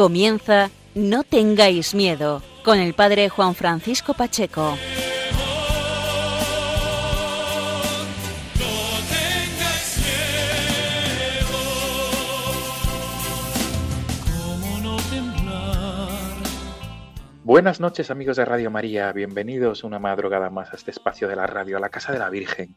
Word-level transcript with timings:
Comienza 0.00 0.70
No 0.94 1.24
tengáis 1.24 1.94
miedo 1.94 2.40
con 2.64 2.78
el 2.78 2.94
padre 2.94 3.28
Juan 3.28 3.54
Francisco 3.54 4.14
Pacheco. 4.14 4.78
Buenas 17.44 17.80
noches 17.80 18.10
amigos 18.10 18.38
de 18.38 18.46
Radio 18.46 18.70
María, 18.70 19.12
bienvenidos 19.12 19.84
una 19.84 19.98
madrugada 19.98 20.48
más 20.48 20.72
a 20.72 20.76
este 20.76 20.92
espacio 20.92 21.28
de 21.28 21.36
la 21.36 21.46
radio, 21.46 21.76
a 21.76 21.80
la 21.80 21.90
Casa 21.90 22.10
de 22.10 22.18
la 22.18 22.30
Virgen. 22.30 22.74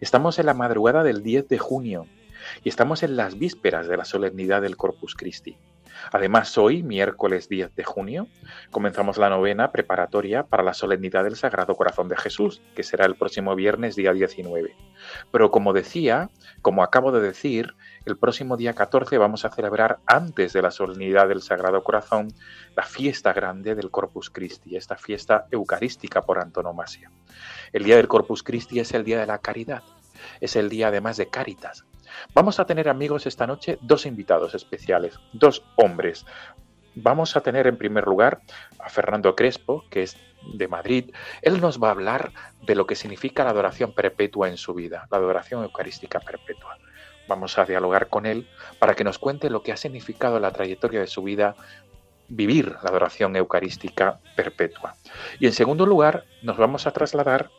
Estamos 0.00 0.38
en 0.38 0.46
la 0.46 0.54
madrugada 0.54 1.02
del 1.02 1.22
10 1.22 1.48
de 1.48 1.58
junio 1.58 2.06
y 2.64 2.70
estamos 2.70 3.02
en 3.02 3.14
las 3.16 3.38
vísperas 3.38 3.88
de 3.88 3.98
la 3.98 4.06
solemnidad 4.06 4.62
del 4.62 4.78
Corpus 4.78 5.14
Christi. 5.14 5.58
Además, 6.12 6.56
hoy, 6.58 6.82
miércoles 6.82 7.48
10 7.48 7.74
de 7.74 7.84
junio, 7.84 8.28
comenzamos 8.70 9.18
la 9.18 9.28
novena 9.28 9.72
preparatoria 9.72 10.44
para 10.44 10.62
la 10.62 10.74
solemnidad 10.74 11.24
del 11.24 11.36
Sagrado 11.36 11.74
Corazón 11.74 12.08
de 12.08 12.16
Jesús, 12.16 12.62
que 12.74 12.82
será 12.82 13.06
el 13.06 13.16
próximo 13.16 13.54
viernes 13.54 13.96
día 13.96 14.12
19. 14.12 14.74
Pero 15.32 15.50
como 15.50 15.72
decía, 15.72 16.30
como 16.62 16.82
acabo 16.82 17.12
de 17.12 17.20
decir, 17.20 17.74
el 18.04 18.16
próximo 18.16 18.56
día 18.56 18.74
14 18.74 19.18
vamos 19.18 19.44
a 19.44 19.50
celebrar 19.50 19.98
antes 20.06 20.52
de 20.52 20.62
la 20.62 20.70
solemnidad 20.70 21.28
del 21.28 21.42
Sagrado 21.42 21.82
Corazón 21.82 22.28
la 22.76 22.84
fiesta 22.84 23.32
grande 23.32 23.74
del 23.74 23.90
Corpus 23.90 24.30
Christi, 24.30 24.76
esta 24.76 24.96
fiesta 24.96 25.46
eucarística 25.50 26.22
por 26.22 26.38
antonomasia. 26.38 27.10
El 27.72 27.84
día 27.84 27.96
del 27.96 28.08
Corpus 28.08 28.42
Christi 28.42 28.80
es 28.80 28.94
el 28.94 29.04
día 29.04 29.18
de 29.18 29.26
la 29.26 29.38
caridad, 29.38 29.82
es 30.40 30.56
el 30.56 30.68
día 30.68 30.88
además 30.88 31.16
de 31.16 31.28
Caritas, 31.28 31.84
Vamos 32.34 32.60
a 32.60 32.66
tener 32.66 32.88
amigos 32.88 33.26
esta 33.26 33.46
noche 33.46 33.78
dos 33.80 34.06
invitados 34.06 34.54
especiales, 34.54 35.18
dos 35.32 35.62
hombres. 35.76 36.26
Vamos 36.94 37.36
a 37.36 37.42
tener 37.42 37.66
en 37.66 37.76
primer 37.76 38.06
lugar 38.06 38.40
a 38.78 38.88
Fernando 38.88 39.34
Crespo, 39.36 39.84
que 39.90 40.02
es 40.02 40.16
de 40.54 40.68
Madrid. 40.68 41.12
Él 41.42 41.60
nos 41.60 41.82
va 41.82 41.88
a 41.88 41.92
hablar 41.92 42.32
de 42.62 42.74
lo 42.74 42.86
que 42.86 42.96
significa 42.96 43.44
la 43.44 43.50
adoración 43.50 43.92
perpetua 43.92 44.48
en 44.48 44.56
su 44.56 44.74
vida, 44.74 45.06
la 45.10 45.18
adoración 45.18 45.62
eucarística 45.62 46.20
perpetua. 46.20 46.78
Vamos 47.28 47.58
a 47.58 47.64
dialogar 47.64 48.08
con 48.08 48.24
él 48.24 48.48
para 48.78 48.94
que 48.94 49.04
nos 49.04 49.18
cuente 49.18 49.50
lo 49.50 49.62
que 49.62 49.72
ha 49.72 49.76
significado 49.76 50.38
la 50.40 50.52
trayectoria 50.52 51.00
de 51.00 51.06
su 51.06 51.22
vida 51.22 51.56
vivir 52.28 52.70
la 52.82 52.90
adoración 52.90 53.36
eucarística 53.36 54.20
perpetua. 54.34 54.94
Y 55.38 55.46
en 55.46 55.52
segundo 55.52 55.86
lugar, 55.86 56.24
nos 56.42 56.56
vamos 56.56 56.86
a 56.86 56.92
trasladar 56.92 57.50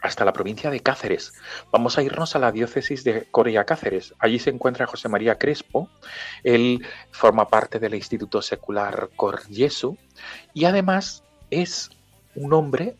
hasta 0.00 0.24
la 0.24 0.32
provincia 0.32 0.70
de 0.70 0.80
Cáceres. 0.80 1.34
Vamos 1.72 1.98
a 1.98 2.02
irnos 2.02 2.36
a 2.36 2.38
la 2.38 2.52
diócesis 2.52 3.04
de 3.04 3.26
Corea 3.30 3.64
Cáceres. 3.64 4.14
Allí 4.18 4.38
se 4.38 4.50
encuentra 4.50 4.86
José 4.86 5.08
María 5.08 5.38
Crespo. 5.38 5.88
Él 6.44 6.86
forma 7.10 7.48
parte 7.48 7.78
del 7.78 7.94
Instituto 7.94 8.42
Secular 8.42 9.10
Cor 9.16 9.42
Jesu 9.50 9.96
y 10.54 10.64
además 10.64 11.24
es 11.50 11.90
un 12.34 12.52
hombre 12.52 12.96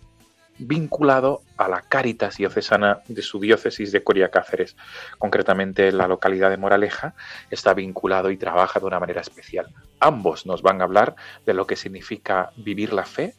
vinculado 0.59 1.43
a 1.57 1.69
la 1.69 1.83
Cáritas 1.83 2.37
diocesana 2.37 3.03
de 3.07 3.23
su 3.23 3.39
diócesis 3.39 3.93
de 3.93 4.03
Coria 4.03 4.31
Cáceres. 4.31 4.77
Concretamente, 5.19 5.93
la 5.93 6.09
localidad 6.09 6.51
de 6.51 6.57
Moraleja 6.57 7.15
está 7.51 7.75
vinculado 7.75 8.31
y 8.33 8.37
trabaja 8.37 8.81
de 8.81 8.87
una 8.87 8.99
manera 8.99 9.21
especial. 9.21 9.69
Ambos 10.01 10.47
nos 10.47 10.63
van 10.63 10.81
a 10.81 10.85
hablar 10.85 11.15
de 11.47 11.55
lo 11.55 11.67
que 11.67 11.77
significa 11.77 12.51
vivir 12.57 12.93
la 12.93 13.05
fe, 13.05 13.35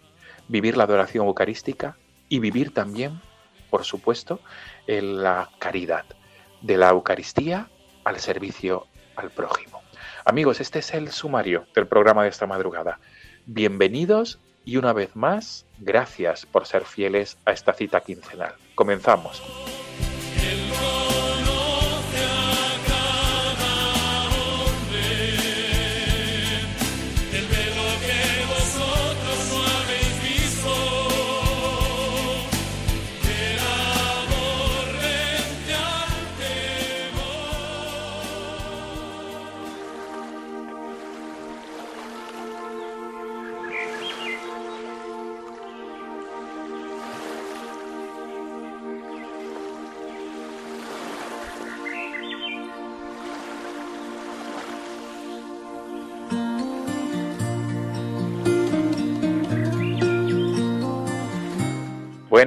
vivir 0.48 0.78
la 0.78 0.86
adoración 0.86 1.28
eucarística 1.28 1.98
y 2.30 2.40
vivir 2.40 2.74
también 2.74 3.20
por 3.70 3.84
supuesto, 3.86 4.40
en 4.88 5.22
la 5.24 5.50
caridad, 5.60 6.06
de 6.62 6.78
la 6.78 6.90
Eucaristía 6.90 7.70
al 8.04 8.20
servicio 8.20 8.88
al 9.16 9.32
prójimo. 9.32 9.82
Amigos, 10.26 10.60
este 10.60 10.80
es 10.80 10.94
el 10.94 11.10
sumario 11.12 11.66
del 11.74 11.88
programa 11.88 12.24
de 12.24 12.30
esta 12.30 12.48
madrugada. 12.48 13.00
Bienvenidos 13.46 14.40
y 14.66 14.78
una 14.78 14.94
vez 14.94 15.16
más, 15.16 15.66
gracias 15.80 16.46
por 16.46 16.68
ser 16.68 16.86
fieles 16.86 17.38
a 17.46 17.52
esta 17.52 17.74
cita 17.74 18.02
quincenal. 18.02 18.54
Comenzamos. 18.76 19.42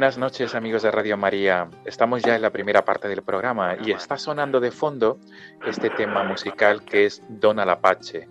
Buenas 0.02 0.18
noches 0.18 0.56
amigos 0.56 0.82
de 0.82 0.90
Radio 0.90 1.16
María. 1.16 1.70
Estamos 1.84 2.22
ya 2.24 2.34
en 2.34 2.42
la 2.42 2.50
primera 2.50 2.84
parte 2.84 3.06
del 3.06 3.22
programa 3.22 3.76
y 3.84 3.92
está 3.92 4.18
sonando 4.18 4.58
de 4.58 4.72
fondo 4.72 5.20
este 5.64 5.90
tema 5.90 6.24
musical 6.24 6.84
que 6.84 7.06
es 7.06 7.22
Don 7.28 7.60
Alapache. 7.60 8.28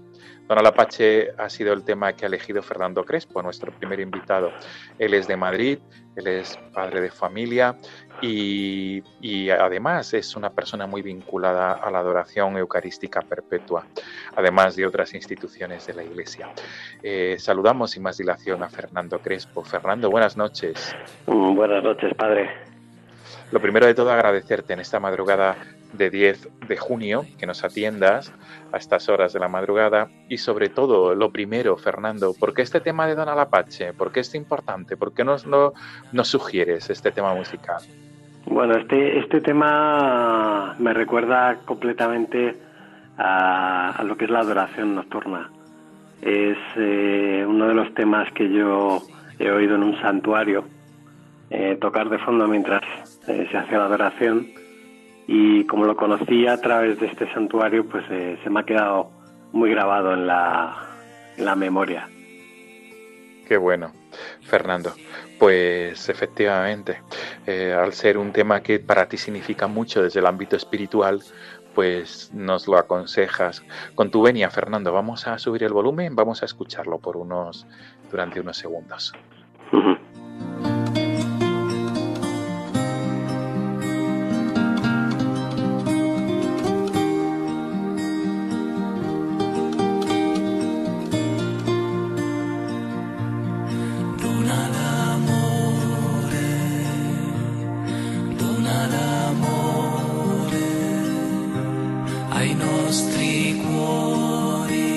Don 0.52 0.60
Alapache 0.60 1.30
ha 1.38 1.50
sido 1.50 1.72
el 1.72 1.86
tema 1.86 2.12
que 2.12 2.26
ha 2.26 2.28
elegido 2.28 2.62
Fernando 2.62 3.06
Crespo, 3.06 3.42
nuestro 3.42 3.72
primer 3.72 4.02
invitado. 4.02 4.52
Él 5.00 5.14
es 5.14 5.26
de 5.26 5.38
Madrid, 5.38 5.80
él 6.18 6.28
es 6.28 6.60
padre 6.74 7.00
de 7.00 7.10
familia 7.10 7.78
y, 8.22 9.02
además 9.50 10.14
es 10.14 10.36
una 10.36 10.50
persona 10.50 10.88
muy 10.88 11.02
vinculada 11.02 11.72
a 11.72 11.90
la 11.90 12.00
adoración 12.00 12.58
eucarística 12.58 13.22
perpetua, 13.22 13.86
además 14.36 14.76
de 14.76 14.86
otras 14.86 15.14
instituciones 15.14 15.88
de 15.88 15.94
la 15.94 16.04
Iglesia. 16.04 16.50
Eh, 17.02 17.38
saludamos 17.40 17.92
sin 17.92 18.04
más 18.04 18.18
dilación 18.18 18.62
a 18.62 18.68
Fernando 18.68 19.20
Crespo. 19.20 19.64
Fernando, 19.64 20.10
buenas 20.10 20.36
noches. 20.36 20.94
Mm, 21.28 21.56
buenas 21.56 21.82
noches, 21.82 22.14
padre. 22.16 22.71
Lo 23.52 23.60
primero 23.60 23.86
de 23.86 23.94
todo, 23.94 24.12
agradecerte 24.12 24.72
en 24.72 24.80
esta 24.80 25.02
madrugada 25.02 25.58
de 25.92 26.10
10 26.10 26.68
de 26.70 26.78
junio 26.78 27.26
que 27.38 27.46
nos 27.46 27.66
atiendas 27.66 28.34
a 28.72 28.78
estas 28.78 29.10
horas 29.10 29.34
de 29.34 29.40
la 29.40 29.50
madrugada 29.50 30.08
y 30.30 30.38
sobre 30.38 30.70
todo, 30.70 31.16
lo 31.16 31.32
primero, 31.32 31.76
Fernando, 31.76 32.34
¿por 32.40 32.54
qué 32.54 32.62
este 32.62 32.80
tema 32.80 33.08
de 33.08 33.16
Don 33.16 33.28
Alapache? 33.28 33.92
¿Por 33.92 34.14
qué 34.14 34.22
es 34.22 34.34
importante? 34.36 34.96
¿Por 34.96 35.14
qué 35.14 35.26
nos, 35.26 35.46
nos 35.46 36.28
sugieres 36.30 36.90
este 36.90 37.12
tema 37.12 37.34
musical? 37.34 37.82
Bueno, 38.46 38.78
este, 38.78 39.20
este 39.20 39.42
tema 39.42 40.74
me 40.80 40.94
recuerda 40.94 41.58
completamente 41.66 42.58
a, 43.18 44.02
lo 44.06 44.16
que 44.16 44.26
es 44.26 44.32
la 44.32 44.40
adoración 44.40 44.96
nocturna. 44.96 45.50
Es 46.22 46.58
eh, 46.78 47.46
uno 47.46 47.68
de 47.68 47.74
los 47.74 47.94
temas 47.96 48.32
que 48.32 48.50
yo 48.50 49.02
he 49.40 49.52
oído 49.52 49.76
en 49.76 49.84
un 49.84 50.00
santuario 50.00 50.64
eh, 51.50 51.78
tocar 51.82 52.10
de 52.10 52.18
fondo 52.20 52.48
mientras 52.48 52.82
eh, 53.28 53.48
se 53.52 53.58
hacía 53.58 53.78
la 53.78 53.86
adoración 53.86 54.48
y 55.28 55.66
como 55.66 55.86
lo 55.86 55.96
conocí 55.96 56.48
a 56.48 56.58
través 56.58 57.00
de 57.00 57.08
este 57.08 57.32
santuario, 57.34 57.88
pues 57.88 58.04
se 58.08 58.50
me 58.50 58.60
ha 58.60 58.64
quedado 58.64 59.12
muy 59.52 59.70
grabado 59.72 60.14
en 60.14 60.28
la, 60.28 60.76
en 61.38 61.46
la 61.46 61.56
memoria. 61.56 62.10
Qué 63.48 63.58
bueno, 63.58 63.92
Fernando. 64.44 64.94
Pues 65.38 66.08
efectivamente, 66.08 67.02
eh, 67.46 67.74
al 67.74 67.94
ser 67.94 68.18
un 68.18 68.32
tema 68.32 68.62
que 68.62 68.80
para 68.80 69.08
ti 69.08 69.18
significa 69.18 69.68
mucho 69.68 70.04
desde 70.04 70.20
el 70.20 70.26
ámbito 70.26 70.56
espiritual, 70.56 71.22
pues 71.74 72.32
nos 72.34 72.68
lo 72.68 72.78
aconsejas. 72.78 73.64
Con 73.96 74.12
tu 74.12 74.22
venia, 74.22 74.50
Fernando, 74.50 74.94
vamos 74.94 75.28
a 75.28 75.38
subir 75.38 75.64
el 75.64 75.74
volumen, 75.74 76.16
vamos 76.16 76.44
a 76.44 76.46
escucharlo 76.46 77.00
por 77.00 77.18
unos 77.18 77.66
durante 78.10 78.40
unos 78.40 78.58
segundos. 78.58 79.14
ai 102.42 102.56
nostri 102.56 103.56
cuori. 103.56 104.91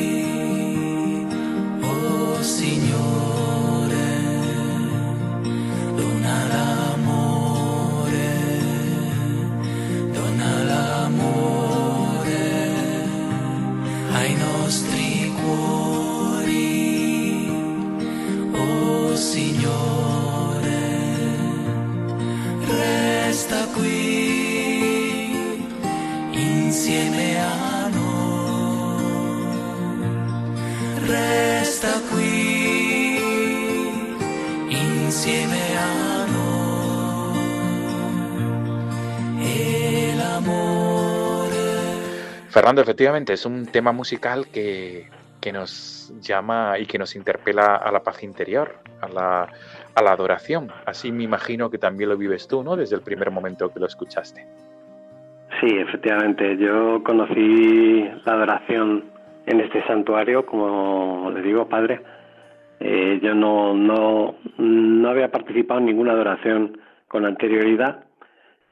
Fernando, 42.64 42.80
efectivamente, 42.80 43.34
es 43.34 43.44
un 43.44 43.66
tema 43.66 43.92
musical 43.92 44.46
que, 44.50 45.04
nos 45.52 46.10
llama 46.22 46.78
y 46.78 46.86
que 46.86 46.98
nos 46.98 47.14
interpela 47.14 47.76
a 47.76 47.92
la 47.92 48.02
paz 48.02 48.22
interior, 48.22 48.76
a 49.02 49.08
la, 49.10 49.48
a 49.94 50.02
la 50.02 50.12
adoración. 50.12 50.70
Así 50.86 51.12
me 51.12 51.24
imagino 51.24 51.68
que 51.68 51.76
también 51.76 52.08
lo 52.08 52.16
vives 52.16 52.48
tú, 52.48 52.64
¿no? 52.64 52.74
Desde 52.74 52.96
el 52.96 53.02
primer 53.02 53.30
momento 53.30 53.70
que 53.70 53.80
lo 53.80 53.84
escuchaste. 53.84 54.46
Sí, 55.60 55.76
efectivamente. 55.76 56.56
Yo 56.56 57.02
conocí 57.04 58.08
la 58.24 58.32
adoración 58.32 59.04
en 59.44 59.60
este 59.60 59.86
santuario, 59.86 60.46
como 60.46 61.30
le 61.34 61.42
digo, 61.42 61.68
padre. 61.68 62.00
Eh, 62.80 63.20
yo 63.22 63.34
no, 63.34 63.74
no, 63.74 64.36
no 64.56 65.10
había 65.10 65.30
participado 65.30 65.80
en 65.80 65.86
ninguna 65.86 66.12
adoración 66.12 66.78
con 67.08 67.26
anterioridad 67.26 68.04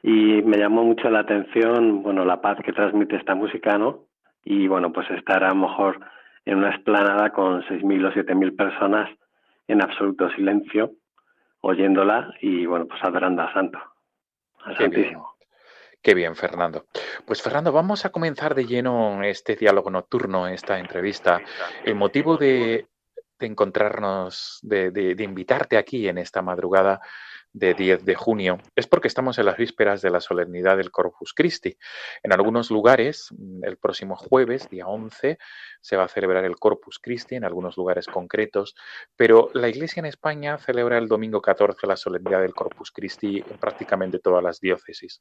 y 0.02 0.42
me 0.42 0.58
llamó 0.58 0.82
mucho 0.82 1.08
la 1.10 1.20
atención, 1.20 2.02
bueno, 2.02 2.24
la 2.24 2.40
paz 2.40 2.58
que 2.64 2.72
transmite 2.72 3.16
esta 3.16 3.34
música, 3.34 3.78
¿no? 3.78 4.06
Y 4.44 4.66
bueno, 4.66 4.92
pues 4.92 5.08
estar 5.10 5.44
a 5.44 5.50
lo 5.50 5.54
mejor 5.54 6.00
en 6.44 6.58
una 6.58 6.70
esplanada 6.70 7.30
con 7.30 7.62
6.000 7.62 8.08
o 8.08 8.12
7.000 8.12 8.56
personas 8.56 9.08
en 9.68 9.80
absoluto 9.80 10.28
silencio, 10.30 10.92
oyéndola 11.60 12.34
y 12.40 12.66
bueno, 12.66 12.86
pues 12.88 13.02
adorando 13.04 13.42
a 13.42 13.52
Santo, 13.52 13.78
a 14.64 14.70
Qué 14.70 14.82
Santísimo. 14.82 15.34
Bien. 15.38 15.48
Qué 16.02 16.14
bien, 16.14 16.34
Fernando. 16.34 16.86
Pues 17.24 17.40
Fernando, 17.40 17.70
vamos 17.70 18.04
a 18.04 18.10
comenzar 18.10 18.56
de 18.56 18.66
lleno 18.66 19.22
este 19.22 19.54
diálogo 19.54 19.88
nocturno, 19.88 20.48
esta 20.48 20.80
entrevista. 20.80 21.40
El 21.84 21.94
motivo 21.94 22.36
de, 22.36 22.88
encontrarnos, 23.38 24.58
de, 24.62 24.90
de 24.90 25.22
invitarte 25.22 25.76
aquí 25.76 26.08
en 26.08 26.18
esta 26.18 26.42
madrugada 26.42 27.00
de 27.52 27.74
10 27.74 28.04
de 28.04 28.14
junio 28.14 28.58
es 28.74 28.86
porque 28.86 29.08
estamos 29.08 29.38
en 29.38 29.46
las 29.46 29.56
vísperas 29.56 30.00
de 30.02 30.10
la 30.10 30.20
solemnidad 30.20 30.76
del 30.76 30.90
Corpus 30.90 31.34
Christi. 31.34 31.76
En 32.22 32.32
algunos 32.32 32.70
lugares, 32.70 33.28
mm, 33.36 33.64
el 33.64 33.76
próximo 33.76 34.16
jueves, 34.16 34.68
día 34.70 34.86
11, 34.86 35.38
se 35.80 35.96
va 35.96 36.04
a 36.04 36.08
celebrar 36.08 36.44
el 36.44 36.56
Corpus 36.56 36.98
Christi, 36.98 37.34
en 37.34 37.44
algunos 37.44 37.76
lugares 37.76 38.06
concretos, 38.06 38.74
pero 39.16 39.50
la 39.54 39.68
Iglesia 39.68 40.00
en 40.00 40.06
España 40.06 40.58
celebra 40.58 40.98
el 40.98 41.08
domingo 41.08 41.42
14 41.42 41.86
la 41.86 41.96
solemnidad 41.96 42.40
del 42.40 42.54
Corpus 42.54 42.90
Christi 42.90 43.44
en 43.48 43.58
prácticamente 43.58 44.18
todas 44.18 44.42
las 44.42 44.60
diócesis. 44.60 45.20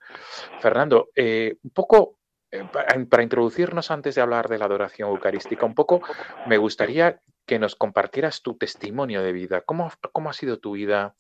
Fernando, 0.60 1.10
eh, 1.16 1.58
un 1.64 1.72
poco 1.72 2.20
eh, 2.52 2.66
para 3.10 3.24
introducirnos 3.24 3.92
antes 3.92 4.16
de 4.16 4.22
hablar 4.22 4.50
de 4.50 4.58
la 4.58 4.66
adoración 4.66 5.10
eucarística, 5.10 5.66
un 5.66 5.76
poco 5.76 6.02
me 6.48 6.58
gustaría 6.58 7.22
que 7.46 7.60
nos 7.60 7.76
compartieras 7.76 8.42
tu 8.42 8.58
testimonio 8.58 9.22
de 9.24 9.32
vida. 9.32 9.62
¿Cómo, 9.62 9.92
cómo 10.12 10.30
ha 10.30 10.34
sido 10.34 10.60
tu 10.60 10.74
vida? 10.74 11.16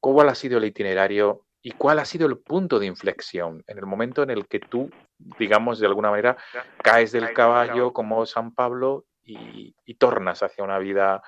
¿Cuál 0.00 0.28
ha 0.28 0.34
sido 0.34 0.58
el 0.58 0.64
itinerario 0.64 1.42
y 1.62 1.72
cuál 1.72 1.98
ha 1.98 2.04
sido 2.04 2.26
el 2.26 2.38
punto 2.38 2.78
de 2.78 2.86
inflexión 2.86 3.62
en 3.66 3.78
el 3.78 3.86
momento 3.86 4.22
en 4.22 4.30
el 4.30 4.46
que 4.46 4.60
tú, 4.60 4.90
digamos, 5.38 5.80
de 5.80 5.86
alguna 5.86 6.10
manera, 6.10 6.36
caes 6.82 7.12
del 7.12 7.32
caballo 7.32 7.92
como 7.92 8.24
San 8.26 8.54
Pablo 8.54 9.04
y, 9.24 9.74
tornas 9.98 10.42
hacia 10.42 10.62
una 10.64 10.78
vida 10.78 11.20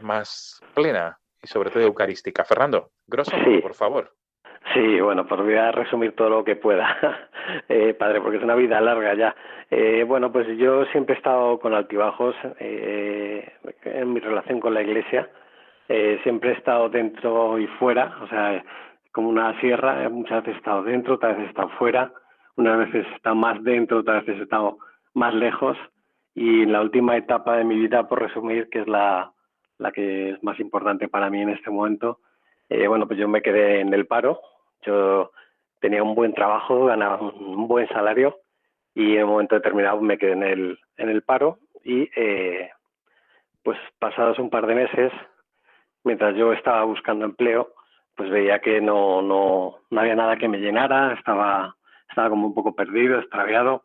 más 0.00 0.60
plena 0.74 1.18
y 1.40 1.46
sobre 1.46 1.70
todo 1.70 1.82
eucarística? 1.82 2.44
Fernando, 2.44 2.90
grosso 3.06 3.36
por 3.62 3.74
favor. 3.74 4.12
Sí, 4.74 5.00
bueno, 5.00 5.26
pues 5.26 5.40
voy 5.40 5.54
a 5.54 5.72
resumir 5.72 6.14
todo 6.14 6.28
lo 6.28 6.44
que 6.44 6.54
pueda, 6.54 7.28
eh, 7.68 7.94
padre, 7.94 8.20
porque 8.20 8.36
es 8.36 8.42
una 8.42 8.54
vida 8.54 8.80
larga 8.80 9.14
ya. 9.14 9.34
Eh, 9.70 10.04
bueno, 10.06 10.30
pues 10.30 10.46
yo 10.58 10.84
siempre 10.86 11.14
he 11.14 11.18
estado 11.18 11.58
con 11.58 11.74
altibajos 11.74 12.36
eh, 12.58 13.52
en 13.84 14.12
mi 14.12 14.20
relación 14.20 14.60
con 14.60 14.74
la 14.74 14.82
Iglesia. 14.82 15.30
Eh, 15.92 16.20
siempre 16.22 16.50
he 16.50 16.52
estado 16.52 16.88
dentro 16.88 17.58
y 17.58 17.66
fuera, 17.66 18.16
o 18.22 18.28
sea, 18.28 18.64
como 19.10 19.28
una 19.28 19.58
sierra, 19.58 20.08
muchas 20.08 20.44
veces 20.44 20.54
he 20.54 20.58
estado 20.58 20.84
dentro, 20.84 21.14
otras 21.14 21.32
veces 21.32 21.48
he 21.48 21.50
estado 21.50 21.68
fuera, 21.70 22.12
unas 22.54 22.78
veces 22.78 23.04
he 23.10 23.16
estado 23.16 23.34
más 23.34 23.60
dentro, 23.64 23.98
otras 23.98 24.24
veces 24.24 24.38
he 24.38 24.44
estado 24.44 24.78
más 25.14 25.34
lejos 25.34 25.76
y 26.32 26.62
en 26.62 26.70
la 26.70 26.80
última 26.80 27.16
etapa 27.16 27.56
de 27.56 27.64
mi 27.64 27.74
vida, 27.74 28.06
por 28.06 28.22
resumir, 28.22 28.68
que 28.70 28.82
es 28.82 28.86
la, 28.86 29.32
la 29.78 29.90
que 29.90 30.30
es 30.30 30.42
más 30.44 30.60
importante 30.60 31.08
para 31.08 31.28
mí 31.28 31.42
en 31.42 31.48
este 31.48 31.70
momento, 31.70 32.20
eh, 32.68 32.86
bueno, 32.86 33.08
pues 33.08 33.18
yo 33.18 33.26
me 33.26 33.42
quedé 33.42 33.80
en 33.80 33.92
el 33.92 34.06
paro, 34.06 34.40
yo 34.82 35.32
tenía 35.80 36.04
un 36.04 36.14
buen 36.14 36.34
trabajo, 36.34 36.84
ganaba 36.84 37.20
un 37.20 37.66
buen 37.66 37.88
salario 37.88 38.36
y 38.94 39.16
en 39.16 39.24
un 39.24 39.30
momento 39.30 39.56
determinado 39.56 40.00
me 40.00 40.18
quedé 40.18 40.34
en 40.34 40.44
el, 40.44 40.78
en 40.98 41.08
el 41.08 41.22
paro 41.22 41.58
y 41.82 42.08
eh, 42.14 42.70
pues 43.64 43.76
pasados 43.98 44.38
un 44.38 44.50
par 44.50 44.68
de 44.68 44.76
meses 44.76 45.12
mientras 46.04 46.36
yo 46.36 46.52
estaba 46.52 46.84
buscando 46.84 47.24
empleo, 47.24 47.74
pues 48.16 48.30
veía 48.30 48.60
que 48.60 48.80
no, 48.80 49.22
no, 49.22 49.76
no 49.90 50.00
había 50.00 50.14
nada 50.14 50.36
que 50.36 50.48
me 50.48 50.58
llenara, 50.58 51.14
estaba, 51.14 51.76
estaba 52.08 52.30
como 52.30 52.46
un 52.46 52.54
poco 52.54 52.74
perdido, 52.74 53.18
extraviado. 53.18 53.84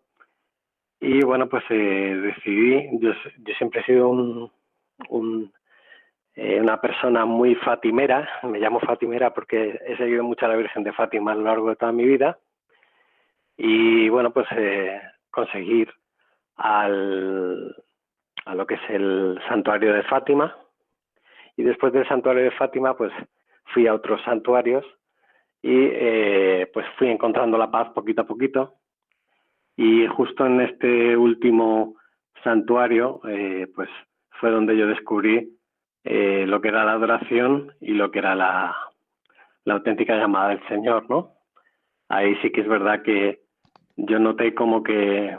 Y 0.99 1.23
bueno, 1.23 1.47
pues 1.47 1.63
eh, 1.69 2.15
decidí, 2.21 2.89
yo, 2.99 3.11
siempre 3.57 3.81
he 3.81 3.85
sido 3.85 4.09
un, 4.09 4.51
un 5.09 5.53
eh, 6.35 6.59
una 6.59 6.81
persona 6.81 7.23
muy 7.25 7.55
fatimera, 7.55 8.27
me 8.43 8.59
llamo 8.59 8.81
fatimera 8.81 9.33
porque 9.33 9.79
he 9.85 9.95
seguido 9.95 10.23
mucho 10.23 10.45
a 10.45 10.49
la 10.49 10.57
Virgen 10.57 10.83
de 10.83 10.91
Fátima 10.91 11.31
a 11.31 11.35
lo 11.35 11.43
largo 11.43 11.69
de 11.69 11.77
toda 11.77 11.93
mi 11.93 12.03
vida. 12.03 12.37
Y 13.55 14.09
bueno, 14.09 14.31
pues 14.31 14.45
eh, 14.51 15.01
conseguir 15.31 15.93
al, 16.57 17.73
a 18.45 18.53
lo 18.53 18.67
que 18.67 18.73
es 18.73 18.81
el 18.89 19.39
santuario 19.47 19.93
de 19.93 20.03
Fátima, 20.03 20.57
y 21.57 21.63
después 21.63 21.93
del 21.93 22.07
santuario 22.07 22.43
de 22.43 22.51
Fátima, 22.51 22.95
pues 22.95 23.11
fui 23.73 23.87
a 23.87 23.93
otros 23.93 24.21
santuarios 24.23 24.85
y 25.61 25.89
eh, 25.91 26.69
pues 26.73 26.85
fui 26.97 27.09
encontrando 27.09 27.57
la 27.57 27.71
paz 27.71 27.89
poquito 27.93 28.21
a 28.21 28.27
poquito. 28.27 28.75
Y 29.77 30.07
justo 30.07 30.45
en 30.45 30.61
este 30.61 31.17
último 31.17 31.95
santuario, 32.43 33.21
eh, 33.27 33.67
pues 33.73 33.89
fue 34.39 34.51
donde 34.51 34.77
yo 34.77 34.87
descubrí 34.87 35.57
eh, 36.03 36.45
lo 36.47 36.61
que 36.61 36.67
era 36.67 36.85
la 36.85 36.93
adoración 36.93 37.73
y 37.81 37.93
lo 37.93 38.11
que 38.11 38.19
era 38.19 38.35
la, 38.35 38.75
la 39.63 39.73
auténtica 39.73 40.15
llamada 40.15 40.49
del 40.49 40.67
Señor, 40.67 41.09
¿no? 41.09 41.31
Ahí 42.09 42.35
sí 42.41 42.51
que 42.51 42.61
es 42.61 42.67
verdad 42.67 43.01
que 43.01 43.41
yo 43.97 44.19
noté 44.19 44.53
como 44.53 44.83
que 44.83 45.35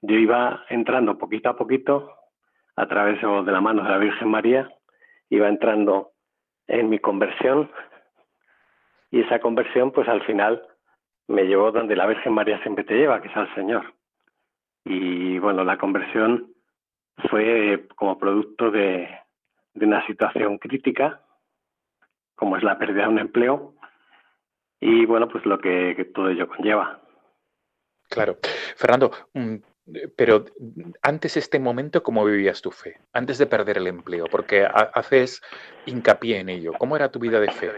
yo 0.00 0.14
iba 0.14 0.64
entrando 0.68 1.18
poquito 1.18 1.48
a 1.48 1.56
poquito 1.56 2.17
a 2.78 2.86
través 2.86 3.20
de 3.20 3.52
la 3.52 3.60
mano 3.60 3.82
de 3.82 3.90
la 3.90 3.98
Virgen 3.98 4.28
María, 4.28 4.70
iba 5.30 5.48
entrando 5.48 6.12
en 6.68 6.88
mi 6.88 7.00
conversión 7.00 7.68
y 9.10 9.20
esa 9.22 9.40
conversión 9.40 9.90
pues 9.90 10.08
al 10.08 10.22
final 10.24 10.62
me 11.26 11.42
llevó 11.42 11.72
donde 11.72 11.96
la 11.96 12.06
Virgen 12.06 12.34
María 12.34 12.62
siempre 12.62 12.84
te 12.84 12.94
lleva, 12.94 13.20
que 13.20 13.28
es 13.28 13.36
al 13.36 13.52
Señor. 13.56 13.94
Y 14.84 15.40
bueno, 15.40 15.64
la 15.64 15.76
conversión 15.76 16.52
fue 17.28 17.88
como 17.96 18.16
producto 18.16 18.70
de, 18.70 19.08
una 19.74 20.06
situación 20.06 20.58
crítica, 20.58 21.20
como 22.36 22.56
es 22.56 22.62
la 22.62 22.78
pérdida 22.78 23.02
de 23.02 23.08
un 23.08 23.18
empleo, 23.18 23.74
y 24.80 25.04
bueno, 25.04 25.28
pues 25.28 25.44
lo 25.46 25.58
que, 25.58 25.94
que 25.96 26.04
todo 26.04 26.30
ello 26.30 26.46
conlleva. 26.48 27.00
Claro. 28.08 28.38
Fernando, 28.76 29.10
pero 30.16 30.44
antes 31.02 31.36
este 31.36 31.58
momento, 31.58 32.02
¿cómo 32.02 32.24
vivías 32.24 32.62
tu 32.62 32.70
fe? 32.70 32.96
Antes 33.12 33.38
de 33.38 33.46
perder 33.46 33.78
el 33.78 33.86
empleo, 33.86 34.26
porque 34.30 34.66
haces 34.94 35.42
hincapié 35.86 36.40
en 36.40 36.48
ello. 36.48 36.72
¿Cómo 36.78 36.96
era 36.96 37.10
tu 37.10 37.18
vida 37.18 37.40
de 37.40 37.50
fe? 37.50 37.70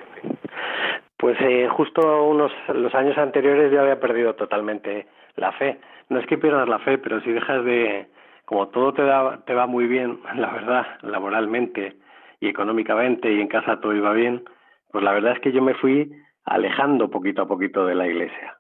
Pues 1.17 1.37
eh, 1.40 1.69
justo 1.69 2.25
unos 2.25 2.50
los 2.69 2.95
años 2.95 3.17
anteriores 3.19 3.71
yo 3.73 3.83
había 3.83 4.00
perdido 4.00 4.35
totalmente 4.35 5.07
la 5.37 5.52
fe. 5.52 5.79
No 6.09 6.19
es 6.19 6.26
que 6.26 6.38
pierdas 6.38 6.69
la 6.69 6.79
fe, 6.81 6.99
pero 6.99 7.21
si 7.21 7.31
dejas 7.31 7.64
de, 7.64 8.09
como 8.47 8.69
todo 8.69 8.93
te, 8.95 9.02
da, 9.02 9.43
te 9.47 9.55
va 9.55 9.67
muy 9.67 9.87
bien, 9.87 10.21
la 10.35 10.50
verdad, 10.50 10.87
laboralmente 11.02 11.97
y 12.40 12.49
económicamente 12.49 13.33
y 13.33 13.40
en 13.40 13.49
casa 13.49 13.81
todo 13.81 13.95
iba 13.95 14.12
bien, 14.12 14.45
pues 14.90 15.05
la 15.05 15.12
verdad 15.12 15.35
es 15.35 15.40
que 15.40 15.52
yo 15.52 15.62
me 15.62 15.75
fui 15.75 16.11
alejando 16.45 17.11
poquito 17.11 17.43
a 17.43 17.49
poquito 17.49 17.87
de 17.87 17.95
la 17.95 18.07
iglesia. 18.07 18.59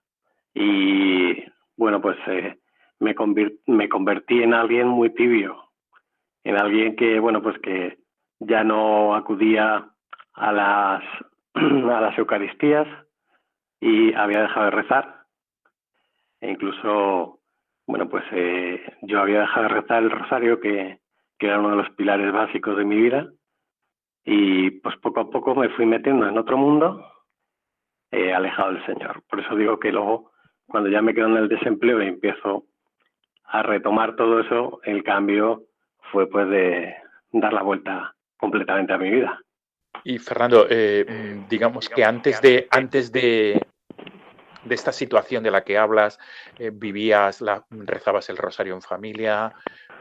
Y 0.54 1.42
bueno, 1.76 2.00
pues 2.00 2.18
eh, 2.26 2.59
me, 3.00 3.14
me 3.66 3.88
convertí 3.88 4.42
en 4.42 4.54
alguien 4.54 4.86
muy 4.86 5.10
tibio, 5.10 5.70
en 6.44 6.58
alguien 6.58 6.96
que, 6.96 7.18
bueno, 7.18 7.42
pues 7.42 7.58
que 7.58 7.98
ya 8.38 8.62
no 8.62 9.14
acudía 9.14 9.90
a 10.34 10.52
las, 10.52 11.02
a 11.54 12.00
las 12.00 12.18
Eucaristías 12.18 12.86
y 13.80 14.12
había 14.14 14.42
dejado 14.42 14.66
de 14.66 14.70
rezar. 14.70 15.24
E 16.40 16.50
incluso, 16.50 17.40
bueno, 17.86 18.08
pues 18.08 18.24
eh, 18.32 18.82
yo 19.02 19.20
había 19.20 19.40
dejado 19.40 19.62
de 19.62 19.74
rezar 19.74 20.02
el 20.02 20.10
rosario, 20.10 20.60
que, 20.60 21.00
que 21.38 21.46
era 21.46 21.58
uno 21.58 21.70
de 21.70 21.76
los 21.76 21.90
pilares 21.90 22.32
básicos 22.32 22.76
de 22.76 22.84
mi 22.84 22.96
vida. 22.96 23.28
Y 24.24 24.70
pues 24.70 24.96
poco 24.98 25.20
a 25.20 25.30
poco 25.30 25.54
me 25.54 25.70
fui 25.70 25.86
metiendo 25.86 26.28
en 26.28 26.36
otro 26.36 26.56
mundo, 26.56 27.04
eh, 28.10 28.32
alejado 28.32 28.74
del 28.74 28.84
Señor. 28.86 29.22
Por 29.28 29.40
eso 29.40 29.56
digo 29.56 29.78
que 29.78 29.92
luego, 29.92 30.32
cuando 30.66 30.90
ya 30.90 31.00
me 31.00 31.14
quedo 31.14 31.28
en 31.28 31.36
el 31.36 31.48
desempleo 31.48 32.02
y 32.02 32.08
empiezo 32.08 32.66
a 33.50 33.62
retomar 33.62 34.16
todo 34.16 34.40
eso, 34.40 34.80
el 34.84 35.02
cambio 35.02 35.64
fue 36.12 36.28
pues 36.28 36.48
de 36.48 36.94
dar 37.32 37.52
la 37.52 37.62
vuelta 37.62 38.14
completamente 38.36 38.92
a 38.92 38.98
mi 38.98 39.10
vida. 39.10 39.40
Y 40.04 40.18
Fernando, 40.18 40.66
eh, 40.70 41.44
digamos 41.48 41.88
que 41.88 42.04
antes 42.04 42.40
de 42.40 42.68
antes 42.70 43.12
de, 43.12 43.60
de, 44.64 44.74
esta 44.74 44.92
situación 44.92 45.42
de 45.42 45.50
la 45.50 45.62
que 45.62 45.76
hablas, 45.76 46.18
eh, 46.58 46.70
vivías, 46.72 47.40
la, 47.40 47.64
rezabas 47.70 48.30
el 48.30 48.36
rosario 48.36 48.74
en 48.74 48.82
familia, 48.82 49.52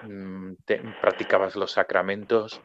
mm, 0.04 0.54
practicabas 1.02 1.56
los 1.56 1.72
sacramentos. 1.72 2.62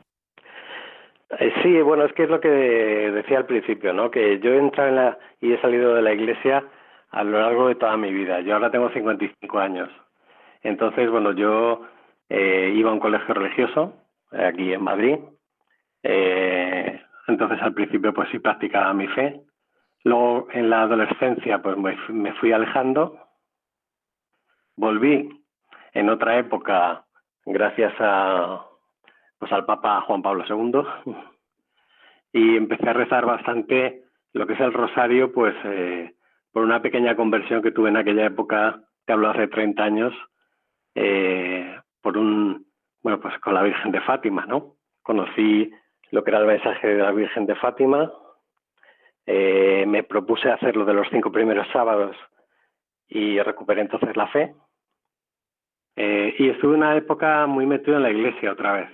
Eh, 1.38 1.52
sí, 1.62 1.80
bueno, 1.80 2.04
es 2.04 2.12
que 2.12 2.24
es 2.24 2.30
lo 2.30 2.40
que 2.40 2.48
decía 2.48 3.38
al 3.38 3.46
principio, 3.46 3.92
¿no? 3.92 4.10
Que 4.10 4.38
yo 4.38 4.52
he 4.52 4.58
entrado 4.58 4.90
en 4.90 4.96
la, 4.96 5.18
y 5.40 5.52
he 5.52 5.60
salido 5.60 5.94
de 5.94 6.02
la 6.02 6.12
iglesia 6.12 6.64
a 7.10 7.24
lo 7.24 7.40
largo 7.40 7.68
de 7.68 7.74
toda 7.74 7.96
mi 7.96 8.12
vida. 8.12 8.40
Yo 8.40 8.54
ahora 8.54 8.70
tengo 8.70 8.90
55 8.90 9.58
años. 9.58 9.88
Entonces, 10.64 11.08
bueno, 11.08 11.30
yo 11.32 11.86
iba 12.28 12.90
a 12.90 12.92
un 12.92 12.98
colegio 12.98 13.34
religioso 13.34 13.94
aquí 14.32 14.72
en 14.72 14.82
Madrid. 14.82 15.18
Eh, 16.02 17.00
entonces 17.28 17.58
al 17.62 17.74
principio 17.74 18.12
pues 18.12 18.28
sí 18.30 18.38
practicaba 18.38 18.92
mi 18.92 19.06
fe. 19.08 19.40
Luego 20.02 20.48
en 20.52 20.68
la 20.68 20.82
adolescencia 20.82 21.62
pues 21.62 21.76
me 22.08 22.32
fui 22.34 22.52
alejando. 22.52 23.18
Volví 24.76 25.44
en 25.92 26.08
otra 26.10 26.38
época 26.38 27.04
gracias 27.46 27.94
a 28.00 28.66
pues 29.38 29.52
al 29.52 29.64
Papa 29.64 30.00
Juan 30.02 30.22
Pablo 30.22 30.44
II 30.48 31.12
y 32.32 32.56
empecé 32.56 32.88
a 32.88 32.94
rezar 32.94 33.26
bastante 33.26 34.02
lo 34.32 34.46
que 34.46 34.54
es 34.54 34.60
el 34.60 34.72
rosario 34.72 35.32
pues 35.32 35.54
eh, 35.64 36.14
por 36.52 36.62
una 36.62 36.82
pequeña 36.82 37.16
conversión 37.16 37.62
que 37.62 37.72
tuve 37.72 37.88
en 37.88 37.96
aquella 37.96 38.26
época, 38.26 38.80
te 39.04 39.12
hablo 39.12 39.28
hace 39.28 39.48
30 39.48 39.82
años, 39.82 40.14
eh, 40.94 41.80
por 42.00 42.16
un, 42.18 42.66
bueno, 43.02 43.20
pues 43.20 43.38
con 43.40 43.54
la 43.54 43.62
Virgen 43.62 43.92
de 43.92 44.00
Fátima, 44.00 44.46
¿no? 44.46 44.76
Conocí 45.02 45.70
lo 46.10 46.22
que 46.22 46.30
era 46.30 46.40
el 46.40 46.46
mensaje 46.46 46.88
de 46.88 47.02
la 47.02 47.12
Virgen 47.12 47.46
de 47.46 47.56
Fátima. 47.56 48.12
Eh, 49.26 49.84
me 49.86 50.02
propuse 50.02 50.50
hacerlo 50.50 50.84
de 50.84 50.94
los 50.94 51.08
cinco 51.10 51.32
primeros 51.32 51.66
sábados 51.72 52.16
y 53.08 53.40
recuperé 53.40 53.80
entonces 53.80 54.16
la 54.16 54.28
fe. 54.28 54.54
Eh, 55.96 56.34
y 56.38 56.48
estuve 56.48 56.74
una 56.74 56.96
época 56.96 57.46
muy 57.46 57.66
metido 57.66 57.96
en 57.96 58.02
la 58.02 58.10
iglesia 58.10 58.52
otra 58.52 58.72
vez. 58.72 58.90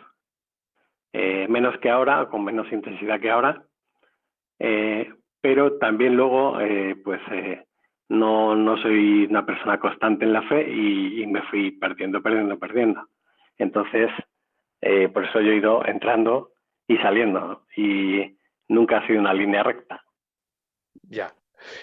Eh, 1.12 1.46
menos 1.48 1.76
que 1.78 1.90
ahora, 1.90 2.26
con 2.26 2.44
menos 2.44 2.70
intensidad 2.72 3.20
que 3.20 3.30
ahora. 3.30 3.62
pero 5.42 5.78
también 5.78 6.16
luego, 6.16 6.58
pues 7.02 7.20
no, 8.10 8.54
no 8.54 8.76
soy 8.82 9.24
una 9.24 9.46
persona 9.46 9.78
constante 9.80 10.24
en 10.24 10.32
la 10.32 10.42
fe 10.42 10.70
y, 10.70 11.26
me 11.26 11.42
fui 11.42 11.70
perdiendo, 11.70 12.22
perdiendo, 12.22 12.58
perdiendo. 12.58 13.08
Entonces, 13.56 14.10
por 15.12 15.24
eso 15.24 15.40
yo 15.40 15.52
he 15.52 15.56
ido 15.56 15.86
entrando 15.86 16.50
y 16.86 16.96
saliendo. 16.98 17.64
Y 17.76 18.36
nunca 18.68 18.98
ha 18.98 19.06
sido 19.06 19.20
una 19.20 19.32
línea 19.32 19.62
recta. 19.62 20.04
Ya. 21.08 21.32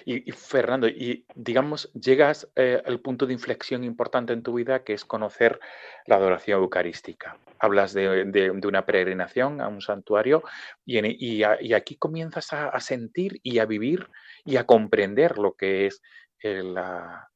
Y, 0.05 0.31
Fernando, 0.31 0.87
y 0.87 1.25
digamos, 1.35 1.91
llegas 1.93 2.51
eh, 2.55 2.81
al 2.85 2.99
punto 2.99 3.25
de 3.25 3.33
inflexión 3.33 3.83
importante 3.83 4.33
en 4.33 4.43
tu 4.43 4.53
vida 4.53 4.83
que 4.83 4.93
es 4.93 5.05
conocer 5.05 5.59
la 6.05 6.15
adoración 6.15 6.61
eucarística. 6.61 7.37
Hablas 7.59 7.93
de, 7.93 8.51
una 8.63 8.85
peregrinación 8.85 9.61
a 9.61 9.67
un 9.67 9.81
santuario 9.81 10.43
y, 10.85 11.43
aquí 11.73 11.95
comienzas 11.97 12.53
a, 12.53 12.79
sentir 12.79 13.39
y 13.43 13.59
a 13.59 13.65
vivir 13.65 14.07
y 14.45 14.57
a 14.57 14.65
comprender 14.65 15.37
lo 15.37 15.53
que 15.53 15.87
es 15.87 16.01
eh, 16.43 16.63
la, 16.63 17.27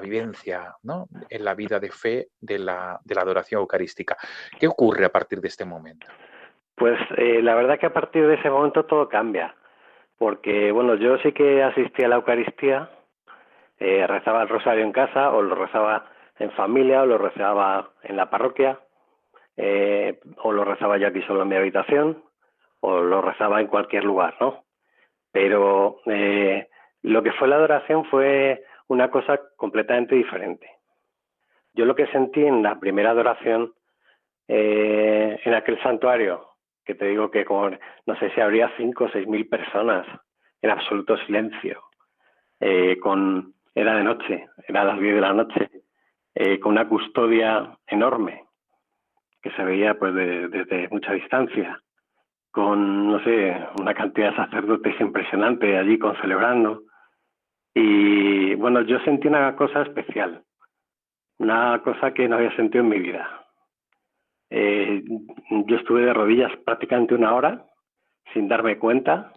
vivencia 0.00 0.76
¿no? 0.82 1.08
en 1.28 1.44
la 1.44 1.54
vida 1.54 1.78
de 1.80 1.90
fe 1.90 2.28
de 2.40 2.58
la, 2.58 3.00
de 3.04 3.14
la 3.14 3.22
adoración 3.22 3.60
eucarística. 3.60 4.16
¿Qué 4.58 4.66
ocurre 4.66 5.04
a 5.04 5.12
partir 5.12 5.40
de 5.40 5.48
este 5.48 5.64
momento? 5.64 6.06
Pues 6.80 6.98
eh, 7.18 7.42
la 7.42 7.54
verdad 7.54 7.78
que 7.78 7.84
a 7.84 7.92
partir 7.92 8.26
de 8.26 8.36
ese 8.36 8.48
momento 8.48 8.86
todo 8.86 9.06
cambia, 9.06 9.54
porque 10.20 10.70
bueno, 10.70 10.96
yo 10.96 11.16
sí 11.20 11.32
que 11.32 11.62
asistía 11.62 12.04
a 12.04 12.08
la 12.10 12.16
Eucaristía, 12.16 12.90
eh, 13.78 14.06
rezaba 14.06 14.42
el 14.42 14.50
rosario 14.50 14.84
en 14.84 14.92
casa 14.92 15.32
o 15.32 15.40
lo 15.40 15.54
rezaba 15.54 16.10
en 16.38 16.50
familia 16.50 17.00
o 17.00 17.06
lo 17.06 17.16
rezaba 17.16 17.92
en 18.02 18.16
la 18.16 18.28
parroquia 18.28 18.78
eh, 19.56 20.20
o 20.42 20.52
lo 20.52 20.62
rezaba 20.62 20.98
yo 20.98 21.08
aquí 21.08 21.22
solo 21.22 21.40
en 21.40 21.48
mi 21.48 21.56
habitación 21.56 22.22
o 22.80 23.00
lo 23.00 23.22
rezaba 23.22 23.62
en 23.62 23.68
cualquier 23.68 24.04
lugar, 24.04 24.34
¿no? 24.42 24.62
Pero 25.32 26.02
lo 26.04 27.22
que 27.22 27.32
fue 27.32 27.48
la 27.48 27.56
adoración 27.56 28.04
fue 28.04 28.62
una 28.88 29.10
cosa 29.10 29.40
completamente 29.56 30.16
diferente. 30.16 30.68
Yo 31.72 31.86
lo 31.86 31.94
que 31.94 32.08
sentí 32.08 32.44
en 32.44 32.62
la 32.62 32.78
primera 32.78 33.12
adoración 33.12 33.72
en 34.48 35.54
aquel 35.54 35.82
santuario 35.82 36.49
que 36.90 36.96
te 36.96 37.06
digo 37.06 37.30
que 37.30 37.44
como, 37.44 37.70
no 38.06 38.16
sé 38.16 38.30
si 38.30 38.40
habría 38.40 38.72
cinco 38.76 39.04
o 39.04 39.10
seis 39.10 39.24
mil 39.28 39.46
personas 39.46 40.04
en 40.60 40.70
absoluto 40.70 41.16
silencio, 41.18 41.84
eh, 42.58 42.98
con, 42.98 43.54
era 43.76 43.94
de 43.94 44.02
noche, 44.02 44.48
era 44.66 44.82
a 44.82 44.86
las 44.86 44.98
diez 44.98 45.14
de 45.14 45.20
la 45.20 45.32
noche, 45.32 45.70
eh, 46.34 46.58
con 46.58 46.72
una 46.72 46.88
custodia 46.88 47.78
enorme 47.86 48.42
que 49.40 49.52
se 49.52 49.62
veía 49.62 49.96
pues 50.00 50.12
desde 50.14 50.88
mucha 50.88 51.12
distancia, 51.12 51.80
con, 52.50 53.12
no 53.12 53.22
sé, 53.22 53.56
una 53.78 53.94
cantidad 53.94 54.30
de 54.30 54.36
sacerdotes 54.36 55.00
impresionante 55.00 55.78
allí 55.78 55.96
con 55.96 56.16
celebrando. 56.20 56.82
Y 57.72 58.56
bueno, 58.56 58.80
yo 58.82 58.98
sentí 59.04 59.28
una 59.28 59.54
cosa 59.54 59.82
especial, 59.82 60.42
una 61.38 61.80
cosa 61.84 62.12
que 62.12 62.28
no 62.28 62.34
había 62.34 62.54
sentido 62.56 62.82
en 62.82 62.90
mi 62.90 62.98
vida. 62.98 63.46
Eh, 64.50 65.02
yo 65.50 65.76
estuve 65.76 66.02
de 66.02 66.12
rodillas 66.12 66.52
prácticamente 66.64 67.14
una 67.14 67.34
hora 67.34 67.66
sin 68.34 68.48
darme 68.48 68.78
cuenta 68.78 69.32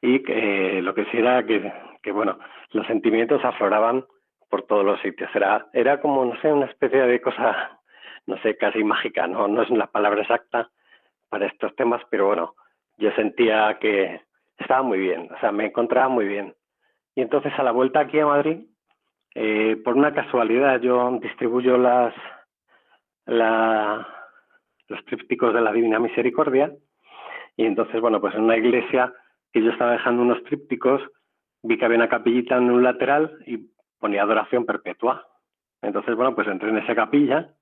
y 0.00 0.22
que, 0.22 0.82
lo 0.82 0.94
que 0.94 1.04
sí 1.06 1.18
era 1.18 1.46
que, 1.46 1.72
que, 2.02 2.12
bueno, 2.12 2.38
los 2.72 2.86
sentimientos 2.86 3.44
afloraban 3.44 4.04
por 4.50 4.62
todos 4.62 4.84
los 4.84 5.00
sitios. 5.00 5.30
Era, 5.34 5.66
era 5.72 6.00
como, 6.00 6.24
no 6.24 6.38
sé, 6.40 6.52
una 6.52 6.66
especie 6.66 7.00
de 7.00 7.20
cosa, 7.20 7.80
no 8.26 8.36
sé, 8.38 8.56
casi 8.56 8.84
mágica, 8.84 9.26
no, 9.26 9.48
no 9.48 9.62
es 9.62 9.70
la 9.70 9.86
palabra 9.86 10.22
exacta 10.22 10.70
para 11.28 11.46
estos 11.46 11.74
temas, 11.76 12.02
pero 12.10 12.26
bueno, 12.26 12.54
yo 12.98 13.10
sentía 13.12 13.78
que 13.80 14.20
estaba 14.58 14.82
muy 14.82 14.98
bien, 14.98 15.28
o 15.34 15.40
sea, 15.40 15.52
me 15.52 15.66
encontraba 15.66 16.08
muy 16.08 16.26
bien. 16.26 16.54
Y 17.14 17.22
entonces 17.22 17.52
a 17.56 17.62
la 17.62 17.72
vuelta 17.72 18.00
aquí 18.00 18.18
a 18.20 18.26
Madrid, 18.26 18.66
eh, 19.34 19.76
por 19.84 19.94
una 19.94 20.14
casualidad 20.14 20.80
yo 20.80 21.18
distribuyo 21.20 21.76
las 21.76 22.14
la, 23.26 24.06
los 24.88 25.04
trípticos 25.04 25.54
de 25.54 25.60
la 25.60 25.72
Divina 25.72 25.98
Misericordia. 25.98 26.72
Y 27.56 27.64
entonces, 27.66 28.00
bueno, 28.00 28.20
pues 28.20 28.34
en 28.34 28.42
una 28.42 28.56
iglesia 28.56 29.12
que 29.52 29.62
yo 29.62 29.70
estaba 29.70 29.92
dejando 29.92 30.22
unos 30.22 30.42
trípticos, 30.44 31.02
vi 31.62 31.78
que 31.78 31.84
había 31.84 31.98
una 31.98 32.08
capillita 32.08 32.56
en 32.56 32.70
un 32.70 32.82
lateral 32.82 33.38
y 33.46 33.68
ponía 33.98 34.22
adoración 34.22 34.66
perpetua. 34.66 35.26
Entonces, 35.80 36.14
bueno, 36.16 36.34
pues 36.34 36.48
entré 36.48 36.70
en 36.70 36.78
esa 36.78 36.94
capilla 36.94 37.54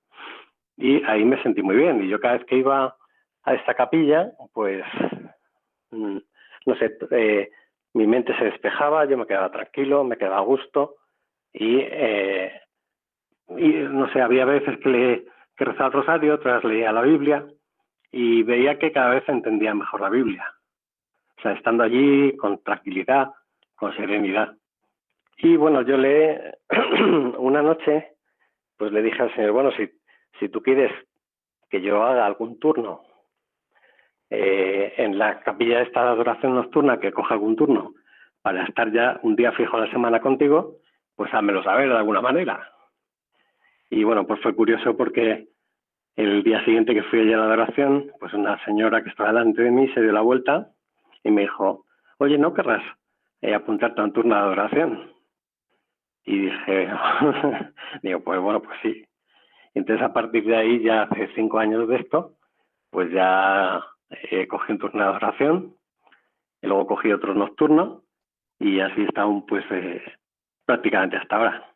y 0.76 1.02
ahí 1.04 1.24
me 1.24 1.42
sentí 1.42 1.62
muy 1.62 1.76
bien. 1.76 2.02
Y 2.02 2.08
yo 2.08 2.20
cada 2.20 2.34
vez 2.34 2.44
que 2.46 2.56
iba 2.56 2.96
a 3.44 3.54
esta 3.54 3.74
capilla, 3.74 4.32
pues, 4.52 4.84
mm, 5.90 6.18
no 6.66 6.74
sé, 6.76 6.96
eh, 7.10 7.50
mi 7.94 8.06
mente 8.06 8.36
se 8.38 8.44
despejaba, 8.44 9.04
yo 9.04 9.18
me 9.18 9.26
quedaba 9.26 9.50
tranquilo, 9.50 10.04
me 10.04 10.16
quedaba 10.16 10.38
a 10.38 10.42
gusto 10.42 10.96
y, 11.52 11.78
eh, 11.80 12.52
y 13.48 13.68
no 13.68 14.10
sé, 14.12 14.20
había 14.20 14.44
veces 14.44 14.78
que 14.78 14.88
le 14.88 15.24
que 15.56 15.64
rezaba 15.64 15.86
el 15.86 15.92
rosario, 15.92 16.34
otras 16.34 16.64
leía 16.64 16.92
la 16.92 17.02
Biblia 17.02 17.46
y 18.10 18.42
veía 18.42 18.78
que 18.78 18.92
cada 18.92 19.10
vez 19.10 19.28
entendía 19.28 19.74
mejor 19.74 20.00
la 20.00 20.10
Biblia. 20.10 20.46
O 21.38 21.42
sea, 21.42 21.52
estando 21.52 21.82
allí 21.82 22.36
con 22.36 22.62
tranquilidad, 22.62 23.32
con 23.74 23.94
serenidad. 23.96 24.54
Y 25.38 25.56
bueno, 25.56 25.82
yo 25.82 25.96
le 25.96 26.58
una 27.38 27.62
noche, 27.62 28.12
pues 28.76 28.92
le 28.92 29.02
dije 29.02 29.22
al 29.22 29.34
Señor, 29.34 29.52
bueno, 29.52 29.72
si, 29.72 29.90
si 30.38 30.48
tú 30.48 30.62
quieres 30.62 30.92
que 31.68 31.80
yo 31.80 32.02
haga 32.04 32.26
algún 32.26 32.58
turno 32.58 33.02
eh, 34.30 34.94
en 34.98 35.18
la 35.18 35.40
capilla 35.40 35.78
de 35.78 35.84
esta 35.84 36.02
adoración 36.02 36.54
nocturna, 36.54 37.00
que 37.00 37.12
coja 37.12 37.34
algún 37.34 37.56
turno 37.56 37.94
para 38.42 38.64
estar 38.64 38.92
ya 38.92 39.18
un 39.22 39.36
día 39.36 39.52
fijo 39.52 39.76
a 39.76 39.80
la 39.80 39.90
semana 39.90 40.20
contigo, 40.20 40.76
pues 41.16 41.32
házmelo 41.32 41.62
saber 41.62 41.88
de 41.88 41.96
alguna 41.96 42.20
manera. 42.20 42.71
Y 43.92 44.04
bueno, 44.04 44.26
pues 44.26 44.40
fue 44.40 44.54
curioso 44.54 44.96
porque 44.96 45.48
el 46.16 46.42
día 46.42 46.64
siguiente 46.64 46.94
que 46.94 47.02
fui 47.02 47.20
allí 47.20 47.34
a 47.34 47.36
la 47.36 47.44
adoración, 47.44 48.10
pues 48.18 48.32
una 48.32 48.58
señora 48.64 49.02
que 49.02 49.10
estaba 49.10 49.28
delante 49.28 49.60
de 49.60 49.70
mí 49.70 49.86
se 49.92 50.00
dio 50.00 50.12
la 50.12 50.22
vuelta 50.22 50.70
y 51.22 51.30
me 51.30 51.42
dijo, 51.42 51.84
oye, 52.16 52.38
¿no 52.38 52.54
querrás 52.54 52.82
eh, 53.42 53.54
apuntarte 53.54 54.00
a 54.00 54.04
un 54.04 54.14
turno 54.14 54.34
de 54.34 54.40
adoración? 54.40 55.12
Y 56.24 56.38
dije, 56.38 56.88
digo, 58.02 58.20
pues 58.20 58.40
bueno, 58.40 58.62
pues 58.62 58.78
sí. 58.80 59.04
Entonces 59.74 60.02
a 60.02 60.14
partir 60.14 60.46
de 60.46 60.56
ahí, 60.56 60.82
ya 60.82 61.02
hace 61.02 61.28
cinco 61.34 61.58
años 61.58 61.86
de 61.86 61.96
esto, 61.96 62.36
pues 62.88 63.12
ya 63.12 63.78
eh, 64.08 64.48
cogí 64.48 64.72
un 64.72 64.78
turno 64.78 65.02
de 65.02 65.10
adoración, 65.10 65.76
y 66.62 66.66
luego 66.66 66.86
cogí 66.86 67.12
otro 67.12 67.34
nocturno 67.34 68.04
y 68.58 68.80
así 68.80 69.02
está 69.02 69.26
un 69.26 69.44
pues 69.44 69.66
eh, 69.70 70.02
prácticamente 70.64 71.18
hasta 71.18 71.36
ahora. 71.36 71.72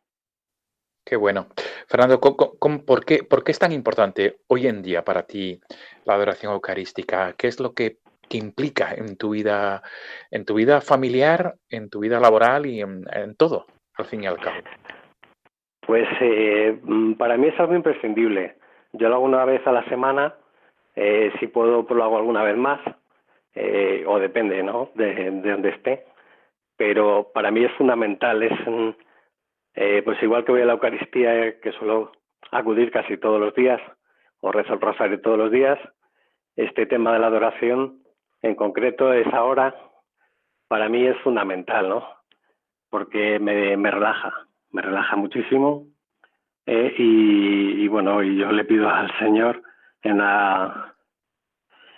Qué 1.06 1.14
bueno. 1.14 1.46
Fernando, 1.88 2.20
por, 2.20 3.04
qué, 3.04 3.22
¿por 3.22 3.44
qué 3.44 3.52
es 3.52 3.58
tan 3.58 3.72
importante 3.72 4.38
hoy 4.48 4.66
en 4.66 4.82
día 4.82 5.02
para 5.02 5.22
ti 5.22 5.60
la 6.04 6.14
adoración 6.14 6.52
eucarística? 6.52 7.34
¿Qué 7.38 7.46
es 7.46 7.60
lo 7.60 7.72
que, 7.74 7.98
implica 8.28 8.92
en 8.92 9.16
tu 9.16 9.30
vida, 9.30 9.82
en 10.32 10.44
tu 10.44 10.54
vida 10.54 10.80
familiar, 10.80 11.54
en 11.70 11.88
tu 11.88 12.00
vida 12.00 12.18
laboral 12.18 12.66
y 12.66 12.80
en, 12.80 13.36
todo, 13.38 13.66
al 13.96 14.04
fin 14.04 14.24
y 14.24 14.26
al 14.26 14.38
cabo? 14.38 14.56
Pues 15.86 16.08
eh, 16.20 16.76
mm, 16.82 17.12
para 17.14 17.36
mí 17.36 17.46
es 17.46 17.60
algo 17.60 17.76
imprescindible. 17.76 18.56
Yo 18.92 19.08
lo 19.08 19.14
hago 19.14 19.24
una 19.24 19.44
vez 19.44 19.64
a 19.64 19.70
la 19.70 19.88
semana, 19.88 20.34
eh, 20.96 21.32
si 21.38 21.46
puedo 21.46 21.86
pues 21.86 21.96
lo 21.96 22.02
hago 22.02 22.16
alguna 22.16 22.42
vez 22.42 22.56
más, 22.56 22.80
eh, 23.54 24.04
o 24.06 24.18
depende, 24.18 24.60
¿no? 24.64 24.90
De, 24.96 25.14
de 25.14 25.50
donde 25.52 25.68
esté. 25.68 26.04
Pero 26.76 27.30
para 27.32 27.52
mí 27.52 27.64
es 27.64 27.72
fundamental, 27.74 28.42
es 28.42 28.58
eh, 29.76 30.00
pues 30.02 30.20
igual 30.22 30.44
que 30.44 30.52
voy 30.52 30.62
a 30.62 30.64
la 30.64 30.72
Eucaristía, 30.72 31.60
que 31.60 31.72
suelo 31.72 32.12
acudir 32.50 32.90
casi 32.90 33.18
todos 33.18 33.38
los 33.38 33.54
días, 33.54 33.80
o 34.40 34.50
rezo 34.50 34.72
el 34.72 34.80
rosario 34.80 35.20
todos 35.20 35.38
los 35.38 35.50
días, 35.50 35.78
este 36.56 36.86
tema 36.86 37.12
de 37.12 37.18
la 37.18 37.26
adoración 37.26 37.98
en 38.40 38.54
concreto 38.54 39.12
es 39.12 39.26
ahora, 39.34 39.74
para 40.68 40.88
mí 40.88 41.06
es 41.06 41.16
fundamental, 41.18 41.90
¿no? 41.90 42.08
Porque 42.88 43.38
me, 43.38 43.76
me 43.76 43.90
relaja, 43.90 44.32
me 44.70 44.80
relaja 44.80 45.14
muchísimo. 45.16 45.86
Eh, 46.64 46.94
y, 46.96 47.84
y, 47.84 47.88
bueno, 47.88 48.22
y 48.22 48.38
yo 48.38 48.50
le 48.50 48.64
pido 48.64 48.88
al 48.88 49.10
Señor 49.18 49.62
en 50.02 50.18
la, 50.18 50.94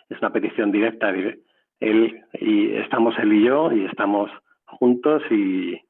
es 0.09 0.19
una 0.19 0.33
petición 0.33 0.73
directa, 0.73 1.11
él 1.11 2.25
y 2.33 2.75
estamos 2.75 3.17
él 3.19 3.33
y 3.33 3.45
yo 3.45 3.71
y 3.73 3.85
estamos 3.85 4.31
juntos 4.67 5.23
y, 5.31 5.81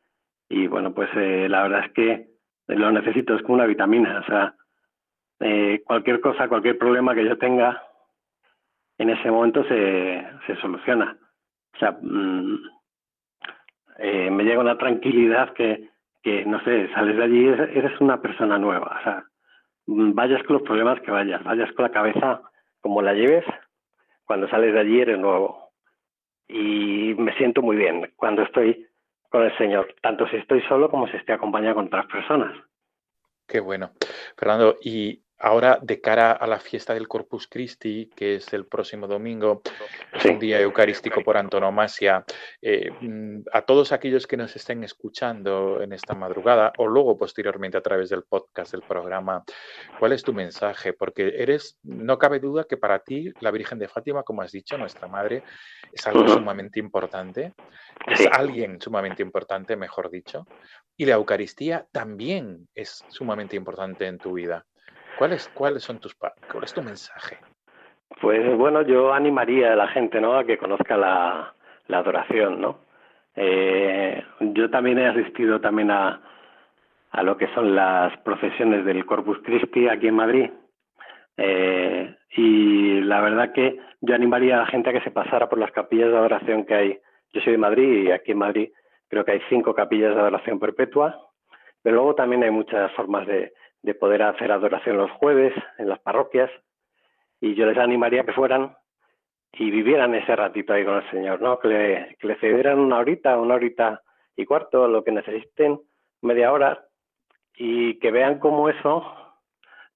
y 0.49 0.67
bueno, 0.67 0.95
pues 0.95 1.11
eh, 1.17 1.49
la 1.49 1.62
verdad 1.62 1.85
es 1.87 1.93
que 1.93 2.28
lo 2.69 2.90
necesito, 2.90 3.35
es 3.35 3.43
como 3.43 3.55
una 3.55 3.67
vitamina, 3.67 4.21
o 4.21 4.25
sea, 4.25 4.55
eh, 5.40 5.83
cualquier 5.87 6.21
cosa, 6.21 6.49
cualquier 6.49 6.78
problema 6.78 7.14
que 7.14 7.25
yo 7.25 7.38
tenga, 7.38 7.83
en 8.99 9.11
ese 9.11 9.31
momento 9.31 9.64
se, 9.64 10.26
se 10.47 10.57
soluciona. 10.57 11.17
O 11.75 11.78
sea, 11.78 11.97
mm, 12.00 12.59
eh, 13.99 14.31
me 14.31 14.45
llega 14.45 14.61
una 14.61 14.78
tranquilidad 14.78 15.52
que, 15.52 15.91
que, 16.23 16.45
no 16.45 16.61
sé, 16.65 16.89
sales 16.93 17.17
de 17.17 17.25
allí, 17.25 17.47
eres 17.47 18.00
una 18.00 18.21
persona 18.21 18.58
nueva, 18.58 18.99
o 19.00 19.02
sea, 19.02 19.25
mm, 19.87 20.15
vayas 20.15 20.43
con 20.45 20.54
los 20.54 20.63
problemas 20.63 21.00
que 21.00 21.11
vayas, 21.11 21.43
vayas 21.45 21.73
con 21.73 21.84
la 21.84 21.93
cabeza 21.93 22.43
como 22.80 23.02
la 23.02 23.15
lleves, 23.15 23.45
cuando 24.25 24.49
sales 24.49 24.73
de 24.75 24.80
allí 24.80 25.00
eres 25.00 25.19
nuevo. 25.19 25.71
Y 26.49 27.15
me 27.19 27.34
siento 27.34 27.61
muy 27.63 27.76
bien 27.76 28.11
cuando 28.17 28.43
estoy 28.43 28.87
con 29.28 29.45
el 29.45 29.56
Señor, 29.58 29.95
tanto 30.02 30.26
si 30.28 30.36
estoy 30.36 30.62
solo 30.62 30.91
como 30.91 31.06
si 31.08 31.17
estoy 31.17 31.34
acompañado 31.34 31.76
con 31.76 31.86
otras 31.86 32.06
personas. 32.06 32.56
Qué 33.47 33.60
bueno. 33.60 33.93
Fernando, 34.36 34.76
y 34.82 35.23
Ahora, 35.41 35.79
de 35.81 36.01
cara 36.01 36.33
a 36.33 36.47
la 36.49 36.59
fiesta 36.59 36.95
del 36.95 37.07
Corpus 37.07 37.47
Christi, 37.47 38.11
que 38.17 38.37
es 38.37 38.53
el 38.53 38.67
próximo 38.67 39.07
domingo, 39.07 39.63
es 40.13 40.25
un 40.25 40.39
día 40.39 40.61
eucarístico 40.61 41.23
por 41.23 41.37
antonomasia, 41.37 42.25
eh, 42.61 42.91
mm, 43.01 43.43
a 43.53 43.63
todos 43.63 43.93
aquellos 43.93 44.27
que 44.27 44.37
nos 44.37 44.57
estén 44.57 44.83
escuchando 44.83 45.81
en 45.81 45.93
esta 45.93 46.15
madrugada 46.15 46.73
o 46.79 46.89
luego 46.89 47.17
posteriormente 47.17 47.79
a 47.79 47.83
través 47.83 48.09
del 48.11 48.25
podcast 48.25 48.73
del 48.73 48.83
programa, 48.83 49.45
¿cuál 50.01 50.13
es 50.13 50.25
tu 50.25 50.33
mensaje? 50.33 50.93
Porque 50.93 51.33
eres, 51.37 51.79
no 51.85 52.19
cabe 52.19 52.41
duda 52.41 52.65
que 52.65 52.77
para 52.77 52.99
ti 52.99 53.33
la 53.39 53.53
Virgen 53.53 53.79
de 53.79 53.87
Fátima, 53.87 54.25
como 54.25 54.43
has 54.43 54.51
dicho, 54.51 54.77
nuestra 54.77 55.07
madre, 55.07 55.45
es 55.93 56.05
algo 56.09 56.27
sumamente 56.27 56.81
importante, 56.81 57.55
es 58.09 58.27
alguien 58.27 58.81
sumamente 58.81 59.23
importante, 59.23 59.77
mejor 59.77 60.11
dicho, 60.11 60.49
y 60.97 61.07
la 61.07 61.15
Eucaristía 61.15 61.87
también 61.93 62.69
es 62.75 63.05
sumamente 63.09 63.55
importante 63.55 64.07
en 64.07 64.19
tu 64.19 64.33
vida. 64.33 64.67
¿Cuáles, 65.19 65.49
cuáles 65.49 65.83
son 65.83 65.99
tus 65.99 66.15
cuál 66.15 66.63
es 66.63 66.73
tu 66.73 66.81
mensaje? 66.81 67.39
Pues 68.21 68.57
bueno, 68.57 68.83
yo 68.83 69.13
animaría 69.13 69.73
a 69.73 69.76
la 69.76 69.89
gente, 69.89 70.21
¿no? 70.21 70.39
A 70.39 70.45
que 70.45 70.59
conozca 70.59 70.97
la, 70.97 71.54
la 71.89 71.99
adoración, 71.99 72.61
¿no? 72.61 72.78
Eh, 73.35 74.23
yo 74.41 74.71
también 74.71 74.99
he 74.99 75.09
asistido 75.09 75.61
también 75.61 75.91
a, 75.91 76.23
a 77.11 77.23
lo 77.25 77.37
que 77.37 77.49
son 77.52 77.75
las 77.75 78.17
procesiones 78.19 78.85
del 78.85 79.04
Corpus 79.07 79.39
Christi 79.43 79.89
aquí 79.89 80.07
en 80.07 80.15
Madrid. 80.15 80.50
Eh, 81.37 82.15
y 82.37 83.00
la 83.00 83.21
verdad 83.21 83.52
que 83.52 83.76
yo 84.00 84.15
animaría 84.15 84.54
a 84.54 84.61
la 84.61 84.67
gente 84.67 84.91
a 84.91 84.93
que 84.93 85.00
se 85.00 85.11
pasara 85.11 85.49
por 85.49 85.59
las 85.59 85.73
capillas 85.73 86.11
de 86.11 86.17
adoración 86.17 86.65
que 86.65 86.75
hay. 86.75 86.99
Yo 87.33 87.41
soy 87.41 87.52
de 87.52 87.59
Madrid 87.59 88.04
y 88.04 88.11
aquí 88.13 88.33
en 88.33 88.39
Madrid 88.39 88.71
creo 89.09 89.25
que 89.25 89.33
hay 89.33 89.41
cinco 89.49 89.75
capillas 89.75 90.15
de 90.15 90.21
adoración 90.21 90.61
perpetua, 90.61 91.21
pero 91.83 91.97
luego 91.97 92.15
también 92.15 92.45
hay 92.45 92.50
muchas 92.50 92.93
formas 92.93 93.26
de, 93.26 93.52
de 93.82 93.95
poder 93.95 94.23
hacer 94.23 94.50
adoración 94.52 94.97
los 94.97 95.10
jueves 95.12 95.52
en 95.78 95.88
las 95.88 95.99
parroquias 96.00 96.50
y 97.41 97.54
yo 97.54 97.67
les 97.67 97.78
animaría 97.78 98.25
que 98.25 98.32
fueran 98.32 98.76
y 99.52 99.71
vivieran 99.71 100.14
ese 100.14 100.34
ratito 100.36 100.73
ahí 100.73 100.84
con 100.84 100.97
el 100.97 101.10
Señor, 101.10 101.41
¿no? 101.41 101.58
Que 101.58 101.69
le, 101.69 102.17
que 102.19 102.26
le 102.26 102.36
cedieran 102.36 102.78
una 102.78 102.99
horita, 102.99 103.38
una 103.38 103.54
horita 103.54 104.02
y 104.36 104.45
cuarto, 104.45 104.86
lo 104.88 105.02
que 105.02 105.12
necesiten, 105.12 105.80
media 106.23 106.52
hora, 106.52 106.84
y 107.56 107.99
que 107.99 108.10
vean 108.10 108.38
cómo 108.38 108.69
eso 108.69 109.04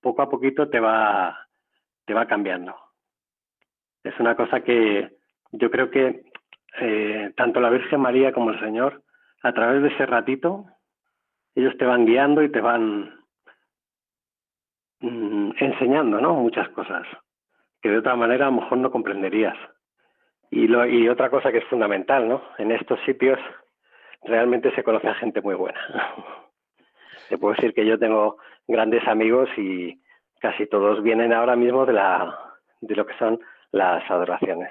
poco 0.01 0.23
a 0.23 0.31
poquito 0.31 0.69
te 0.69 0.81
va, 0.81 1.47
te 2.05 2.15
va 2.15 2.27
cambiando. 2.27 2.75
Es 4.03 4.19
una 4.19 4.35
cosa 4.35 4.63
que 4.63 5.17
yo 5.53 5.71
creo 5.71 5.91
que 5.91 6.25
eh, 6.81 7.33
tanto 7.37 7.61
la 7.61 7.71
Virgen 7.71 8.01
María 8.01 8.33
como 8.33 8.51
el 8.51 8.61
Señor, 8.61 9.03
a 9.43 9.53
través 9.53 9.83
de 9.83 9.89
ese 9.89 10.07
ratito, 10.07 10.67
ellos 11.55 11.77
te 11.79 11.85
van 11.85 12.07
guiando 12.07 12.43
y 12.43 12.51
te 12.51 12.61
van 12.61 13.22
enseñando, 15.61 16.21
¿no? 16.21 16.35
Muchas 16.35 16.69
cosas 16.71 17.07
que 17.81 17.91
de 17.91 17.99
otra 17.99 18.15
manera 18.15 18.47
a 18.47 18.51
lo 18.51 18.61
mejor 18.61 18.79
no 18.79 18.91
comprenderías. 18.91 19.57
Y, 20.51 20.69
lo, 20.69 20.87
y 20.87 21.09
otra 21.09 21.31
cosa 21.31 21.51
que 21.51 21.59
es 21.59 21.65
fundamental, 21.65 22.29
¿no? 22.29 22.43
En 22.59 22.71
estos 22.71 23.01
sitios 23.05 23.39
realmente 24.23 24.73
se 24.75 24.85
conoce 24.85 25.09
a 25.09 25.15
gente 25.15 25.41
muy 25.41 25.55
buena. 25.55 25.81
Te 27.29 27.39
puedo 27.39 27.55
decir 27.55 27.75
que 27.75 27.87
yo 27.87 27.99
tengo 27.99 28.37
grandes 28.69 29.07
amigos 29.09 29.49
y 29.57 30.01
casi 30.41 30.67
todos 30.67 31.03
vienen 31.03 31.33
ahora 31.33 31.57
mismo 31.57 31.87
de 31.87 31.95
la 31.95 32.39
de 32.81 32.95
lo 32.97 33.07
que 33.07 33.17
son 33.17 33.41
las 33.71 34.09
adoraciones. 34.11 34.71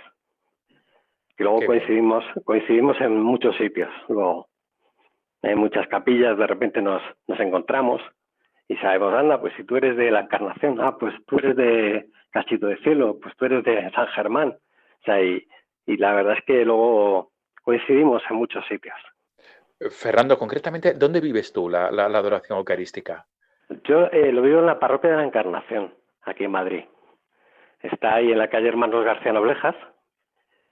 Y 1.37 1.43
luego 1.43 1.65
coincidimos 1.65 2.23
coincidimos 2.45 2.99
en 3.01 3.21
muchos 3.21 3.55
sitios. 3.57 3.89
Luego 4.09 4.47
en 5.41 5.57
muchas 5.57 5.87
capillas 5.87 6.37
de 6.37 6.45
repente 6.45 6.81
nos 6.81 7.01
nos 7.27 7.39
encontramos 7.39 8.01
y 8.71 8.77
sabemos, 8.77 9.13
anda, 9.13 9.41
pues 9.41 9.53
si 9.57 9.65
tú 9.65 9.75
eres 9.75 9.97
de 9.97 10.09
la 10.11 10.21
Encarnación, 10.21 10.79
ah, 10.79 10.95
pues 10.97 11.13
tú 11.25 11.39
eres 11.39 11.57
de 11.57 12.09
Cachito 12.29 12.67
de 12.67 12.77
Cielo, 12.77 13.19
pues 13.21 13.35
tú 13.35 13.43
eres 13.43 13.65
de 13.65 13.91
San 13.91 14.07
Germán. 14.07 14.51
O 14.51 15.03
sea, 15.03 15.21
y, 15.21 15.45
la 15.87 16.13
verdad 16.13 16.37
es 16.37 16.45
que 16.45 16.63
luego 16.63 17.33
coincidimos 17.63 18.23
en 18.29 18.37
muchos 18.37 18.65
sitios. 18.67 18.95
Fernando, 19.89 20.37
concretamente, 20.37 20.93
¿dónde 20.93 21.19
vives 21.19 21.51
tú 21.51 21.67
la, 21.67 21.91
la, 21.91 22.05
adoración 22.05 22.59
eucarística? 22.59 23.25
Yo 23.83 24.05
eh, 24.09 24.31
lo 24.31 24.41
vivo 24.41 24.59
en 24.59 24.67
la 24.67 24.79
parroquia 24.79 25.09
de 25.09 25.17
la 25.17 25.25
Encarnación, 25.25 25.93
aquí 26.21 26.45
en 26.45 26.51
Madrid. 26.51 26.85
Está 27.81 28.15
ahí 28.15 28.31
en 28.31 28.37
la 28.37 28.49
calle 28.49 28.69
Hermanos 28.69 29.03
García 29.03 29.33
Noblejas. 29.33 29.75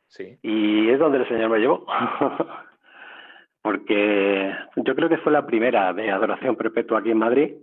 Sí. 0.07 0.39
Y 0.41 0.89
es 0.89 0.99
donde 0.99 1.17
el 1.17 1.27
Señor 1.27 1.49
me 1.49 1.59
llevó. 1.59 1.85
Porque 3.61 4.55
yo 4.77 4.95
creo 4.95 5.09
que 5.09 5.17
fue 5.17 5.33
la 5.33 5.45
primera 5.45 5.91
de 5.91 6.09
adoración 6.09 6.55
perpetua 6.55 6.99
aquí 6.99 7.11
en 7.11 7.17
Madrid 7.17 7.55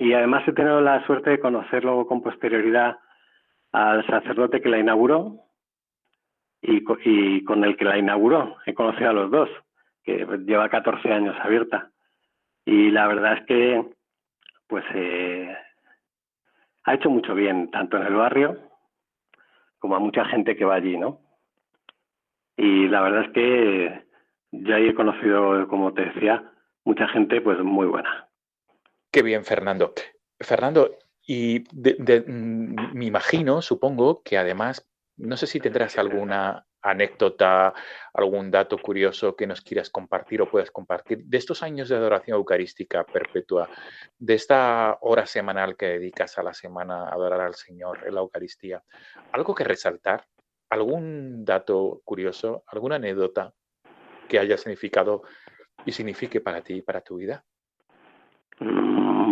y 0.00 0.14
además 0.14 0.48
he 0.48 0.52
tenido 0.52 0.80
la 0.80 1.04
suerte 1.04 1.28
de 1.28 1.40
conocerlo 1.40 2.06
con 2.06 2.22
posterioridad 2.22 2.98
al 3.70 4.04
sacerdote 4.06 4.62
que 4.62 4.70
la 4.70 4.78
inauguró 4.78 5.44
y, 6.62 6.82
con 7.44 7.64
el 7.64 7.76
que 7.76 7.84
la 7.84 7.98
inauguró. 7.98 8.56
He 8.64 8.72
conocido 8.72 9.10
a 9.10 9.12
los 9.12 9.30
dos, 9.30 9.50
que 10.02 10.26
lleva 10.46 10.70
14 10.70 11.12
años 11.12 11.36
abierta. 11.38 11.90
Y 12.64 12.90
la 12.90 13.08
verdad 13.08 13.34
es 13.34 13.44
que, 13.44 13.84
pues, 14.68 14.84
eh, 14.94 15.54
ha 16.84 16.94
hecho 16.94 17.10
mucho 17.10 17.34
bien, 17.34 17.70
tanto 17.70 17.98
en 17.98 18.04
el 18.04 18.14
barrio 18.14 18.58
como 19.78 19.96
a 19.96 20.00
mucha 20.00 20.24
gente 20.24 20.56
que 20.56 20.64
va 20.64 20.76
allí, 20.76 20.96
¿no? 20.96 21.20
Y 22.56 22.88
la 22.88 23.02
verdad 23.02 23.24
es 23.26 23.32
que 23.32 24.04
ya 24.50 24.78
he 24.78 24.94
conocido, 24.94 25.68
como 25.68 25.92
te 25.92 26.06
decía, 26.06 26.42
mucha 26.86 27.06
gente, 27.08 27.42
pues, 27.42 27.58
muy 27.58 27.86
buena. 27.86 28.29
Qué 29.10 29.22
bien, 29.22 29.44
Fernando. 29.44 29.92
Fernando, 30.38 30.96
Y 31.26 31.60
mm, 31.70 32.94
me 32.94 33.04
imagino, 33.04 33.62
supongo, 33.62 34.22
que 34.22 34.38
además, 34.38 34.88
no 35.16 35.36
sé 35.36 35.46
si 35.46 35.60
tendrás 35.60 35.98
alguna 35.98 36.66
anécdota, 36.82 37.74
algún 38.14 38.50
dato 38.50 38.78
curioso 38.78 39.36
que 39.36 39.46
nos 39.46 39.60
quieras 39.60 39.90
compartir 39.90 40.40
o 40.42 40.50
puedas 40.50 40.70
compartir 40.70 41.24
de 41.24 41.38
estos 41.38 41.62
años 41.62 41.88
de 41.88 41.96
adoración 41.96 42.36
eucarística 42.36 43.04
perpetua, 43.04 43.68
de 44.18 44.34
esta 44.34 44.96
hora 45.02 45.26
semanal 45.26 45.76
que 45.76 45.86
dedicas 45.86 46.38
a 46.38 46.42
la 46.42 46.54
semana 46.54 47.04
a 47.04 47.12
adorar 47.12 47.40
al 47.42 47.54
Señor 47.54 48.06
en 48.06 48.14
la 48.14 48.20
Eucaristía. 48.20 48.82
¿Algo 49.32 49.54
que 49.54 49.64
resaltar? 49.64 50.26
¿Algún 50.70 51.44
dato 51.44 52.00
curioso? 52.04 52.64
¿Alguna 52.66 52.96
anécdota 52.96 53.52
que 54.28 54.38
haya 54.38 54.56
significado 54.56 55.22
y 55.84 55.92
signifique 55.92 56.40
para 56.40 56.62
ti 56.62 56.74
y 56.74 56.82
para 56.82 57.02
tu 57.02 57.16
vida? 57.16 57.44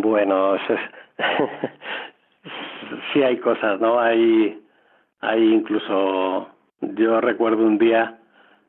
Bueno, 0.08 0.56
sí 3.12 3.22
hay 3.22 3.36
cosas, 3.40 3.78
¿no? 3.78 4.00
Hay, 4.00 4.58
hay 5.20 5.52
incluso 5.52 6.48
yo 6.80 7.20
recuerdo 7.20 7.66
un 7.66 7.76
día 7.76 8.18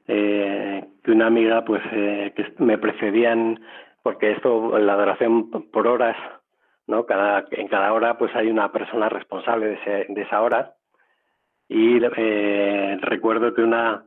eh, 0.06 0.84
que 1.02 1.12
una 1.12 1.28
amiga, 1.28 1.64
pues, 1.64 1.82
eh, 1.94 2.34
que 2.36 2.54
me 2.58 2.78
precedían, 2.78 3.62
porque 4.04 4.32
esto, 4.32 4.78
la 4.80 4.94
adoración 4.94 5.50
por 5.72 5.88
horas, 5.88 6.18
¿no? 6.88 7.06
Cada, 7.06 7.46
en 7.52 7.70
cada 7.70 7.94
hora, 7.94 8.18
pues 8.18 8.36
hay 8.36 8.50
una 8.50 8.74
persona 8.74 9.08
responsable 9.08 9.80
de, 9.86 10.08
de 10.10 10.22
esa 10.22 10.42
hora. 10.42 10.74
Y 11.70 12.02
eh, 12.18 12.98
recuerdo 13.02 13.54
que 13.54 13.62
una, 13.62 14.04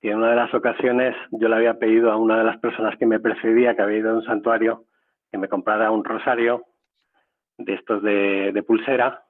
que 0.00 0.12
en 0.12 0.16
una 0.16 0.30
de 0.30 0.36
las 0.36 0.54
ocasiones 0.54 1.14
yo 1.30 1.48
le 1.48 1.56
había 1.56 1.74
pedido 1.74 2.10
a 2.10 2.16
una 2.16 2.38
de 2.38 2.44
las 2.44 2.58
personas 2.58 2.96
que 2.96 3.04
me 3.04 3.20
precedía, 3.20 3.76
que 3.76 3.82
había 3.82 3.98
ido 3.98 4.12
a 4.12 4.14
un 4.14 4.24
santuario, 4.24 4.84
que 5.30 5.36
me 5.36 5.48
comprara 5.48 5.90
un 5.90 6.04
rosario 6.04 6.64
de 7.64 7.74
estos 7.74 8.02
de, 8.02 8.52
de 8.52 8.62
pulsera, 8.62 9.24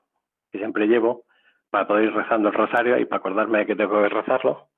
que 0.51 0.59
siempre 0.59 0.87
llevo, 0.87 1.25
para 1.71 1.87
poder 1.87 2.05
ir 2.07 2.15
rezando 2.15 2.49
el 2.49 2.55
rosario 2.55 2.99
y 2.99 3.05
para 3.05 3.19
acordarme 3.19 3.59
de 3.59 3.67
que 3.67 3.77
tengo 3.77 4.03
que 4.03 4.09
rezarlo. 4.09 4.69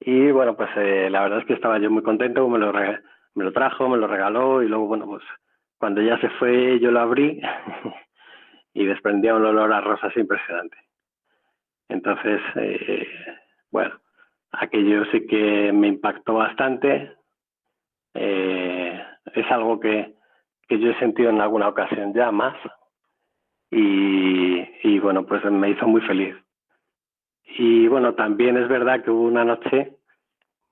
Y 0.00 0.30
bueno, 0.30 0.56
pues 0.56 0.70
eh, 0.76 1.08
la 1.10 1.22
verdad 1.22 1.40
es 1.40 1.46
que 1.46 1.54
estaba 1.54 1.78
yo 1.78 1.90
muy 1.90 2.02
contento, 2.02 2.48
me 2.48 2.58
lo, 2.58 2.72
me 2.72 3.44
lo 3.44 3.52
trajo, 3.52 3.88
me 3.88 3.96
lo 3.96 4.06
regaló 4.06 4.62
y 4.62 4.68
luego, 4.68 4.86
bueno, 4.86 5.06
pues 5.06 5.22
cuando 5.78 6.02
ya 6.02 6.20
se 6.20 6.28
fue 6.30 6.78
yo 6.80 6.90
lo 6.90 7.00
abrí 7.00 7.40
y 8.74 8.84
desprendía 8.84 9.34
un 9.34 9.44
olor 9.44 9.72
a 9.72 9.80
rosas 9.80 10.16
impresionante. 10.16 10.76
Entonces, 11.88 12.40
eh, 12.56 13.08
bueno, 13.70 13.98
aquello 14.52 15.04
sí 15.06 15.26
que 15.26 15.72
me 15.72 15.88
impactó 15.88 16.34
bastante. 16.34 17.12
Eh, 18.14 19.02
es 19.34 19.50
algo 19.50 19.80
que, 19.80 20.14
que 20.68 20.78
yo 20.78 20.90
he 20.90 20.98
sentido 20.98 21.30
en 21.30 21.40
alguna 21.40 21.68
ocasión 21.68 22.12
ya 22.14 22.30
más, 22.30 22.56
y, 23.70 24.98
bueno, 25.00 25.26
pues 25.26 25.44
me 25.44 25.70
hizo 25.70 25.86
muy 25.86 26.00
feliz. 26.02 26.34
Y 27.58 27.88
bueno, 27.88 28.14
también 28.14 28.56
es 28.56 28.68
verdad 28.68 29.02
que 29.02 29.10
hubo 29.10 29.22
una 29.22 29.44
noche 29.44 29.96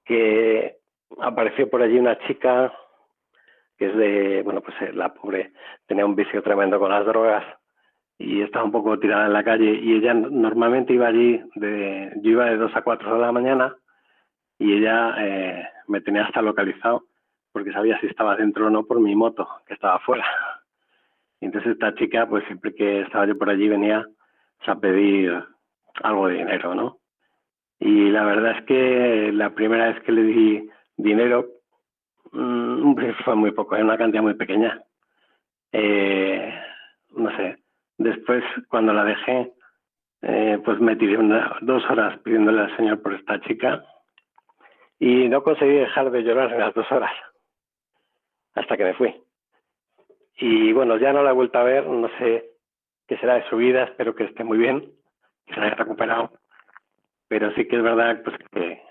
que 0.05 0.77
apareció 1.21 1.69
por 1.69 1.83
allí 1.83 1.99
una 1.99 2.19
chica 2.27 2.73
que 3.79 3.87
es 3.87 3.97
de, 3.97 4.43
bueno, 4.43 4.63
pues 4.63 4.75
eh, 4.81 4.93
la 4.95 5.13
pobre 5.13 5.53
tenía 5.87 6.07
un 6.07 6.17
vicio 6.17 6.43
tremendo 6.43 6.79
con 6.79 6.91
las 6.91 7.05
drogas 7.05 7.45
y 8.19 8.41
estaba 8.41 8.65
un 8.65 8.73
poco 8.73 8.99
tirada 8.99 9.27
en 9.27 9.35
la 9.35 9.45
calle 9.45 9.71
y 9.83 9.97
ella 9.97 10.15
normalmente 10.15 10.95
iba 10.95 11.09
allí, 11.09 11.43
de, 11.57 12.13
yo 12.23 12.31
iba 12.31 12.47
de 12.47 12.57
2 12.57 12.75
a 12.75 12.83
4 12.83 13.15
de 13.15 13.21
la 13.21 13.33
mañana 13.33 13.77
y 14.59 14.79
ella 14.79 15.15
eh, 15.19 15.69
me 15.89 16.01
tenía 16.01 16.25
hasta 16.25 16.41
localizado 16.41 17.05
porque 17.57 17.73
sabía 17.73 17.99
si 18.01 18.07
estaba 18.07 18.37
dentro 18.37 18.67
o 18.67 18.71
no 18.71 18.85
por 18.85 19.01
mi 19.01 19.17
moto 19.17 19.49
que 19.67 19.73
estaba 19.73 19.95
afuera. 19.95 20.27
Entonces 21.41 21.73
esta 21.73 21.95
chica, 21.95 22.29
pues 22.29 22.45
siempre 22.45 22.75
que 22.75 23.01
estaba 23.01 23.25
yo 23.25 23.39
por 23.39 23.49
allí 23.49 23.67
venía 23.67 24.07
a 24.67 24.79
pedir 24.79 25.43
algo 26.03 26.29
de 26.29 26.35
dinero, 26.35 26.75
¿no? 26.75 26.99
Y 27.81 28.11
la 28.11 28.25
verdad 28.25 28.59
es 28.59 28.65
que 28.67 29.33
la 29.33 29.55
primera 29.55 29.87
vez 29.87 30.03
que 30.03 30.13
le 30.13 30.23
di 30.25 30.71
dinero 30.99 31.47
mmm, 32.33 32.95
fue 33.25 33.35
muy 33.37 33.53
poco, 33.53 33.75
era 33.75 33.87
una 33.87 33.97
cantidad 33.97 34.23
muy 34.23 34.35
pequeña. 34.35 34.83
Eh, 35.73 36.61
no 37.17 37.35
sé, 37.39 37.57
después 37.97 38.45
cuando 38.69 38.93
la 38.93 39.05
dejé, 39.05 39.55
eh, 40.21 40.61
pues 40.63 40.79
me 40.79 40.95
tiré 40.97 41.17
dos 41.63 41.91
horas 41.91 42.19
pidiéndole 42.19 42.61
al 42.61 42.77
Señor 42.77 43.01
por 43.01 43.15
esta 43.15 43.41
chica 43.41 43.83
y 44.99 45.31
no 45.31 45.43
conseguí 45.43 45.77
dejar 45.77 46.11
de 46.11 46.23
llorar 46.23 46.53
en 46.53 46.61
las 46.61 46.75
dos 46.75 46.93
horas 46.93 47.13
hasta 48.57 48.77
que 48.77 48.85
me 48.85 48.95
fui. 48.95 49.15
Y 50.39 50.73
bueno, 50.73 50.97
ya 50.99 51.13
no 51.13 51.23
la 51.23 51.31
he 51.31 51.35
vuelto 51.35 51.59
a 51.59 51.63
ver, 51.63 51.87
no 51.87 52.09
sé 52.19 52.51
qué 53.07 53.17
será 53.19 53.35
de 53.35 53.49
su 53.49 53.57
vida, 53.57 53.85
espero 53.85 54.15
que 54.15 54.25
esté 54.25 54.43
muy 54.45 54.59
bien, 54.59 54.93
que 55.47 55.55
se 55.55 55.61
haya 55.61 55.75
recuperado. 55.75 56.33
Pero 57.29 57.53
sí 57.55 57.67
que 57.69 57.77
es 57.77 57.83
verdad 57.83 58.23
pues 58.25 58.37
que, 58.51 58.83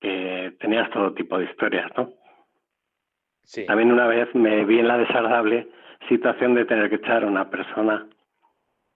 que 0.00 0.56
tenías 0.60 0.90
todo 0.90 1.14
tipo 1.14 1.38
de 1.38 1.46
historias, 1.46 1.90
¿no? 1.96 2.12
Sí. 3.42 3.66
También 3.66 3.92
una 3.92 4.06
vez 4.06 4.32
me 4.34 4.64
vi 4.64 4.78
en 4.78 4.88
la 4.88 4.98
desagradable 4.98 5.68
situación 6.08 6.54
de 6.54 6.66
tener 6.66 6.88
que 6.90 6.96
echar 6.96 7.24
a 7.24 7.26
una 7.26 7.50
persona 7.50 8.06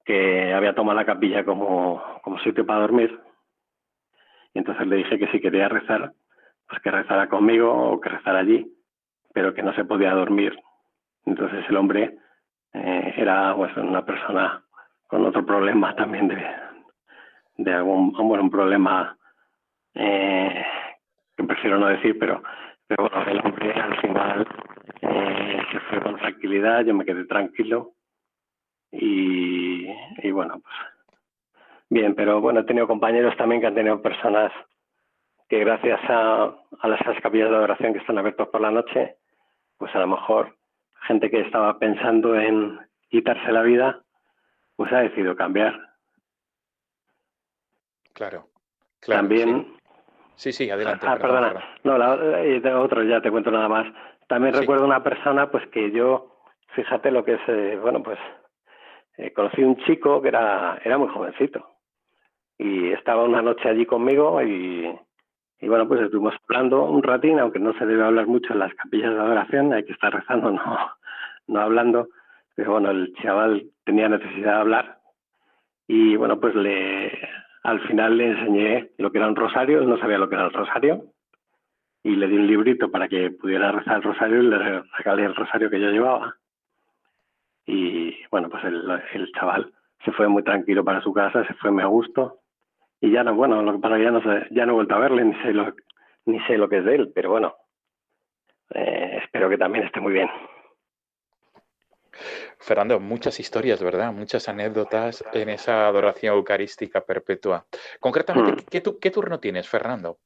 que 0.04 0.52
había 0.52 0.74
tomado 0.74 0.98
la 0.98 1.06
capilla 1.06 1.44
como, 1.44 2.02
como 2.22 2.38
sitio 2.40 2.66
para 2.66 2.80
dormir. 2.80 3.18
Y 4.52 4.58
entonces 4.58 4.86
le 4.86 4.96
dije 4.96 5.18
que 5.18 5.28
si 5.28 5.40
quería 5.40 5.68
rezar, 5.68 6.12
pues 6.68 6.82
que 6.82 6.90
rezara 6.90 7.28
conmigo 7.28 7.72
o 7.72 8.00
que 8.00 8.10
rezara 8.10 8.40
allí, 8.40 8.70
pero 9.32 9.54
que 9.54 9.62
no 9.62 9.74
se 9.74 9.84
podía 9.84 10.14
dormir. 10.14 10.58
Entonces 11.24 11.64
el 11.68 11.76
hombre 11.76 12.16
eh, 12.72 13.14
era 13.16 13.54
pues, 13.54 13.76
una 13.76 14.04
persona 14.04 14.62
con 15.06 15.24
otro 15.26 15.44
problema 15.44 15.94
también 15.96 16.28
de, 16.28 16.44
de 17.56 17.72
algún, 17.72 18.12
bueno, 18.12 18.44
un 18.44 18.50
problema 18.50 19.16
eh, 19.94 20.64
que 21.36 21.44
prefiero 21.44 21.78
no 21.78 21.88
decir, 21.88 22.18
pero, 22.18 22.42
pero 22.86 23.08
bueno, 23.08 23.30
el 23.30 23.38
hombre 23.44 23.72
al 23.72 24.00
final 24.00 24.46
eh, 25.00 25.62
se 25.70 25.80
fue 25.80 26.00
con 26.00 26.16
tranquilidad, 26.16 26.84
yo 26.84 26.94
me 26.94 27.04
quedé 27.04 27.24
tranquilo 27.24 27.92
y, 28.90 29.86
y 30.22 30.30
bueno, 30.30 30.60
pues 30.60 30.74
bien, 31.88 32.14
pero 32.14 32.40
bueno, 32.40 32.60
he 32.60 32.64
tenido 32.64 32.86
compañeros 32.86 33.36
también 33.36 33.60
que 33.60 33.66
han 33.66 33.74
tenido 33.74 34.00
personas 34.00 34.52
que 35.48 35.58
gracias 35.58 36.00
a, 36.08 36.54
a 36.80 36.88
las 36.88 37.00
capillas 37.22 37.50
de 37.50 37.56
adoración 37.56 37.92
que 37.92 37.98
están 37.98 38.16
abiertas 38.16 38.48
por 38.48 38.60
la 38.62 38.70
noche, 38.70 39.16
pues 39.82 39.92
a 39.96 39.98
lo 39.98 40.06
mejor 40.06 40.56
gente 41.08 41.28
que 41.28 41.40
estaba 41.40 41.76
pensando 41.80 42.36
en 42.36 42.78
quitarse 43.10 43.50
la 43.50 43.62
vida, 43.62 44.00
pues 44.76 44.92
ha 44.92 45.00
decidido 45.00 45.34
cambiar. 45.34 45.74
Claro, 48.12 48.46
claro. 49.00 49.18
También. 49.22 49.74
Sí, 50.36 50.52
sí, 50.52 50.70
adelante. 50.70 51.04
Ah, 51.04 51.16
perdona. 51.16 51.64
No, 51.82 51.98
la, 51.98 52.14
eh, 52.44 52.62
otro, 52.74 53.02
ya 53.02 53.20
te 53.20 53.32
cuento 53.32 53.50
nada 53.50 53.68
más. 53.68 53.92
También 54.28 54.54
recuerdo 54.54 54.84
una 54.84 55.02
persona, 55.02 55.50
pues 55.50 55.66
que 55.70 55.90
yo, 55.90 56.38
fíjate 56.76 57.10
lo 57.10 57.24
que 57.24 57.34
es, 57.34 57.40
eh, 57.48 57.76
bueno, 57.82 58.04
pues 58.04 58.20
eh, 59.16 59.32
conocí 59.32 59.64
un 59.64 59.78
chico 59.78 60.22
que 60.22 60.28
era, 60.28 60.80
era 60.84 60.96
muy 60.96 61.08
jovencito 61.08 61.68
y 62.56 62.92
estaba 62.92 63.24
una 63.24 63.42
noche 63.42 63.68
allí 63.68 63.84
conmigo 63.84 64.40
y, 64.42 64.96
y 65.62 65.68
bueno, 65.68 65.86
pues 65.86 66.00
estuvimos 66.00 66.34
hablando 66.48 66.82
un 66.86 67.04
ratín, 67.04 67.38
aunque 67.38 67.60
no 67.60 67.72
se 67.74 67.86
debe 67.86 68.02
hablar 68.02 68.26
mucho 68.26 68.52
en 68.52 68.58
las 68.58 68.74
capillas 68.74 69.14
de 69.14 69.20
adoración, 69.20 69.72
hay 69.72 69.84
que 69.84 69.92
estar 69.92 70.12
rezando, 70.12 70.50
no, 70.50 70.90
no 71.46 71.60
hablando. 71.60 72.08
Pero 72.56 72.72
bueno, 72.72 72.90
el 72.90 73.14
chaval 73.22 73.70
tenía 73.84 74.08
necesidad 74.08 74.54
de 74.54 74.60
hablar 74.60 74.98
y 75.86 76.16
bueno, 76.16 76.40
pues 76.40 76.56
le 76.56 77.16
al 77.62 77.80
final 77.86 78.18
le 78.18 78.30
enseñé 78.32 78.90
lo 78.98 79.12
que 79.12 79.18
era 79.18 79.28
un 79.28 79.36
rosario, 79.36 79.78
él 79.78 79.88
no 79.88 79.98
sabía 79.98 80.18
lo 80.18 80.28
que 80.28 80.34
era 80.34 80.46
el 80.46 80.52
rosario 80.52 81.04
y 82.02 82.16
le 82.16 82.26
di 82.26 82.36
un 82.36 82.48
librito 82.48 82.90
para 82.90 83.06
que 83.06 83.30
pudiera 83.30 83.70
rezar 83.70 83.98
el 83.98 84.02
rosario 84.02 84.42
y 84.42 84.48
le 84.48 84.82
regalé 84.98 85.26
el 85.26 85.36
rosario 85.36 85.70
que 85.70 85.80
yo 85.80 85.90
llevaba. 85.90 86.34
Y 87.66 88.16
bueno, 88.32 88.48
pues 88.48 88.64
el, 88.64 89.00
el 89.14 89.30
chaval 89.30 89.72
se 90.04 90.10
fue 90.10 90.26
muy 90.26 90.42
tranquilo 90.42 90.82
para 90.82 91.00
su 91.02 91.12
casa, 91.12 91.46
se 91.46 91.54
fue 91.54 91.70
muy 91.70 91.84
a 91.84 91.86
gusto 91.86 92.41
y 93.02 93.10
ya 93.10 93.24
no, 93.24 93.34
bueno, 93.34 93.60
lo 93.62 93.72
que 93.72 93.78
pasa 93.80 93.98
ya 93.98 94.12
no 94.12 94.22
sé, 94.22 94.46
ya 94.52 94.64
no 94.64 94.72
he 94.72 94.74
vuelto 94.76 94.94
a 94.94 95.00
verle, 95.00 95.24
ni 95.24 95.34
sé 95.42 95.52
lo, 95.52 95.74
ni 96.24 96.38
sé 96.44 96.56
lo 96.56 96.68
que 96.68 96.78
es 96.78 96.84
de 96.84 96.94
él, 96.94 97.12
pero 97.12 97.30
bueno, 97.30 97.56
eh, 98.72 99.18
espero 99.24 99.50
que 99.50 99.58
también 99.58 99.84
esté 99.84 100.00
muy 100.00 100.12
bien. 100.12 100.30
Fernando, 102.60 103.00
muchas 103.00 103.40
historias, 103.40 103.82
¿verdad? 103.82 104.12
Muchas 104.12 104.48
anécdotas 104.48 105.24
en 105.32 105.48
esa 105.48 105.88
adoración 105.88 106.36
eucarística 106.36 107.00
perpetua. 107.00 107.64
Concretamente, 107.98 108.52
hmm. 108.52 108.66
¿qué, 108.70 108.82
¿qué, 109.00 109.10
turno 109.10 109.40
tienes, 109.40 109.68
Fernando? 109.68 110.18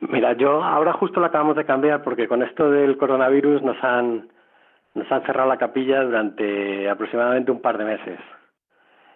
Mira, 0.00 0.32
yo 0.32 0.64
ahora 0.64 0.94
justo 0.94 1.20
lo 1.20 1.26
acabamos 1.26 1.56
de 1.56 1.66
cambiar 1.66 2.02
porque 2.02 2.26
con 2.26 2.42
esto 2.42 2.70
del 2.70 2.96
coronavirus 2.96 3.60
nos 3.60 3.76
han, 3.84 4.30
nos 4.94 5.12
han 5.12 5.26
cerrado 5.26 5.50
la 5.50 5.58
capilla 5.58 6.02
durante 6.02 6.88
aproximadamente 6.88 7.50
un 7.50 7.60
par 7.60 7.76
de 7.76 7.84
meses. 7.84 8.18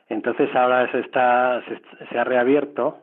Entonces 0.08 0.54
ahora 0.54 0.90
se, 0.92 1.00
está, 1.00 1.62
se, 2.10 2.18
ha 2.18 2.24
reabierto 2.24 2.98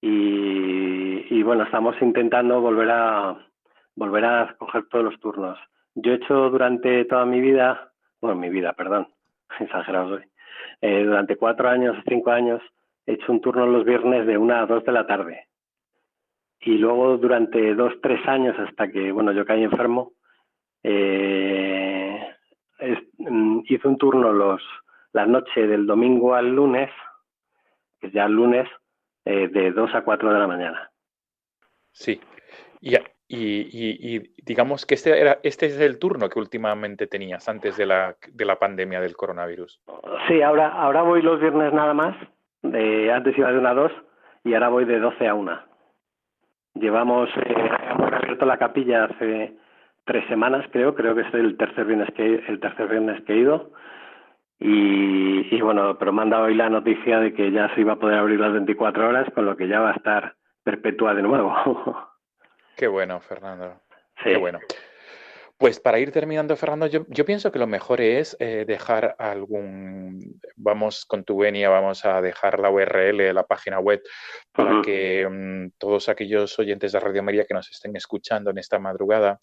y, 0.00 1.42
bueno, 1.42 1.64
estamos 1.64 1.96
intentando 2.00 2.60
volver 2.60 2.90
a, 2.90 3.36
volver 3.94 4.24
a 4.24 4.54
coger 4.58 4.86
todos 4.88 5.04
los 5.04 5.20
turnos. 5.20 5.58
Yo 5.94 6.12
he 6.12 6.16
hecho 6.16 6.50
durante 6.50 7.04
toda 7.06 7.24
mi 7.24 7.40
vida, 7.40 7.92
bueno, 8.20 8.36
mi 8.36 8.50
vida, 8.50 8.72
perdón, 8.72 9.08
exagerado 9.60 10.20
eh, 10.80 11.04
durante 11.04 11.36
cuatro 11.36 11.68
años 11.68 11.96
cinco 12.06 12.30
años 12.30 12.60
he 13.06 13.14
hecho 13.14 13.32
un 13.32 13.40
turno 13.40 13.66
los 13.66 13.84
viernes 13.84 14.26
de 14.26 14.36
una 14.36 14.60
a 14.60 14.66
dos 14.66 14.84
de 14.84 14.92
la 14.92 15.06
tarde. 15.06 15.46
Y 16.60 16.78
luego 16.78 17.16
durante 17.18 17.74
dos, 17.74 17.94
tres 18.02 18.26
años 18.26 18.58
hasta 18.58 18.90
que, 18.90 19.12
bueno, 19.12 19.32
yo 19.32 19.44
caí 19.44 19.62
enfermo, 19.62 20.12
eh, 20.82 22.20
mm, 23.18 23.60
hice 23.68 23.88
un 23.88 23.98
turno 23.98 24.32
los 24.32 24.62
la 25.16 25.24
noche 25.24 25.66
del 25.66 25.86
domingo 25.86 26.34
al 26.34 26.54
lunes, 26.54 26.90
que 27.98 28.10
ya 28.10 28.26
el 28.26 28.32
lunes, 28.32 28.68
eh, 29.24 29.48
de 29.48 29.72
dos 29.72 29.94
a 29.94 30.02
cuatro 30.02 30.30
de 30.30 30.38
la 30.38 30.46
mañana. 30.46 30.90
Sí. 31.90 32.20
Y, 32.82 32.96
y, 33.28 34.18
digamos 34.44 34.84
que 34.84 34.94
este, 34.94 35.18
era, 35.18 35.38
este 35.42 35.66
es 35.66 35.80
el 35.80 35.98
turno 35.98 36.28
que 36.28 36.38
últimamente 36.38 37.06
tenías 37.06 37.48
antes 37.48 37.78
de 37.78 37.86
la, 37.86 38.14
de 38.30 38.44
la 38.44 38.58
pandemia 38.58 39.00
del 39.00 39.16
coronavirus. 39.16 39.80
Sí, 40.28 40.42
ahora, 40.42 40.68
ahora 40.68 41.00
voy 41.00 41.22
los 41.22 41.40
viernes 41.40 41.72
nada 41.72 41.94
más. 41.94 42.14
De, 42.62 43.10
antes 43.10 43.36
iba 43.38 43.50
de 43.50 43.58
una 43.58 43.70
a 43.70 43.74
dos 43.74 43.92
y 44.44 44.52
ahora 44.52 44.68
voy 44.68 44.84
de 44.84 45.00
doce 45.00 45.26
a 45.26 45.34
una. 45.34 45.66
Llevamos, 46.74 47.30
eh, 47.38 47.70
hemos 47.90 48.12
abierto 48.12 48.44
la 48.44 48.58
capilla 48.58 49.04
hace 49.04 49.56
tres 50.04 50.28
semanas, 50.28 50.66
creo. 50.70 50.94
Creo 50.94 51.14
que 51.14 51.22
es 51.22 51.32
el 51.32 51.56
tercer 51.56 51.86
viernes 51.86 52.12
que, 52.14 52.44
el 52.46 52.60
tercer 52.60 52.86
viernes 52.86 53.24
que 53.24 53.32
he 53.32 53.38
ido. 53.38 53.72
Y, 54.58 55.54
y, 55.54 55.60
bueno, 55.60 55.98
pero 55.98 56.12
me 56.12 56.22
han 56.22 56.30
dado 56.30 56.44
hoy 56.44 56.54
la 56.54 56.70
noticia 56.70 57.20
de 57.20 57.34
que 57.34 57.52
ya 57.52 57.72
se 57.74 57.82
iba 57.82 57.94
a 57.94 57.98
poder 57.98 58.18
abrir 58.18 58.40
las 58.40 58.52
24 58.52 59.08
horas, 59.08 59.26
con 59.34 59.44
lo 59.44 59.56
que 59.56 59.68
ya 59.68 59.80
va 59.80 59.90
a 59.90 59.96
estar 59.96 60.36
perpetua 60.64 61.14
de 61.14 61.22
nuevo. 61.22 61.54
Qué 62.76 62.86
bueno, 62.86 63.20
Fernando. 63.20 63.80
Qué 64.22 64.36
bueno. 64.36 64.58
Pues 65.58 65.80
para 65.80 65.98
ir 65.98 66.12
terminando, 66.12 66.54
Fernando, 66.54 66.86
yo, 66.86 67.06
yo 67.08 67.24
pienso 67.24 67.50
que 67.50 67.58
lo 67.58 67.66
mejor 67.66 68.02
es 68.02 68.36
eh, 68.40 68.64
dejar 68.66 69.16
algún, 69.18 70.38
vamos 70.54 71.06
con 71.06 71.24
tu 71.24 71.38
venia, 71.38 71.70
vamos 71.70 72.04
a 72.04 72.20
dejar 72.20 72.60
la 72.60 72.70
URL 72.70 73.16
de 73.16 73.32
la 73.32 73.46
página 73.46 73.80
web 73.80 74.02
para 74.52 74.82
que 74.82 75.26
mm, 75.26 75.78
todos 75.78 76.10
aquellos 76.10 76.58
oyentes 76.58 76.92
de 76.92 77.00
Radio 77.00 77.22
María 77.22 77.46
que 77.46 77.54
nos 77.54 77.70
estén 77.70 77.96
escuchando 77.96 78.50
en 78.50 78.58
esta 78.58 78.78
madrugada 78.78 79.40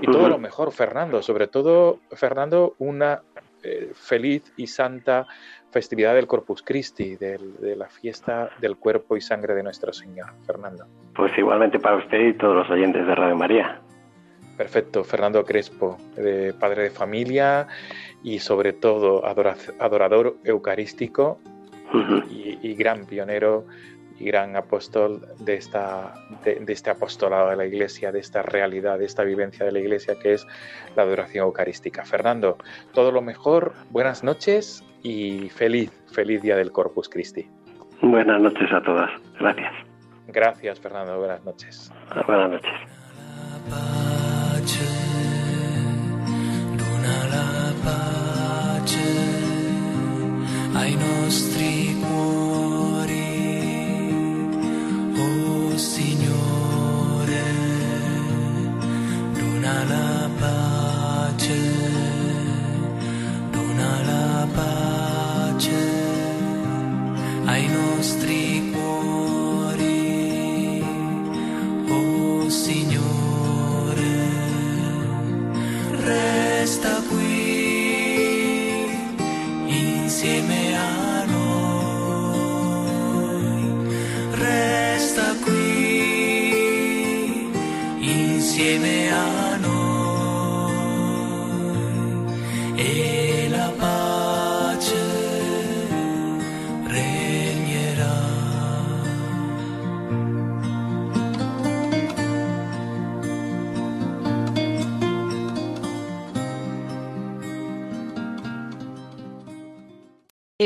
Y 0.00 0.06
todo 0.06 0.28
lo 0.28 0.38
mejor, 0.38 0.72
Fernando, 0.72 1.22
sobre 1.22 1.46
todo, 1.46 2.00
Fernando, 2.10 2.74
una 2.78 3.22
eh, 3.62 3.90
feliz 3.94 4.52
y 4.56 4.66
santa 4.66 5.26
festividad 5.70 6.14
del 6.14 6.26
Corpus 6.26 6.62
Christi, 6.62 7.16
de 7.16 7.76
la 7.76 7.88
fiesta 7.88 8.50
del 8.60 8.76
cuerpo 8.76 9.16
y 9.16 9.20
sangre 9.20 9.54
de 9.54 9.62
nuestro 9.62 9.92
Señor. 9.92 10.30
Fernando. 10.44 10.86
Pues 11.14 11.36
igualmente 11.38 11.78
para 11.78 11.96
usted 11.96 12.18
y 12.18 12.32
todos 12.32 12.56
los 12.56 12.70
oyentes 12.70 13.06
de 13.06 13.14
Radio 13.14 13.36
María. 13.36 13.80
Perfecto, 14.60 15.04
Fernando 15.04 15.42
Crespo, 15.42 15.96
padre 16.60 16.82
de 16.82 16.90
familia 16.90 17.66
y 18.22 18.40
sobre 18.40 18.74
todo 18.74 19.24
adorador 19.24 20.36
eucarístico 20.44 21.40
y, 22.28 22.74
gran 22.74 23.06
pionero 23.06 23.64
y 24.18 24.26
gran 24.26 24.56
apóstol 24.56 25.26
de, 25.38 25.54
esta, 25.54 26.12
de, 26.44 26.62
este 26.68 26.90
apostolado 26.90 27.48
de 27.48 27.56
la 27.56 27.64
Iglesia, 27.64 28.12
de 28.12 28.18
esta 28.18 28.42
realidad, 28.42 28.98
de 28.98 29.06
esta 29.06 29.24
vivencia 29.24 29.64
de 29.64 29.72
la 29.72 29.78
Iglesia 29.78 30.16
que 30.22 30.34
es 30.34 30.46
la 30.94 31.04
adoración 31.04 31.46
eucarística. 31.46 32.04
Fernando, 32.04 32.58
todo 32.92 33.12
lo 33.12 33.22
mejor, 33.22 33.72
buenas 33.88 34.22
noches 34.22 34.84
y 35.02 35.48
feliz, 35.48 35.90
feliz 36.12 36.42
día 36.42 36.56
del 36.56 36.70
Corpus 36.70 37.08
Christi. 37.08 37.48
Buenas 38.02 38.38
noches 38.42 38.70
a 38.70 38.82
todas, 38.82 39.10
gracias. 39.38 39.72
Gracias, 40.28 40.78
Fernando, 40.80 41.18
buenas 41.18 41.42
noches. 41.46 41.90
Buenas 42.26 42.50
noches. 42.50 44.09
Ai 50.80 50.96
nostri 50.96 51.96
cuori, 52.00 53.28
oh 55.16 55.76
Signore, 55.76 57.44
dona 59.34 59.84
la 59.84 60.30
pace, 60.38 61.60
dona 63.50 63.92
la 64.10 64.46
pace 64.54 65.82
ai 67.44 67.66
nostri 67.68 68.70
cuori, 68.72 69.39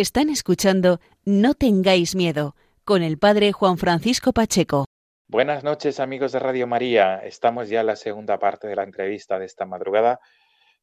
Están 0.04 0.28
escuchando 0.28 1.00
No 1.24 1.54
tengáis 1.54 2.14
miedo 2.14 2.54
con 2.84 3.02
el 3.02 3.16
padre 3.16 3.52
Juan 3.52 3.78
Francisco 3.78 4.34
Pacheco. 4.34 4.84
Buenas 5.28 5.64
noches 5.64 5.98
amigos 5.98 6.32
de 6.32 6.40
Radio 6.40 6.66
María. 6.66 7.20
Estamos 7.24 7.70
ya 7.70 7.80
en 7.80 7.86
la 7.86 7.96
segunda 7.96 8.38
parte 8.38 8.68
de 8.68 8.76
la 8.76 8.82
entrevista 8.82 9.38
de 9.38 9.46
esta 9.46 9.64
madrugada 9.64 10.20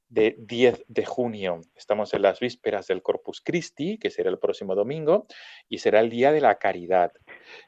de 0.09 0.35
10 0.39 0.85
de 0.87 1.05
junio. 1.05 1.61
Estamos 1.75 2.15
en 2.15 2.23
las 2.23 2.39
vísperas 2.39 2.87
del 2.87 3.03
Corpus 3.03 3.41
Christi, 3.41 3.99
que 3.99 4.09
será 4.09 4.31
el 4.31 4.39
próximo 4.39 4.73
domingo, 4.73 5.27
y 5.69 5.77
será 5.77 5.99
el 5.99 6.09
Día 6.09 6.31
de 6.31 6.41
la 6.41 6.55
Caridad. 6.55 7.11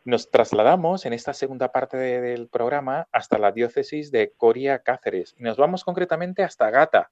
Nos 0.06 0.32
trasladamos 0.32 1.06
en 1.06 1.13
esta 1.13 1.36
segunda 1.36 1.72
parte 1.72 1.98
del 1.98 2.50
programa 2.50 3.08
hasta 3.12 3.38
la 3.38 3.52
diócesis 3.52 4.10
de 4.10 4.34
Coria 4.36 4.80
Cáceres 4.80 5.36
y 5.38 5.44
nos 5.44 5.58
vamos 5.58 5.84
concretamente 5.84 6.42
hasta 6.42 6.72
Gata, 6.72 7.12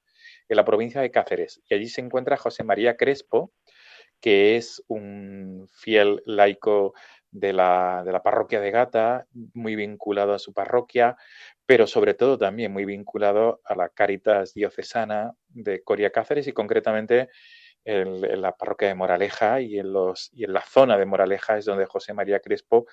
en 0.50 0.58
la 0.58 0.66
provincia 0.66 1.00
de 1.00 1.12
Cáceres. 1.12 1.62
Y 1.70 1.76
allí 1.76 1.90
se 1.90 2.02
encuentra 2.02 2.38
José 2.38 2.64
María 2.64 2.98
Crespo, 2.98 3.54
que 4.22 4.56
es 4.56 4.84
un 4.88 5.68
fiel 5.74 6.22
laico 6.26 6.94
de 7.32 7.54
la, 7.54 8.04
de 8.06 8.12
la, 8.12 8.24
parroquia 8.24 8.60
de 8.60 8.72
Gata, 8.72 9.26
muy 9.54 9.76
vinculado 9.76 10.34
a 10.34 10.40
su 10.40 10.54
parroquia, 10.54 11.18
pero 11.66 11.88
sobre 11.88 12.14
todo 12.14 12.38
también 12.38 12.72
muy 12.72 12.86
vinculado 12.86 13.62
a 13.66 13.76
la 13.76 13.90
Caritas 13.90 14.54
diocesana 14.54 15.34
de 15.50 15.82
Coria 15.84 16.12
Cáceres 16.12 16.48
y 16.48 16.54
concretamente 16.54 17.30
en, 17.86 18.42
la 18.42 18.56
parroquia 18.56 18.90
de 18.90 18.96
Moraleja 18.96 19.62
y 19.62 19.80
en, 19.80 19.94
los, 19.94 20.30
y 20.34 20.44
en 20.44 20.54
la 20.54 20.62
zona 20.62 20.98
de 20.98 21.06
Moraleja 21.06 21.58
es 21.58 21.66
donde 21.66 21.86
José 21.86 22.14
María 22.14 22.40
Crespo 22.40 22.86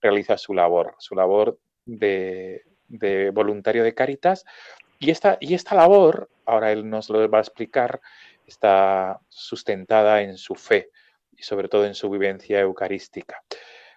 realiza 0.00 0.38
su 0.38 0.54
labor, 0.54 0.94
su 0.98 1.14
labor 1.14 1.58
de, 1.86 2.62
de 2.88 3.30
voluntario 3.30 3.82
de 3.82 3.94
Caritas. 3.94 4.44
Y 4.98 5.10
esta, 5.10 5.36
y 5.40 5.54
esta 5.54 5.74
labor, 5.74 6.30
ahora 6.44 6.72
él 6.72 6.88
nos 6.88 7.10
lo 7.10 7.28
va 7.28 7.38
a 7.38 7.42
explicar, 7.42 8.00
está 8.46 9.20
sustentada 9.28 10.22
en 10.22 10.36
su 10.36 10.54
fe 10.54 10.90
y 11.32 11.42
sobre 11.42 11.68
todo 11.68 11.84
en 11.86 11.94
su 11.94 12.08
vivencia 12.08 12.60
eucarística. 12.60 13.42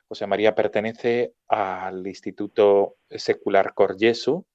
José 0.07 0.25
María 0.25 0.55
pertenece 0.55 1.33
al 1.47 2.05
Instituto 2.07 2.95
Secular 3.09 3.73
Cor 3.75 3.95
Jesu, 3.97 4.45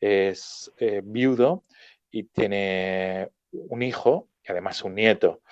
es 0.00 0.72
eh, 0.78 1.02
viudo 1.04 1.64
y 2.10 2.24
tiene 2.24 3.28
un 3.52 3.82
hijo 3.82 4.28
y 4.42 4.50
además 4.50 4.82
un 4.82 4.94
nieto, 4.94 5.42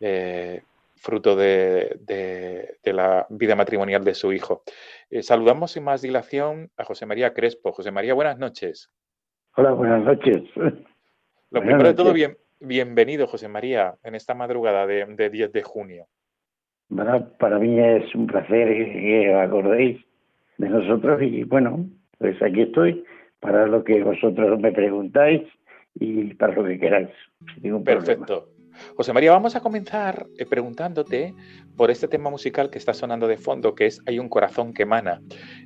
eh, 0.00 0.62
fruto 0.96 1.36
de, 1.36 2.78
la 2.84 3.26
vida 3.30 3.54
matrimonial 3.54 4.04
de 4.04 4.14
su 4.14 4.32
hijo. 4.32 4.62
Eh, 5.10 5.22
saludamos 5.22 5.72
sin 5.72 5.84
más 5.84 6.02
dilación 6.02 6.70
a 6.76 6.84
José 6.84 7.06
María 7.06 7.32
Crespo. 7.32 7.72
José 7.72 7.90
María, 7.90 8.14
buenas 8.14 8.38
noches. 8.38 8.90
Hola, 9.56 9.72
buenas 9.72 10.02
noches. 10.02 10.42
Lo 11.50 11.60
primero 11.60 11.84
de 11.84 11.94
todo, 11.94 12.12
bien, 12.12 12.36
bienvenido, 12.64 13.26
José 13.26 13.48
María, 13.48 13.94
en 14.02 14.14
esta 14.14 14.34
madrugada 14.34 14.86
de, 14.86 15.30
10 15.30 15.52
de 15.52 15.62
junio. 15.62 16.06
para 17.38 17.58
mí 17.58 17.78
es 17.78 18.14
un 18.14 18.26
placer 18.26 18.68
que 18.68 19.34
os 19.34 19.40
acordéis 19.40 20.04
de 20.58 20.68
nosotros 20.68 21.20
y 21.22 21.44
bueno, 21.44 21.86
pues 22.18 22.40
aquí 22.42 22.62
estoy 22.62 23.04
para 23.40 23.66
lo 23.66 23.84
que 23.84 24.02
vosotros 24.02 24.58
me 24.60 24.72
preguntáis 24.72 25.42
y 25.94 26.34
para 26.34 26.54
lo 26.54 26.64
que 26.64 26.78
queráis. 26.78 27.10
Perfecto. 27.84 28.48
José 28.96 29.12
María, 29.12 29.30
vamos 29.30 29.54
a 29.54 29.60
comenzar 29.60 30.26
eh, 30.36 30.46
preguntándote 30.46 31.32
por 31.76 31.92
este 31.92 32.08
tema 32.08 32.28
musical 32.30 32.70
que 32.70 32.78
está 32.78 32.92
sonando 32.92 33.28
de 33.28 33.36
fondo, 33.36 33.74
que 33.74 33.86
es 33.86 34.00
Hay 34.06 34.18
un 34.18 34.28
corazón 34.28 34.72
que 34.72 34.82
emana. 34.82 35.20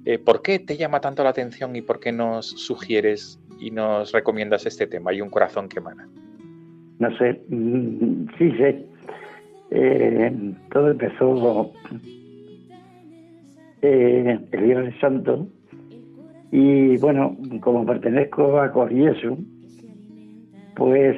Eh, 0.05 0.19
¿Por 0.19 0.43
qué 0.43 0.59
te 0.59 0.77
llama 0.77 1.01
tanto 1.01 1.25
la 1.25 1.31
atención 1.31 1.75
y 1.75 1.81
por 1.81 2.01
qué 2.01 2.13
nos 2.13 2.47
sugieres 2.47 3.41
y 3.59 3.71
nos 3.71 4.13
recomiendas 4.13 4.67
este 4.67 4.87
tema, 4.87 5.11
Hay 5.11 5.23
un 5.23 5.31
corazón 5.31 5.69
que 5.71 5.79
emana? 5.79 6.07
No 6.99 7.17
sé, 7.17 7.41
mm, 7.49 8.27
sí 8.39 8.51
sé. 8.53 8.85
Eh, 9.71 10.55
todo 10.73 10.91
empezó 10.91 11.73
el 13.83 14.63
Viernes 14.63 14.95
Santo 15.01 15.47
y 16.51 16.97
bueno, 16.97 17.37
como 17.61 17.85
pertenezco 17.85 18.61
a 18.61 18.73
Corriesu, 18.73 19.39
pues 20.75 21.17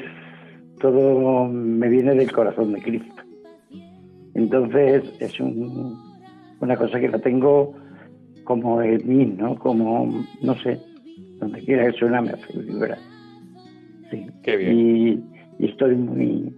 todo 0.80 1.46
me 1.48 1.88
viene 1.88 2.14
del 2.14 2.32
corazón 2.32 2.72
de 2.72 2.82
Cristo. 2.82 3.22
Entonces 4.34 5.04
es 5.20 5.38
una 5.40 6.76
cosa 6.76 6.98
que 6.98 7.08
la 7.08 7.18
tengo 7.18 7.74
como 8.44 8.82
en 8.82 9.06
mí, 9.06 9.26
¿no? 9.26 9.54
Como, 9.56 10.24
no 10.42 10.54
sé, 10.56 10.80
donde 11.38 11.60
quiera 11.60 11.86
que 11.86 11.98
suena 11.98 12.20
me 12.20 12.30
hace 12.30 12.58
vibrar. 12.58 12.98
Sí. 14.10 14.26
Qué 14.42 14.56
bien. 14.56 14.78
Y, 14.78 15.29
estoy 15.66 15.94
muy, 15.94 16.52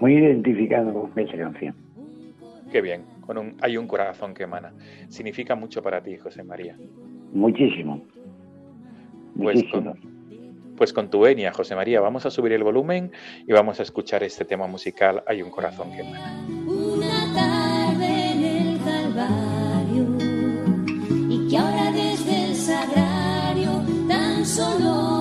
muy 0.00 0.14
identificado 0.14 0.92
con 0.92 1.18
esa 1.18 1.36
canción. 1.36 1.74
Qué 2.70 2.80
bien. 2.80 3.02
Con 3.20 3.38
un, 3.38 3.56
hay 3.62 3.76
un 3.76 3.86
corazón 3.86 4.34
que 4.34 4.42
emana. 4.42 4.72
Significa 5.08 5.54
mucho 5.54 5.82
para 5.82 6.02
ti, 6.02 6.16
José 6.16 6.42
María. 6.42 6.76
Muchísimo. 7.32 8.02
Pues 9.36 9.56
Muchísimo. 9.56 9.94
Pues 10.76 10.92
con 10.92 11.08
tu 11.08 11.20
venia, 11.20 11.52
José 11.52 11.76
María, 11.76 12.00
vamos 12.00 12.26
a 12.26 12.30
subir 12.30 12.52
el 12.52 12.64
volumen 12.64 13.12
y 13.46 13.52
vamos 13.52 13.78
a 13.78 13.84
escuchar 13.84 14.24
este 14.24 14.44
tema 14.44 14.66
musical 14.66 15.22
Hay 15.26 15.40
un 15.40 15.50
corazón 15.50 15.92
que 15.92 16.00
emana. 16.00 16.44
Una 16.66 17.32
tarde 17.32 18.32
en 18.32 18.44
el 18.44 18.78
Calvario 18.82 20.04
y 21.30 21.48
que 21.48 21.56
ahora 21.56 21.92
desde 21.92 22.46
el 22.46 22.54
sagrario 22.56 23.70
tan 24.08 24.44
solo 24.44 25.13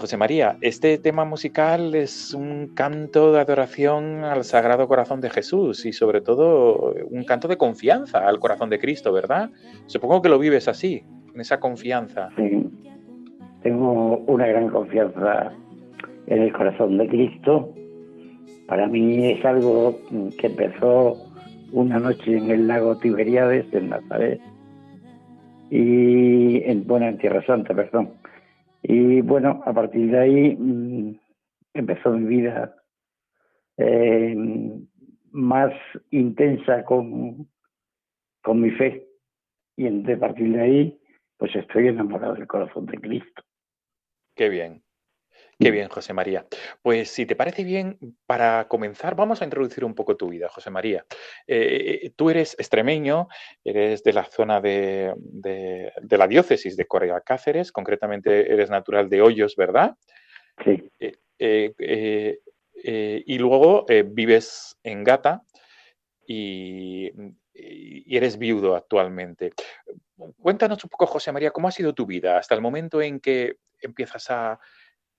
José 0.00 0.16
María, 0.16 0.56
este 0.60 0.98
tema 0.98 1.24
musical 1.24 1.94
es 1.94 2.34
un 2.34 2.68
canto 2.74 3.32
de 3.32 3.40
adoración 3.40 4.24
al 4.24 4.44
Sagrado 4.44 4.88
Corazón 4.88 5.20
de 5.20 5.30
Jesús 5.30 5.86
y 5.86 5.92
sobre 5.92 6.20
todo 6.20 6.94
un 7.10 7.24
canto 7.24 7.48
de 7.48 7.56
confianza 7.56 8.26
al 8.26 8.38
corazón 8.38 8.70
de 8.70 8.78
Cristo, 8.78 9.12
¿verdad? 9.12 9.50
Supongo 9.86 10.22
que 10.22 10.28
lo 10.28 10.38
vives 10.38 10.68
así, 10.68 11.04
en 11.34 11.40
esa 11.40 11.60
confianza. 11.60 12.30
Sí, 12.36 12.66
tengo 13.62 14.18
una 14.26 14.46
gran 14.46 14.68
confianza 14.68 15.52
en 16.26 16.42
el 16.42 16.52
corazón 16.52 16.98
de 16.98 17.08
Cristo. 17.08 17.72
Para 18.66 18.86
mí 18.86 19.32
es 19.32 19.44
algo 19.44 19.98
que 20.38 20.46
empezó 20.46 21.16
una 21.72 21.98
noche 21.98 22.36
en 22.36 22.50
el 22.50 22.66
lago 22.68 22.96
Tiberíades, 22.98 23.66
en 23.72 23.90
Nazaret, 23.90 24.40
y 25.70 26.62
en, 26.64 26.86
bueno, 26.86 27.06
en 27.06 27.18
Tierra 27.18 27.44
Santa, 27.46 27.74
perdón 27.74 28.10
y 28.86 29.22
bueno, 29.22 29.62
a 29.64 29.72
partir 29.72 30.10
de 30.10 30.18
ahí 30.18 30.56
mm, 30.56 31.18
empezó 31.72 32.10
mi 32.10 32.26
vida 32.26 32.76
eh, 33.78 34.36
más 35.30 35.72
intensa 36.10 36.84
con, 36.84 37.48
con 38.42 38.60
mi 38.60 38.70
fe. 38.72 39.08
Y 39.76 39.86
a 39.88 40.18
partir 40.18 40.52
de 40.52 40.60
ahí, 40.60 41.00
pues 41.38 41.56
estoy 41.56 41.88
enamorado 41.88 42.34
del 42.34 42.46
corazón 42.46 42.84
de 42.84 42.98
Cristo. 42.98 43.42
Qué 44.36 44.50
bien. 44.50 44.83
Qué 45.58 45.70
bien, 45.70 45.88
José 45.88 46.12
María. 46.12 46.46
Pues 46.82 47.10
si 47.10 47.26
te 47.26 47.36
parece 47.36 47.64
bien, 47.64 47.98
para 48.26 48.66
comenzar, 48.68 49.14
vamos 49.14 49.40
a 49.40 49.44
introducir 49.44 49.84
un 49.84 49.94
poco 49.94 50.16
tu 50.16 50.28
vida, 50.28 50.48
José 50.48 50.70
María. 50.70 51.04
Eh, 51.46 52.12
tú 52.16 52.30
eres 52.30 52.56
extremeño, 52.58 53.28
eres 53.62 54.02
de 54.02 54.12
la 54.12 54.24
zona 54.24 54.60
de, 54.60 55.14
la 56.10 56.28
diócesis 56.28 56.76
de 56.76 56.86
Corea 56.86 57.20
Cáceres, 57.20 57.72
concretamente 57.72 58.52
eres 58.52 58.70
natural 58.70 59.08
de 59.08 59.22
Hoyos, 59.22 59.56
¿verdad? 59.56 59.96
Sí. 60.64 60.90
Eh, 61.38 61.74
eh, 61.78 63.22
y 63.26 63.38
luego 63.38 63.86
vives 64.06 64.78
en 64.82 65.04
Gata 65.04 65.42
y, 66.26 67.10
y 67.54 68.16
eres 68.16 68.38
viudo 68.38 68.74
actualmente. 68.74 69.52
Cuéntanos 70.40 70.82
un 70.84 70.90
poco, 70.90 71.06
José 71.06 71.32
María, 71.32 71.50
cómo 71.50 71.68
ha 71.68 71.72
sido 71.72 71.94
tu 71.94 72.06
vida 72.06 72.38
hasta 72.38 72.54
el 72.54 72.60
momento 72.60 73.00
en 73.00 73.20
que 73.20 73.56
empiezas 73.80 74.30
a 74.30 74.58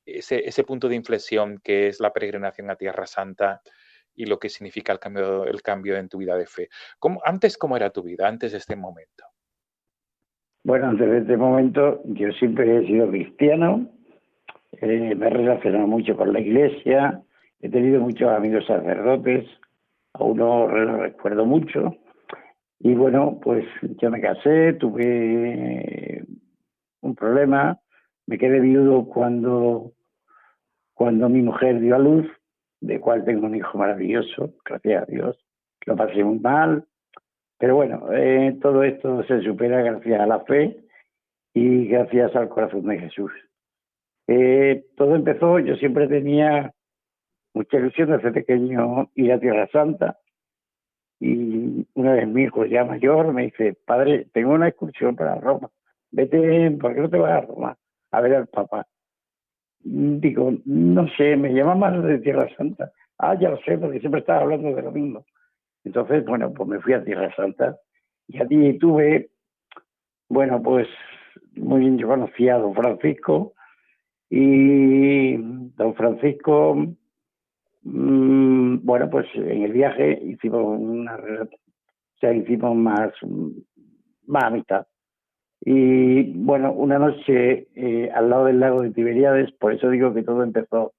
ese, 0.05 0.47
ese, 0.47 0.63
punto 0.63 0.87
de 0.87 0.95
inflexión 0.95 1.59
que 1.63 1.87
es 1.87 1.99
la 1.99 2.13
peregrinación 2.13 2.69
a 2.69 2.75
Tierra 2.75 3.05
Santa 3.05 3.61
y 4.15 4.25
lo 4.25 4.39
que 4.39 4.49
significa 4.49 4.93
el 4.93 4.99
cambio, 4.99 5.45
el 5.45 5.61
cambio 5.61 5.97
en 5.97 6.09
tu 6.09 6.17
vida 6.17 6.35
de 6.35 6.45
fe. 6.45 6.69
¿Cómo, 6.99 7.21
antes, 7.25 7.57
¿cómo 7.57 7.75
era 7.75 7.89
tu 7.89 8.03
vida, 8.03 8.27
antes 8.27 8.51
de 8.51 8.59
este 8.59 8.75
momento? 8.75 9.25
Bueno, 10.63 10.87
antes 10.87 11.09
de 11.09 11.19
este 11.19 11.37
momento 11.37 12.01
yo 12.05 12.31
siempre 12.33 12.77
he 12.77 12.87
sido 12.87 13.09
cristiano, 13.09 13.87
eh, 14.81 15.13
me 15.15 15.27
he 15.27 15.29
relacionado 15.29 15.85
mucho 15.85 16.17
con 16.17 16.33
la 16.33 16.39
iglesia, 16.39 17.21
he 17.59 17.69
tenido 17.69 18.01
muchos 18.01 18.29
amigos 18.29 18.65
sacerdotes, 18.65 19.45
a 20.13 20.23
uno 20.23 20.67
lo 20.67 20.97
recuerdo 20.97 21.45
mucho, 21.45 21.95
y 22.79 22.93
bueno, 22.95 23.39
pues 23.41 23.65
yo 24.01 24.09
me 24.09 24.21
casé, 24.21 24.73
tuve 24.73 26.25
un 27.01 27.15
problema, 27.15 27.79
me 28.27 28.37
quedé 28.37 28.59
viudo 28.59 29.05
cuando 29.05 29.91
cuando 30.95 31.27
mi 31.27 31.41
mujer 31.41 31.79
dio 31.81 31.95
a 31.95 31.99
luz, 31.99 32.25
de 32.79 32.99
cual 32.99 33.25
tengo 33.25 33.45
un 33.45 33.55
hijo 33.55 33.77
maravilloso, 33.77 34.53
gracias 34.63 35.03
a 35.03 35.05
Dios. 35.05 35.37
Lo 35.85 35.95
pasé 35.97 36.23
muy 36.23 36.39
mal, 36.39 36.85
pero 37.59 37.75
bueno, 37.75 38.07
eh, 38.13 38.57
todo 38.61 38.81
esto 38.83 39.23
se 39.25 39.41
supera 39.41 39.81
gracias 39.81 40.21
a 40.21 40.25
la 40.25 40.39
fe 40.45 40.77
y 41.53 41.87
gracias 41.87 42.33
al 42.35 42.47
corazón 42.47 42.85
de 42.85 42.99
Jesús. 42.99 43.31
Eh, 44.27 44.85
todo 44.95 45.15
empezó, 45.15 45.59
yo 45.59 45.75
siempre 45.75 46.07
tenía 46.07 46.73
mucha 47.53 47.77
ilusión 47.77 48.11
desde 48.11 48.31
pequeño 48.31 49.11
ir 49.15 49.33
a 49.33 49.39
Tierra 49.39 49.67
Santa 49.71 50.17
y 51.19 51.85
una 51.93 52.13
vez 52.13 52.27
mi 52.27 52.43
hijo 52.43 52.65
ya 52.65 52.85
mayor 52.85 53.33
me 53.33 53.43
dice, 53.43 53.77
padre, 53.85 54.27
tengo 54.33 54.53
una 54.53 54.69
excursión 54.69 55.15
para 55.15 55.35
Roma. 55.35 55.69
vete, 56.11 56.71
¿por 56.71 56.95
qué 56.95 57.01
no 57.01 57.09
te 57.09 57.17
vas 57.17 57.31
a 57.31 57.41
Roma 57.41 57.77
a 58.17 58.21
ver 58.21 58.35
al 58.35 58.47
Papa? 58.47 58.87
Digo, 59.79 60.53
no 60.65 61.07
sé, 61.15 61.35
me 61.35 61.53
llama 61.53 61.75
más 61.75 62.03
de 62.03 62.19
Tierra 62.19 62.47
Santa. 62.57 62.91
Ah, 63.17 63.35
ya 63.39 63.49
lo 63.49 63.57
sé, 63.57 63.77
porque 63.77 63.99
siempre 63.99 64.21
estaba 64.21 64.41
hablando 64.41 64.73
de 64.75 64.81
lo 64.81 64.91
mismo. 64.91 65.25
Entonces, 65.83 66.25
bueno, 66.25 66.51
pues 66.53 66.67
me 66.67 66.79
fui 66.79 66.93
a 66.93 67.03
Tierra 67.03 67.33
Santa 67.35 67.77
y 68.27 68.41
allí 68.41 68.77
tuve, 68.79 69.29
bueno, 70.27 70.61
pues 70.61 70.87
muy 71.55 71.81
bien, 71.81 71.97
yo 71.97 72.07
conocí 72.07 72.49
a 72.49 72.57
don 72.57 72.73
Francisco 72.73 73.53
y 74.29 75.37
don 75.37 75.93
Francisco, 75.95 76.75
mm, 77.83 78.77
bueno, 78.83 79.09
pues 79.09 79.27
en 79.35 79.63
el 79.63 79.71
viaje 79.71 80.19
hicimos 80.23 80.79
una, 80.79 81.15
o 81.15 82.19
sea, 82.19 82.33
hicimos 82.33 82.75
más, 82.75 83.11
más 84.25 84.43
amistad. 84.45 84.87
Y 85.67 86.31
bueno, 86.33 86.71
una 86.73 86.99
noche 86.99 87.67
eh, 87.75 88.11
al 88.13 88.29
lado 88.29 88.45
del 88.45 88.59
lago 88.59 88.81
de 88.83 88.91
Tiberíades, 88.91 89.51
por 89.53 89.73
eso 89.73 89.89
digo 89.89 90.13
que 90.13 90.21
todo 90.21 90.43
empezó 90.43 90.93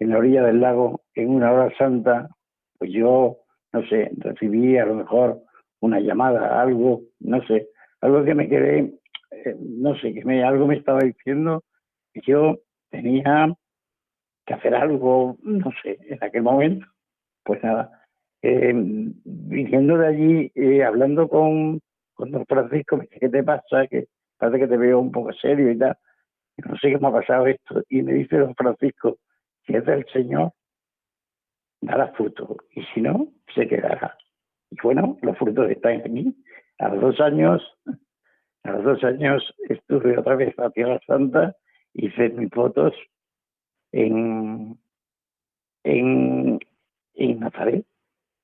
en 0.00 0.10
la 0.10 0.18
orilla 0.18 0.42
del 0.42 0.60
lago, 0.60 1.02
en 1.14 1.30
una 1.30 1.52
hora 1.52 1.72
santa, 1.78 2.28
pues 2.78 2.90
yo, 2.90 3.38
no 3.72 3.86
sé, 3.86 4.10
recibí 4.16 4.76
a 4.76 4.86
lo 4.86 4.96
mejor 4.96 5.40
una 5.80 6.00
llamada, 6.00 6.60
algo, 6.60 7.02
no 7.20 7.40
sé, 7.46 7.68
algo 8.00 8.24
que 8.24 8.34
me 8.34 8.48
quedé, 8.48 8.92
eh, 9.30 9.56
no 9.60 9.94
sé, 9.96 10.12
que 10.12 10.24
me, 10.24 10.42
algo 10.42 10.66
me 10.66 10.76
estaba 10.76 10.98
diciendo 10.98 11.62
que 12.12 12.22
yo 12.26 12.58
tenía 12.90 13.54
que 14.44 14.54
hacer 14.54 14.74
algo, 14.74 15.36
no 15.44 15.70
sé, 15.80 16.00
en 16.08 16.18
aquel 16.22 16.42
momento. 16.42 16.86
Pues 17.44 17.62
nada, 17.62 18.02
eh, 18.42 18.72
viniendo 18.74 19.96
de 19.96 20.06
allí, 20.08 20.52
eh, 20.56 20.82
hablando 20.82 21.28
con, 21.28 21.80
don 22.30 22.46
Francisco, 22.48 22.96
me 22.96 23.04
dice, 23.04 23.20
¿qué 23.20 23.28
te 23.28 23.42
pasa? 23.42 23.86
Que 23.88 24.06
parece 24.38 24.60
que 24.60 24.68
te 24.68 24.76
veo 24.76 25.00
un 25.00 25.12
poco 25.12 25.32
serio 25.32 25.70
y 25.70 25.78
tal. 25.78 25.96
no 26.64 26.76
sé 26.76 26.90
qué 26.90 26.98
me 26.98 27.08
ha 27.08 27.12
pasado 27.12 27.46
esto. 27.46 27.82
Y 27.88 28.02
me 28.02 28.12
dice 28.12 28.38
don 28.38 28.54
Francisco, 28.54 29.18
si 29.66 29.74
es 29.74 29.84
del 29.84 30.06
Señor, 30.12 30.52
dará 31.80 32.08
fruto. 32.12 32.56
Y 32.70 32.82
si 32.94 33.00
no, 33.00 33.28
se 33.54 33.66
quedará. 33.66 34.16
Y 34.70 34.76
bueno, 34.82 35.18
los 35.22 35.36
frutos 35.36 35.70
están 35.70 36.02
en 36.04 36.12
mí. 36.12 36.36
A 36.78 36.88
los 36.88 37.00
dos 37.00 37.20
años, 37.20 37.62
a 38.64 38.72
los 38.72 38.84
dos 38.84 39.04
años 39.04 39.54
estuve 39.68 40.18
otra 40.18 40.36
vez 40.36 40.58
a 40.58 40.70
Tierra 40.70 40.98
Santa, 41.06 41.54
hice 41.92 42.30
mis 42.30 42.50
fotos 42.50 42.94
en, 43.92 44.78
en, 45.84 46.58
en 47.14 47.40
Nazaret, 47.40 47.86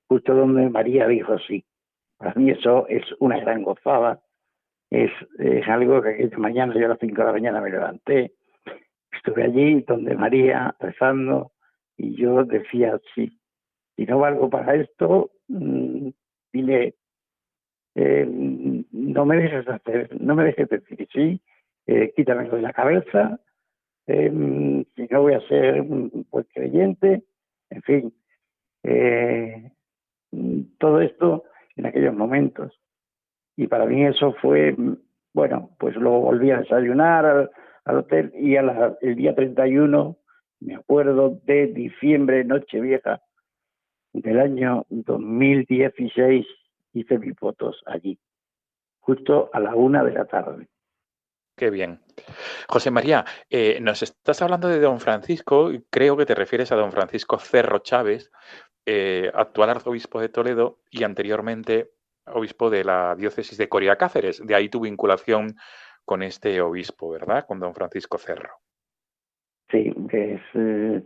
justo 0.09 0.35
donde 0.35 0.69
María 0.69 1.09
dijo 1.09 1.39
sí. 1.39 1.65
Para 2.19 2.35
mí 2.35 2.51
eso 2.51 2.87
es 2.89 3.05
una 3.21 3.39
gran 3.39 3.63
gozada. 3.63 4.21
Es, 4.91 5.11
algo 5.69 6.03
que 6.03 6.11
aquella 6.11 6.39
mañana, 6.39 6.75
a 6.75 6.89
las 6.89 6.99
cinco 6.99 7.21
de 7.21 7.27
la 7.27 7.33
mañana 7.33 7.61
me 7.61 7.71
levanté, 7.71 8.33
estuve 9.13 9.45
allí 9.45 9.83
donde 9.87 10.15
María 10.15 10.75
rezando 10.81 11.53
y 11.97 12.17
yo 12.17 12.45
decía, 12.45 12.99
sí, 13.15 13.39
si 13.97 14.07
no 14.07 14.19
valgo 14.19 14.49
para 14.49 14.75
esto, 14.77 15.31
mm, 15.49 16.09
dile, 16.53 16.95
eh, 17.95 18.27
no 18.93 19.27
me 19.27 19.37
dejes 19.37 19.69
hacer, 19.69 20.09
no 20.21 20.35
me 20.35 20.45
dejes 20.45 20.69
decir 20.69 21.09
sí, 21.13 21.41
eh, 21.87 22.13
quítamelo 22.17 22.57
de 22.57 22.63
la 22.63 22.73
cabeza, 22.73 23.41
eh, 24.07 24.85
si 24.95 25.07
no 25.11 25.23
voy 25.23 25.35
a 25.35 25.49
ser 25.49 25.85
pues 26.31 26.47
creyente, 26.55 27.25
en 27.71 27.83
fin, 27.83 28.15
eh, 28.85 29.71
todo 30.79 31.01
esto 31.01 31.45
en 31.79 31.87
aquellos 31.87 32.15
momentos. 32.15 32.79
Y 33.57 33.69
para 33.69 33.87
mí 33.87 34.05
eso 34.05 34.35
fue, 34.43 34.77
bueno, 35.33 35.71
pues 35.79 35.97
luego 35.97 36.21
volví 36.21 36.51
a 36.51 36.59
desayunar 36.59 37.25
al, 37.25 37.97
hotel 37.97 38.33
y 38.35 38.57
a 38.57 38.97
el 39.01 39.17
día 39.17 39.35
31, 39.35 40.19
me 40.61 40.75
acuerdo 40.75 41.41
de 41.45 41.69
diciembre, 41.69 42.45
Nochevieja, 42.45 43.23
del 44.13 44.41
año 44.41 44.85
2016 44.91 46.47
hice 46.93 47.19
mis 47.19 47.37
fotos 47.37 47.83
allí, 47.87 48.19
justo 49.01 49.49
a 49.53 49.61
la 49.61 49.75
una 49.75 50.05
de 50.05 50.13
la 50.13 50.27
tarde. 50.27 50.69
Qué 51.57 51.71
bien. 51.71 52.01
José 52.69 52.91
María, 52.91 53.25
eh, 53.51 53.79
nos 53.81 54.03
estás 54.03 54.43
hablando 54.43 54.69
de 54.69 54.81
don 54.81 55.01
Francisco, 55.01 55.71
creo 55.91 56.17
que 56.17 56.27
te 56.27 56.35
refieres 56.35 56.71
a 56.71 56.77
don 56.77 56.93
Francisco 56.93 57.39
Cerro 57.39 57.81
Chávez, 57.81 58.31
eh, 58.91 59.31
actual 59.35 59.69
arzobispo 59.69 60.19
de 60.21 60.31
Toledo 60.31 60.79
y 60.91 61.05
anteriormente 61.05 61.91
obispo 62.25 62.71
de 62.71 62.85
la 62.85 63.15
diócesis 63.15 63.59
de 63.59 63.69
Coria 63.69 63.97
Cáceres. 63.97 64.47
De 64.47 64.55
ahí 64.55 64.71
tu 64.71 64.81
vinculación 64.81 65.57
con 66.05 66.23
este 66.23 66.61
obispo, 66.63 67.11
¿verdad? 67.11 67.45
Con 67.47 67.61
don 67.61 67.75
Francisco 67.75 68.17
Cerro. 68.17 68.51
Sí, 69.71 69.93
es, 70.11 70.41
eh, 70.55 71.03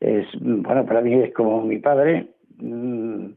es 0.00 0.26
bueno, 0.40 0.84
para 0.84 1.00
mí 1.00 1.14
es 1.22 1.32
como 1.32 1.62
mi 1.62 1.78
padre, 1.78 2.34
Mm, 2.58 3.32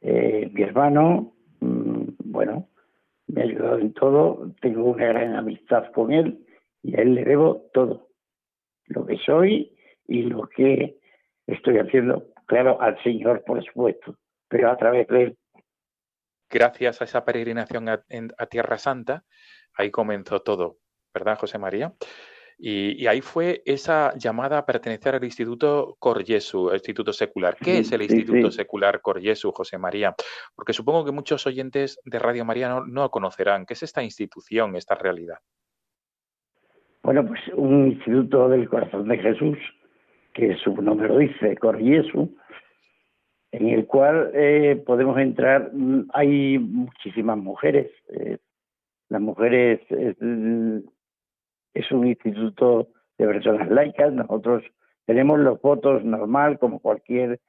eh, 0.00 0.50
mi 0.52 0.62
hermano, 0.62 1.34
mm, 1.60 2.02
bueno, 2.24 2.68
me 3.26 3.42
ha 3.42 3.44
ayudado 3.44 3.78
en 3.78 3.92
todo, 3.94 4.52
tengo 4.60 4.84
una 4.84 5.06
gran 5.06 5.34
amistad 5.36 5.90
con 5.92 6.12
él 6.12 6.44
y 6.82 6.96
a 6.96 7.02
él 7.02 7.14
le 7.14 7.24
debo 7.24 7.68
todo, 7.72 8.08
lo 8.86 9.06
que 9.06 9.16
soy 9.18 9.72
y 10.06 10.22
lo 10.22 10.48
que 10.48 10.98
estoy 11.46 11.78
haciendo, 11.78 12.26
claro, 12.52 12.80
al 12.82 13.02
Señor, 13.02 13.42
por 13.44 13.64
supuesto, 13.64 14.14
pero 14.46 14.70
a 14.70 14.76
través 14.76 15.08
de 15.08 15.22
él. 15.22 15.36
Gracias 16.50 17.00
a 17.00 17.04
esa 17.04 17.24
peregrinación 17.24 17.88
a 17.88 18.46
Tierra 18.50 18.76
Santa, 18.76 19.24
ahí 19.74 19.90
comenzó 19.90 20.40
todo, 20.40 20.76
¿verdad, 21.14 21.38
José 21.38 21.58
María? 21.58 21.94
Y, 22.58 23.06
ahí 23.06 23.22
fue 23.22 23.62
esa 23.64 24.14
llamada 24.16 24.58
a 24.58 24.66
pertenecer 24.66 25.14
al 25.14 25.24
Instituto 25.24 25.96
Corjesu, 25.98 26.68
el 26.68 26.76
Instituto 26.76 27.12
Secular. 27.12 27.56
¿Qué 27.56 27.78
es 27.78 27.90
el 27.90 28.02
Instituto 28.02 28.50
Secular 28.50 29.00
Corjesu, 29.00 29.50
José 29.50 29.78
María? 29.78 30.14
Porque 30.54 30.74
supongo 30.74 31.06
que 31.06 31.10
muchos 31.10 31.46
oyentes 31.46 31.98
de 32.04 32.18
Radio 32.18 32.44
María 32.44 32.68
no, 32.68 32.86
no 32.86 33.10
conocerán. 33.10 33.64
¿Qué 33.64 33.72
es 33.72 33.82
esta 33.82 34.02
institución, 34.02 34.76
esta 34.76 34.94
realidad? 34.94 35.38
Bueno, 37.02 37.26
pues 37.26 37.40
un 37.54 37.88
instituto 37.88 38.48
del 38.50 38.68
corazón 38.68 39.08
de 39.08 39.18
Jesús, 39.18 39.58
que 40.32 40.56
su 40.56 40.74
nombre 40.80 41.08
lo 41.08 41.18
dice, 41.18 41.56
Corjesu, 41.56 42.34
en 43.52 43.68
el 43.68 43.86
cual 43.86 44.30
eh, 44.34 44.82
podemos 44.84 45.18
entrar. 45.18 45.70
Mm, 45.72 46.08
hay 46.12 46.58
muchísimas 46.58 47.38
mujeres. 47.38 47.90
Eh, 48.08 48.38
las 49.08 49.20
mujeres 49.20 49.80
es 49.90 50.16
un 51.90 52.06
instituto 52.06 52.88
de 53.18 53.26
personas 53.26 53.70
laicas, 53.70 54.12
nosotros 54.12 54.62
tenemos 55.04 55.38
los 55.40 55.60
votos 55.60 56.04
normal 56.04 56.58
como 56.58 56.80
cualquier 56.80 57.40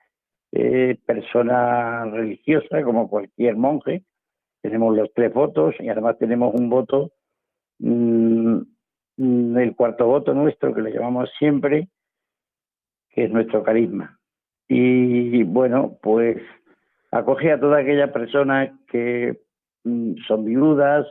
eh, 0.52 0.98
persona 1.06 2.06
religiosa, 2.06 2.84
como 2.84 3.10
cualquier 3.10 3.56
monje, 3.56 4.04
tenemos 4.62 4.96
los 4.96 5.12
tres 5.14 5.34
votos 5.34 5.76
y 5.80 5.90
además 5.90 6.18
tenemos 6.18 6.54
un 6.54 6.70
voto, 6.70 7.12
mm, 7.80 8.60
el 9.18 9.76
cuarto 9.76 10.08
voto 10.08 10.34
nuestro 10.34 10.74
que 10.74 10.82
lo 10.82 10.90
llamamos 10.90 11.30
siempre, 11.38 11.88
que 13.14 13.26
es 13.26 13.32
nuestro 13.32 13.64
carisma. 13.64 14.20
Y 14.68 15.44
bueno, 15.44 15.98
pues 16.02 16.38
acoge 17.12 17.52
a 17.52 17.60
toda 17.60 17.80
aquella 17.80 18.12
persona 18.12 18.78
que 18.88 19.40
mm, 19.84 20.16
son 20.28 20.46
viudas 20.46 21.08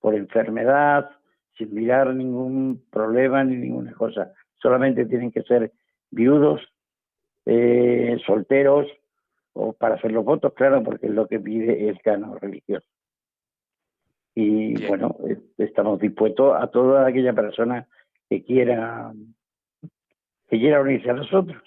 por 0.00 0.14
enfermedad, 0.14 1.10
sin 1.56 1.74
mirar 1.74 2.14
ningún 2.14 2.82
problema 2.90 3.44
ni 3.44 3.56
ninguna 3.56 3.92
cosa. 3.92 4.32
Solamente 4.60 5.06
tienen 5.06 5.30
que 5.30 5.42
ser 5.42 5.72
viudos, 6.10 6.60
eh, 7.46 8.18
solteros, 8.26 8.86
o 9.52 9.72
para 9.72 9.94
hacer 9.94 10.10
los 10.10 10.24
votos, 10.24 10.52
claro, 10.54 10.82
porque 10.82 11.06
es 11.06 11.12
lo 11.12 11.28
que 11.28 11.38
pide 11.38 11.88
el 11.88 12.00
canon 12.00 12.38
religioso. 12.40 12.86
Y 14.34 14.86
bueno, 14.88 15.16
estamos 15.58 16.00
dispuestos 16.00 16.56
a 16.60 16.66
toda 16.66 17.06
aquella 17.06 17.32
persona 17.32 17.86
que 18.28 18.42
quiera 18.42 19.12
que 20.54 20.60
quiera 20.60 20.80
unirse 20.80 21.10
a 21.10 21.14
nosotros. 21.14 21.62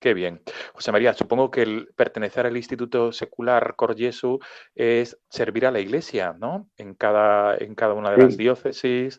Qué 0.00 0.14
bien. 0.14 0.40
José 0.72 0.92
María, 0.92 1.14
supongo 1.14 1.50
que 1.50 1.62
el 1.62 1.88
pertenecer 1.96 2.46
al 2.46 2.56
Instituto 2.56 3.10
Secular 3.10 3.74
Cor 3.74 3.96
Jesu 3.96 4.38
es 4.74 5.18
servir 5.28 5.66
a 5.66 5.72
la 5.72 5.80
Iglesia, 5.80 6.36
¿no? 6.38 6.68
En 6.76 6.94
cada, 6.94 7.56
en 7.56 7.74
cada 7.74 7.94
una 7.94 8.12
de 8.12 8.18
las 8.18 8.36
diócesis 8.36 9.18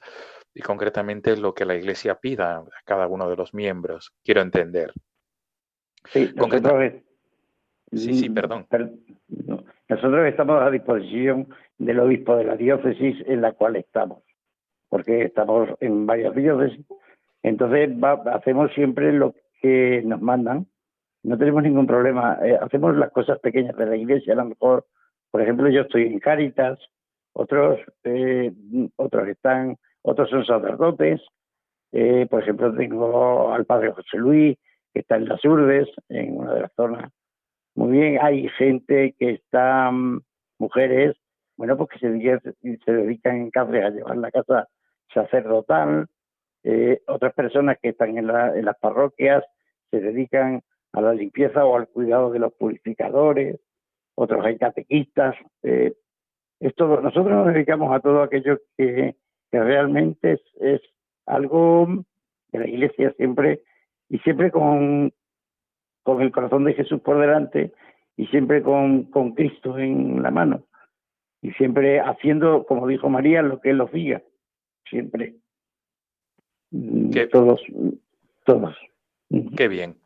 y 0.54 0.62
concretamente 0.62 1.36
lo 1.36 1.54
que 1.54 1.66
la 1.66 1.76
Iglesia 1.76 2.16
pida 2.16 2.60
a 2.60 2.66
cada 2.86 3.08
uno 3.08 3.30
de 3.30 3.36
los 3.36 3.54
miembros. 3.54 4.14
Quiero 4.24 4.40
entender. 4.42 4.94
Sí, 6.06 6.32
nosotros, 6.34 6.94
sí, 7.92 8.14
sí, 8.14 8.30
perdón. 8.30 8.66
nosotros 9.90 10.26
estamos 10.26 10.62
a 10.62 10.70
disposición 10.70 11.50
del 11.78 12.00
obispo 12.00 12.38
de 12.38 12.46
la 12.46 12.56
diócesis 12.56 13.18
en 13.28 13.42
la 13.42 13.52
cual 13.52 13.76
estamos, 13.76 14.24
porque 14.88 15.24
estamos 15.24 15.70
en 15.82 16.06
varias 16.06 16.34
diócesis. 16.34 16.86
Entonces 17.44 17.90
hacemos 18.34 18.72
siempre 18.74 19.14
lo 19.14 19.36
que 19.62 20.02
nos 20.06 20.22
mandan, 20.22 20.68
no 21.24 21.38
tenemos 21.38 21.64
ningún 21.64 21.88
problema. 21.88 22.38
Eh, 22.44 22.58
hacemos 22.62 22.96
las 22.96 23.12
cosas 23.12 23.40
pequeñas 23.40 23.76
de 23.76 23.86
la 23.86 23.96
iglesia, 23.96 24.34
a 24.34 24.38
lo 24.38 24.46
mejor, 24.46 24.86
por 25.32 25.42
ejemplo, 25.42 25.70
yo 25.70 25.82
estoy 25.82 26.04
en 26.04 26.20
Cáritas 26.20 26.80
otros, 27.40 27.80
eh, 28.04 28.52
otros 28.96 29.28
están, 29.28 29.78
otros 30.02 30.30
son 30.30 30.44
sacerdotes. 30.44 31.22
Eh, 31.92 32.26
por 32.30 32.42
ejemplo, 32.42 32.74
tengo 32.76 33.54
al 33.54 33.66
padre 33.66 33.92
José 33.92 34.18
Luis, 34.18 34.58
que 34.92 35.02
está 35.02 35.18
en 35.18 35.30
las 35.30 35.46
Urdes, 35.46 35.88
en 36.10 36.38
una 36.38 36.56
de 36.56 36.62
las 36.62 36.74
zonas. 36.74 37.12
Muy 37.76 37.92
bien, 37.92 38.18
hay 38.22 38.50
gente 38.58 39.16
que 39.20 39.32
está, 39.32 39.92
mm, 39.92 40.22
mujeres, 40.58 41.16
bueno, 41.58 41.78
pues 41.78 41.90
que 41.92 42.00
se, 42.00 42.78
se 42.84 42.92
dedican 42.92 43.36
en 43.36 43.52
Cáceres 43.52 43.86
a 43.86 43.90
llevar 43.92 44.18
la 44.18 44.32
casa 44.32 44.68
sacerdotal, 45.14 46.08
eh, 46.70 47.02
otras 47.08 47.34
personas 47.34 47.78
que 47.82 47.90
están 47.90 48.18
en, 48.18 48.28
la, 48.28 48.54
en 48.54 48.66
las 48.66 48.78
parroquias 48.78 49.42
se 49.90 50.02
dedican 50.02 50.62
a 50.92 51.00
la 51.00 51.14
limpieza 51.14 51.64
o 51.64 51.78
al 51.78 51.88
cuidado 51.88 52.30
de 52.30 52.40
los 52.40 52.52
purificadores, 52.56 53.62
otros 54.16 54.46
hay 54.46 54.58
catequistas. 54.58 55.34
Eh, 55.64 55.94
esto, 56.60 57.00
nosotros 57.00 57.34
nos 57.34 57.54
dedicamos 57.54 57.96
a 57.96 58.02
todo 58.02 58.22
aquello 58.22 58.60
que, 58.78 59.16
realmente 59.50 60.34
es, 60.34 60.42
es, 60.60 60.82
algo 61.26 61.88
que 62.52 62.60
la 62.60 62.68
Iglesia 62.68 63.14
siempre, 63.16 63.62
y 64.10 64.20
siempre 64.20 64.52
con, 64.52 65.14
con 66.04 66.22
el 66.22 66.34
corazón 66.34 66.66
de 66.66 66.74
Jesús 66.74 67.00
por 67.00 67.18
delante, 67.18 67.72
y 68.18 68.28
siempre 68.28 68.62
con, 68.62 69.06
con 69.06 69.36
Cristo 69.36 69.78
en 69.78 70.22
la 70.22 70.32
mano, 70.32 70.66
y 71.42 71.52
siempre 71.52 72.02
haciendo, 72.02 72.66
como 72.66 72.88
dijo 72.88 73.08
María, 73.08 73.42
lo 73.42 73.62
que 73.62 73.70
Él 73.70 73.78
los 73.78 73.92
diga, 73.94 74.22
siempre. 74.90 75.36
Qué, 76.72 77.28
todos, 77.28 77.62
todos. 78.46 78.76
Qué 79.56 79.68
bien. 79.68 79.98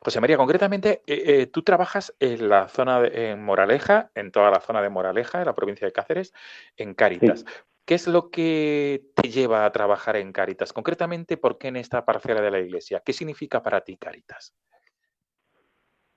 José 0.00 0.20
María, 0.20 0.36
concretamente, 0.36 1.02
eh, 1.06 1.22
eh, 1.26 1.46
tú 1.46 1.62
trabajas 1.62 2.14
en 2.18 2.48
la 2.48 2.68
zona 2.68 3.00
de 3.00 3.30
en 3.30 3.44
Moraleja, 3.44 4.10
en 4.14 4.32
toda 4.32 4.50
la 4.50 4.60
zona 4.60 4.82
de 4.82 4.88
Moraleja, 4.88 5.38
en 5.38 5.46
la 5.46 5.54
provincia 5.54 5.86
de 5.86 5.92
Cáceres, 5.92 6.32
en 6.76 6.94
Cáritas. 6.94 7.40
Sí. 7.40 7.46
¿Qué 7.84 7.94
es 7.94 8.06
lo 8.06 8.30
que 8.30 9.02
te 9.14 9.30
lleva 9.30 9.64
a 9.64 9.72
trabajar 9.72 10.16
en 10.16 10.32
Cáritas? 10.32 10.72
Concretamente, 10.72 11.36
¿por 11.38 11.56
qué 11.56 11.68
en 11.68 11.76
esta 11.76 12.04
parcela 12.04 12.42
de 12.42 12.50
la 12.50 12.58
iglesia? 12.58 13.00
¿Qué 13.04 13.12
significa 13.12 13.62
para 13.62 13.80
ti 13.80 13.96
Cáritas? 13.96 14.54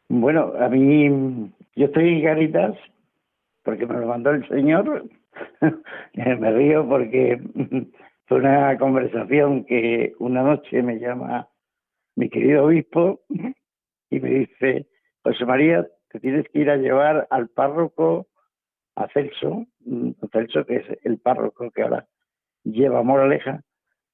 Bueno, 0.10 0.54
a 0.60 0.68
mí, 0.68 1.54
yo 1.76 1.86
estoy 1.86 2.10
en 2.10 2.24
Cáritas 2.24 2.76
porque 3.64 3.86
me 3.86 4.00
lo 4.00 4.08
mandó 4.08 4.32
el 4.32 4.46
Señor. 4.50 5.06
me 6.14 6.52
río 6.52 6.88
porque 6.90 7.42
una 8.32 8.78
conversación 8.78 9.66
que 9.66 10.14
una 10.20 10.44
noche 10.44 10.82
me 10.82 11.00
llama 11.00 11.50
mi 12.16 12.30
querido 12.30 12.66
obispo 12.66 13.22
y 14.10 14.20
me 14.20 14.30
dice, 14.30 14.88
José 15.24 15.46
María, 15.46 15.88
te 16.10 16.20
tienes 16.20 16.48
que 16.50 16.60
ir 16.60 16.70
a 16.70 16.78
llevar 16.78 17.28
al 17.30 17.50
párroco, 17.50 18.28
a 18.96 19.08
Celso, 19.10 19.66
mm, 19.80 20.12
Celso 20.32 20.66
que 20.66 20.78
es 20.78 20.86
el 21.04 21.20
párroco 21.20 21.72
que 21.72 21.84
ahora 21.84 22.08
lleva 22.64 23.04
Moraleja, 23.04 23.62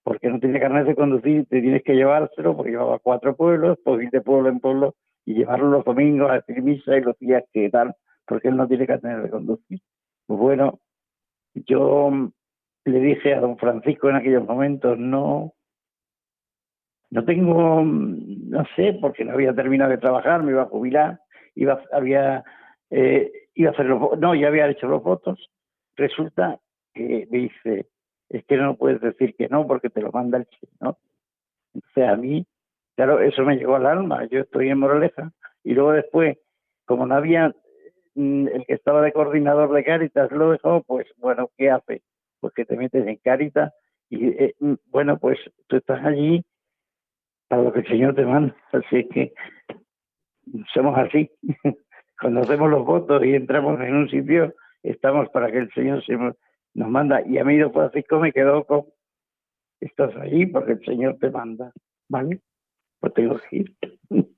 porque 0.04 0.30
no 0.30 0.40
tiene 0.40 0.60
carnet 0.60 0.88
de 0.88 0.96
conducir, 0.96 1.46
te 1.48 1.62
tienes 1.62 1.84
que 1.84 1.96
llevárselo 1.96 2.56
porque 2.56 2.72
llevaba 2.72 3.00
cuatro 3.00 3.36
pueblos, 3.36 3.78
pues 3.84 4.04
ir 4.04 4.10
de 4.10 4.22
pueblo 4.22 4.50
en 4.50 4.60
pueblo 4.60 4.96
y 5.26 5.34
llevarlo 5.34 5.70
los 5.70 5.84
domingos 5.86 6.30
a 6.32 6.36
decir 6.36 6.62
misa 6.64 6.98
y 6.98 7.02
los 7.02 7.18
días 7.20 7.44
que 7.52 7.70
tal, 7.70 7.94
porque 8.26 8.48
él 8.48 8.56
no 8.56 8.68
tiene 8.68 8.88
carnet 8.88 9.24
de 9.24 9.30
conducir. 9.30 9.82
Bueno, 10.28 10.80
yo 11.54 12.32
le 12.88 13.00
dije 13.00 13.34
a 13.34 13.42
don 13.42 13.58
Francisco 13.58 14.10
en 14.10 14.16
aquellos 14.16 14.46
momentos, 14.46 14.98
no, 14.98 15.54
no 17.10 17.26
tengo, 17.26 17.84
no 17.84 18.66
sé, 18.76 18.98
porque 19.02 19.26
no 19.26 19.34
había 19.34 19.54
terminado 19.54 19.92
de 19.92 19.98
trabajar, 19.98 20.44
me 20.44 20.52
iba 20.52 20.64
a 20.64 20.68
jubilar, 20.68 21.20
iba, 21.56 21.82
había, 21.92 22.44
eh, 22.90 23.32
iba 23.56 23.72
a 23.72 23.74
hacer 23.74 23.86
los, 23.86 24.18
no, 24.20 24.36
ya 24.36 24.48
había 24.48 24.70
hecho 24.70 24.88
los 24.88 25.04
votos. 25.04 25.50
Resulta 25.96 26.60
que 26.94 27.28
me 27.30 27.38
dice, 27.40 27.88
es 28.30 28.46
que 28.46 28.58
no 28.58 28.76
puedes 28.76 29.02
decir 29.02 29.36
que 29.36 29.48
no 29.48 29.68
porque 29.68 29.90
te 29.90 30.02
lo 30.02 30.12
manda 30.12 30.38
el 30.38 30.48
Señor. 30.60 30.98
Entonces 31.74 32.10
a 32.10 32.16
mí, 32.16 32.46
claro, 32.96 33.20
eso 33.20 33.44
me 33.44 33.56
llegó 33.56 33.76
al 33.76 33.86
alma. 33.86 34.26
Yo 34.26 34.42
estoy 34.42 34.70
en 34.70 34.80
Moraleja 34.80 35.32
y 35.64 35.74
luego 35.74 35.92
después, 35.94 36.38
como 36.86 37.06
no 37.06 37.16
había 37.16 37.54
mm, 38.16 38.48
el 38.48 38.66
que 38.66 38.74
estaba 38.74 39.02
de 39.02 39.14
coordinador 39.14 39.74
de 39.74 39.84
Cáritas 39.84 40.32
lo 40.32 40.52
dejó, 40.52 40.84
pues 40.84 41.08
bueno, 41.18 41.50
¿qué 41.58 41.70
hace? 41.70 42.02
Pues 42.40 42.54
que 42.54 42.66
te 42.66 42.78
metes 42.78 43.06
en 43.08 43.18
Cáritas 43.18 43.74
y 44.10 44.28
eh, 44.28 44.56
mm, 44.60 44.74
bueno, 44.88 45.18
pues 45.20 45.38
tú 45.68 45.78
estás 45.78 46.04
allí 46.06 46.44
para 47.48 47.64
lo 47.64 47.74
que 47.74 47.80
el 47.80 47.88
Señor 47.88 48.16
te 48.16 48.26
manda. 48.26 48.56
Así 48.72 49.08
que 49.10 49.34
somos 50.74 50.98
así. 50.98 51.30
Cuando 52.20 52.42
hacemos 52.42 52.70
los 52.70 52.86
votos 52.86 53.24
y 53.24 53.34
entramos 53.34 53.80
en 53.82 53.96
un 53.96 54.10
sitio, 54.10 54.56
estamos 54.82 55.30
para 55.30 55.52
que 55.52 55.60
el 55.60 55.72
Señor 55.74 56.04
se 56.06 56.14
nos 56.14 56.90
manda. 56.90 57.22
Y 57.26 57.38
a 57.38 57.44
mí 57.44 57.58
don 57.58 57.74
Francisco 57.74 58.20
me 58.20 58.32
quedó 58.32 58.64
con, 58.66 58.86
estás 59.80 60.16
allí 60.16 60.46
porque 60.48 60.74
el 60.74 60.86
Señor 60.86 61.18
te 61.20 61.30
manda. 61.30 61.72
¿Vale? 62.10 62.40
Pues 63.00 63.14
tengo 63.14 63.40
que 63.50 63.58
ir. 63.58 63.76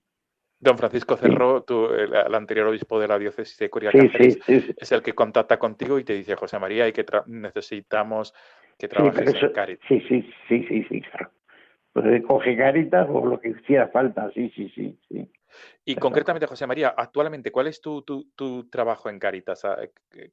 Don 0.60 0.78
Francisco 0.78 1.16
Cerro, 1.16 1.64
tú, 1.64 1.86
el, 1.88 2.14
el, 2.14 2.36
anterior 2.36 2.68
obispo 2.68 3.00
de 3.00 3.08
la 3.08 3.18
diócesis 3.18 3.58
de 3.58 3.70
Coria 3.70 3.92
sí, 3.92 4.10
sí, 4.46 4.74
es 4.76 4.92
el 4.92 5.02
que 5.02 5.14
contacta 5.14 5.58
contigo 5.58 5.98
y 5.98 6.04
te 6.04 6.14
dice, 6.14 6.36
José 6.36 6.60
María, 6.60 6.84
hay 6.84 6.92
que 6.92 7.06
necesitamos 7.28 8.34
que 8.78 8.88
trabajes 8.88 9.34
eso, 9.34 9.46
en 9.46 9.54
Caritas. 9.54 9.88
Sí, 9.88 10.02
sí, 10.08 10.30
sí, 10.48 10.66
sí, 10.68 10.86
sí, 10.90 11.02
claro 11.02 11.32
pues 11.94 12.24
coge 12.24 12.56
caritas 12.56 13.08
o 13.10 13.26
lo 13.26 13.40
que 13.40 13.50
hiciera 13.50 13.88
falta, 13.88 14.30
sí, 14.34 14.52
sí, 14.56 14.70
sí. 14.76 14.98
sí. 15.10 15.32
Y 15.86 15.96
concretamente, 15.96 16.46
José 16.46 16.68
María, 16.68 16.94
actualmente, 16.96 17.52
¿cuál 17.52 17.68
es 17.68 17.82
tu, 17.82 18.04
tu, 18.04 18.30
tu, 18.36 18.70
trabajo 18.70 19.10
en 19.10 19.18
Caritas? 19.18 19.66
Ah, 19.66 19.78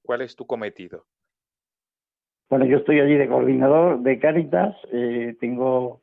¿Cuál 0.03 0.21
es 0.21 0.37
tu 0.37 0.47
cometido? 0.47 1.07
Bueno, 2.51 2.67
yo 2.67 2.79
estoy 2.79 3.01
allí 3.01 3.15
de 3.15 3.27
coordinador 3.27 4.01
de 4.01 4.19
Caritas, 4.19 4.77
eh, 4.93 5.35
tengo... 5.41 6.03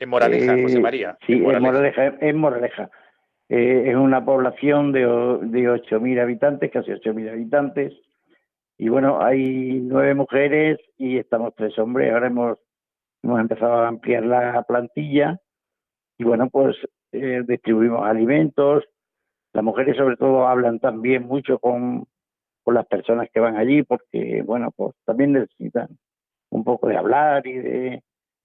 En 0.00 0.08
Moraleja, 0.08 0.54
eh, 0.54 0.62
José 0.62 0.80
María. 0.80 1.16
Sí, 1.26 1.34
en 1.34 1.42
Moraleja. 1.42 1.58
En 1.60 1.70
Moraleja, 1.70 2.26
en 2.28 2.38
Moraleja. 2.38 2.90
Eh, 3.48 3.90
es 3.90 3.96
una 3.96 4.24
población 4.24 4.92
de, 4.92 5.00
de 5.00 5.70
8.000 5.70 6.20
habitantes, 6.20 6.70
casi 6.70 6.90
8.000 6.90 7.30
habitantes. 7.30 7.94
Y 8.76 8.88
bueno, 8.88 9.20
hay 9.20 9.80
nueve 9.82 10.14
mujeres 10.14 10.78
y 10.96 11.18
estamos 11.18 11.54
tres 11.56 11.76
hombres. 11.78 12.12
Ahora 12.12 12.28
hemos 12.28 12.58
hemos 13.22 13.40
empezado 13.40 13.74
a 13.74 13.88
ampliar 13.88 14.24
la 14.24 14.62
plantilla 14.62 15.40
y 16.18 16.24
bueno, 16.24 16.48
pues 16.50 16.76
eh, 17.12 17.42
distribuimos 17.46 18.06
alimentos. 18.06 18.84
Las 19.52 19.64
mujeres 19.64 19.96
sobre 19.96 20.16
todo 20.16 20.46
hablan 20.46 20.78
también 20.78 21.26
mucho 21.26 21.58
con, 21.58 22.06
con 22.62 22.74
las 22.74 22.86
personas 22.86 23.28
que 23.32 23.40
van 23.40 23.56
allí 23.56 23.82
porque 23.82 24.42
bueno, 24.42 24.70
pues 24.76 24.94
también 25.04 25.32
necesitan 25.32 25.88
un 26.50 26.64
poco 26.64 26.88
de 26.88 26.96
hablar 26.96 27.46
y 27.46 27.54
de, 27.54 28.02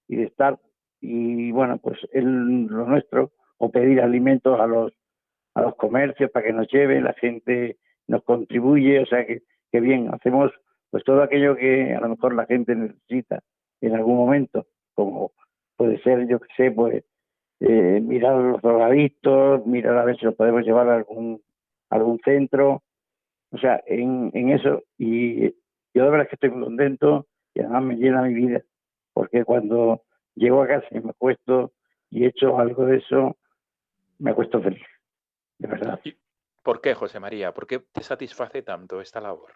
y 0.07 0.15
de 0.15 0.23
estar 0.23 0.59
y 0.99 1.51
bueno, 1.51 1.77
pues 1.77 1.99
el, 2.13 2.65
lo 2.65 2.87
nuestro 2.87 3.31
o 3.63 3.71
pedir 3.71 4.01
alimentos 4.01 4.59
a 4.59 4.67
los 4.67 4.91
a 5.55 5.61
los 5.61 5.75
comercios 5.75 6.31
para 6.31 6.45
que 6.45 6.53
nos 6.53 6.67
lleven, 6.67 7.03
la 7.03 7.13
gente 7.13 7.77
nos 8.07 8.23
contribuye, 8.23 8.99
o 8.99 9.05
sea 9.05 9.25
que, 9.25 9.43
bien, 9.79 10.09
hacemos 10.11 10.51
pues 10.89 11.03
todo 11.03 11.23
aquello 11.23 11.55
que 11.55 11.93
a 11.93 12.01
lo 12.01 12.09
mejor 12.09 12.35
la 12.35 12.45
gente 12.45 12.75
necesita 12.75 13.41
en 13.81 13.95
algún 13.95 14.17
momento, 14.17 14.67
como 14.93 15.31
puede 15.77 16.01
ser, 16.01 16.27
yo 16.27 16.39
que 16.39 16.47
sé, 16.57 16.71
pues 16.71 17.03
eh, 17.59 18.01
mirar 18.01 18.35
los 18.35 18.61
drogadictos, 18.61 19.65
mirar 19.65 19.97
a 19.97 20.05
ver 20.05 20.17
si 20.17 20.25
los 20.25 20.35
podemos 20.35 20.63
llevar 20.63 20.89
a 20.89 20.95
algún, 20.95 21.41
algún 21.89 22.19
centro, 22.25 22.83
o 23.51 23.57
sea, 23.57 23.81
en, 23.85 24.31
en 24.33 24.49
eso. 24.49 24.83
Y 24.97 25.51
yo 25.93 26.03
de 26.03 26.09
verdad 26.09 26.27
que 26.27 26.35
estoy 26.35 26.49
muy 26.49 26.63
contento 26.63 27.27
y 27.53 27.61
además 27.61 27.83
me 27.83 27.95
llena 27.95 28.23
mi 28.23 28.33
vida, 28.33 28.61
porque 29.13 29.45
cuando 29.45 30.01
llego 30.35 30.61
a 30.61 30.67
casa 30.67 30.87
y 30.91 30.99
me 30.99 31.11
acuesto 31.11 31.71
y 32.09 32.25
he 32.25 32.27
hecho 32.27 32.59
algo 32.59 32.85
de 32.85 32.97
eso, 32.97 33.37
me 34.23 34.31
acuesto 34.31 34.61
feliz, 34.61 34.87
de 35.59 35.67
verdad. 35.67 35.99
¿Por 36.63 36.79
qué, 36.79 36.93
José 36.93 37.19
María? 37.19 37.53
¿Por 37.53 37.67
qué 37.67 37.79
te 37.79 38.01
satisface 38.01 38.61
tanto 38.61 39.01
esta 39.01 39.19
labor? 39.19 39.51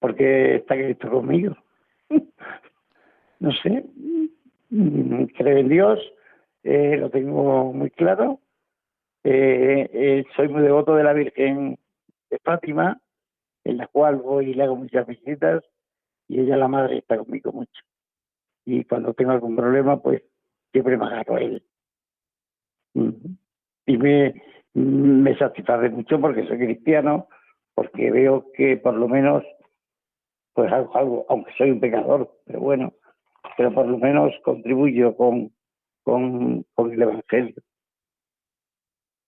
Porque 0.00 0.56
está 0.56 0.74
Cristo 0.74 1.08
conmigo 1.08 1.56
no 3.40 3.52
sé, 3.62 3.84
mm, 4.70 5.24
creo 5.36 5.58
en 5.58 5.68
Dios, 5.68 6.00
eh, 6.64 6.96
lo 6.96 7.10
tengo 7.10 7.72
muy 7.72 7.90
claro. 7.90 8.40
Eh, 9.22 9.88
eh, 9.92 10.24
soy 10.34 10.48
muy 10.48 10.62
devoto 10.62 10.94
de 10.94 11.04
la 11.04 11.12
Virgen 11.12 11.78
de 12.30 12.38
Fátima, 12.40 13.00
en 13.64 13.76
la 13.76 13.86
cual 13.86 14.16
voy 14.16 14.50
y 14.50 14.54
le 14.54 14.64
hago 14.64 14.76
muchas 14.76 15.06
visitas, 15.06 15.64
y 16.28 16.40
ella, 16.40 16.56
la 16.56 16.68
madre, 16.68 16.98
está 16.98 17.18
conmigo 17.18 17.52
mucho. 17.52 17.82
Y 18.64 18.84
cuando 18.84 19.14
tengo 19.14 19.30
algún 19.30 19.54
problema, 19.54 20.00
pues 20.00 20.22
siempre 20.72 20.96
me 20.96 21.06
agarro 21.06 21.36
a 21.36 21.40
él. 21.40 21.62
Y 23.86 23.98
me, 23.98 24.42
me 24.74 25.36
satisface 25.38 25.90
mucho 25.90 26.20
porque 26.20 26.46
soy 26.46 26.58
cristiano, 26.58 27.28
porque 27.74 28.10
veo 28.10 28.50
que 28.54 28.76
por 28.76 28.94
lo 28.94 29.08
menos, 29.08 29.44
pues 30.54 30.72
algo, 30.72 31.26
aunque 31.28 31.52
soy 31.56 31.70
un 31.70 31.80
pecador, 31.80 32.40
pero 32.46 32.60
bueno, 32.60 32.94
pero 33.56 33.72
por 33.72 33.86
lo 33.86 33.98
menos 33.98 34.32
contribuyo 34.42 35.16
con, 35.16 35.52
con, 36.02 36.64
con 36.74 36.92
el 36.92 37.02
Evangelio. 37.02 37.62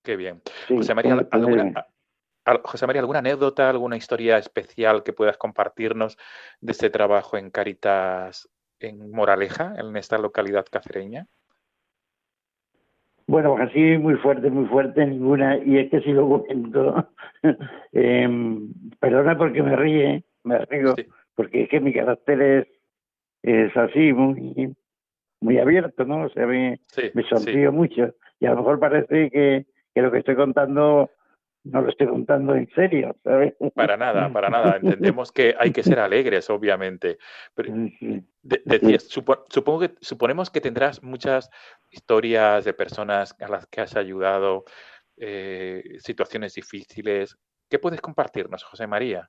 Qué 0.03 0.17
bien. 0.17 0.41
Sí, 0.67 0.77
José 0.77 0.95
María, 0.95 1.27
¿alguna, 1.31 1.87
José 2.65 2.87
María, 2.87 3.01
¿alguna 3.01 3.19
anécdota, 3.19 3.69
alguna 3.69 3.97
historia 3.97 4.39
especial 4.39 5.03
que 5.03 5.13
puedas 5.13 5.37
compartirnos 5.37 6.17
de 6.61 6.73
este 6.73 6.89
trabajo 6.91 7.37
en 7.37 7.51
Caritas 7.51 8.49
en 8.81 9.11
Moraleja, 9.11 9.75
en 9.77 9.97
esta 9.97 10.19
localidad 10.19 10.65
cacereña? 10.71 11.27
Bueno, 13.29 13.55
pues 13.55 13.69
así 13.69 13.99
muy 13.99 14.15
fuerte, 14.15 14.51
muy 14.51 14.65
fuerte, 14.67 15.05
ninguna. 15.07 15.59
Y 15.59 15.77
es 15.77 15.91
que 15.91 16.01
si 16.01 16.13
lo 16.13 16.27
cuento, 16.27 17.09
eh, 17.93 18.59
perdona 18.99 19.37
porque 19.37 19.63
me 19.63 19.77
ríe, 19.77 20.25
me 20.45 20.59
río, 20.65 20.95
porque 21.35 21.65
es 21.65 21.69
que 21.69 21.79
mi 21.79 21.93
carácter 21.93 22.41
es, 22.41 22.67
es 23.43 23.77
así, 23.77 24.15
muy, 24.15 24.75
muy 25.43 25.59
abierto, 25.59 26.07
¿no? 26.07 26.25
O 26.25 26.29
sea, 26.31 26.47
me, 26.47 26.81
me 27.13 27.23
sonrío 27.25 27.71
mucho. 27.71 28.15
Y 28.41 28.47
a 28.47 28.51
lo 28.51 28.57
mejor 28.57 28.81
parece 28.81 29.31
que, 29.31 29.67
que 29.95 30.03
lo 30.03 30.11
que 30.11 30.21
estoy 30.21 30.35
contando 30.35 31.11
no 31.65 31.83
lo 31.83 31.91
estoy 31.91 32.07
contando 32.07 32.55
en 32.55 32.69
serio, 32.71 33.17
¿sabes? 33.23 33.55
Para 33.75 33.97
nada, 33.97 34.33
para 34.33 34.49
nada. 34.49 34.77
Entendemos 34.77 35.33
que 35.33 35.55
hay 35.59 35.71
que 35.73 35.83
ser 35.83 35.99
alegres, 35.99 36.49
obviamente. 36.51 37.19
Pero, 37.55 37.75
decías, 38.43 39.05
supongo 39.05 39.81
que, 39.81 39.95
suponemos 40.01 40.51
que 40.51 40.61
tendrás 40.61 41.03
muchas 41.03 41.51
historias 41.91 42.65
de 42.65 42.73
personas 42.73 43.37
a 43.41 43.49
las 43.49 43.67
que 43.67 43.81
has 43.81 43.97
ayudado, 43.97 44.65
eh, 45.17 45.83
situaciones 45.99 46.55
difíciles. 46.55 47.37
¿Qué 47.69 47.79
puedes 47.79 48.01
compartirnos, 48.01 48.65
José 48.65 48.87
María? 48.87 49.29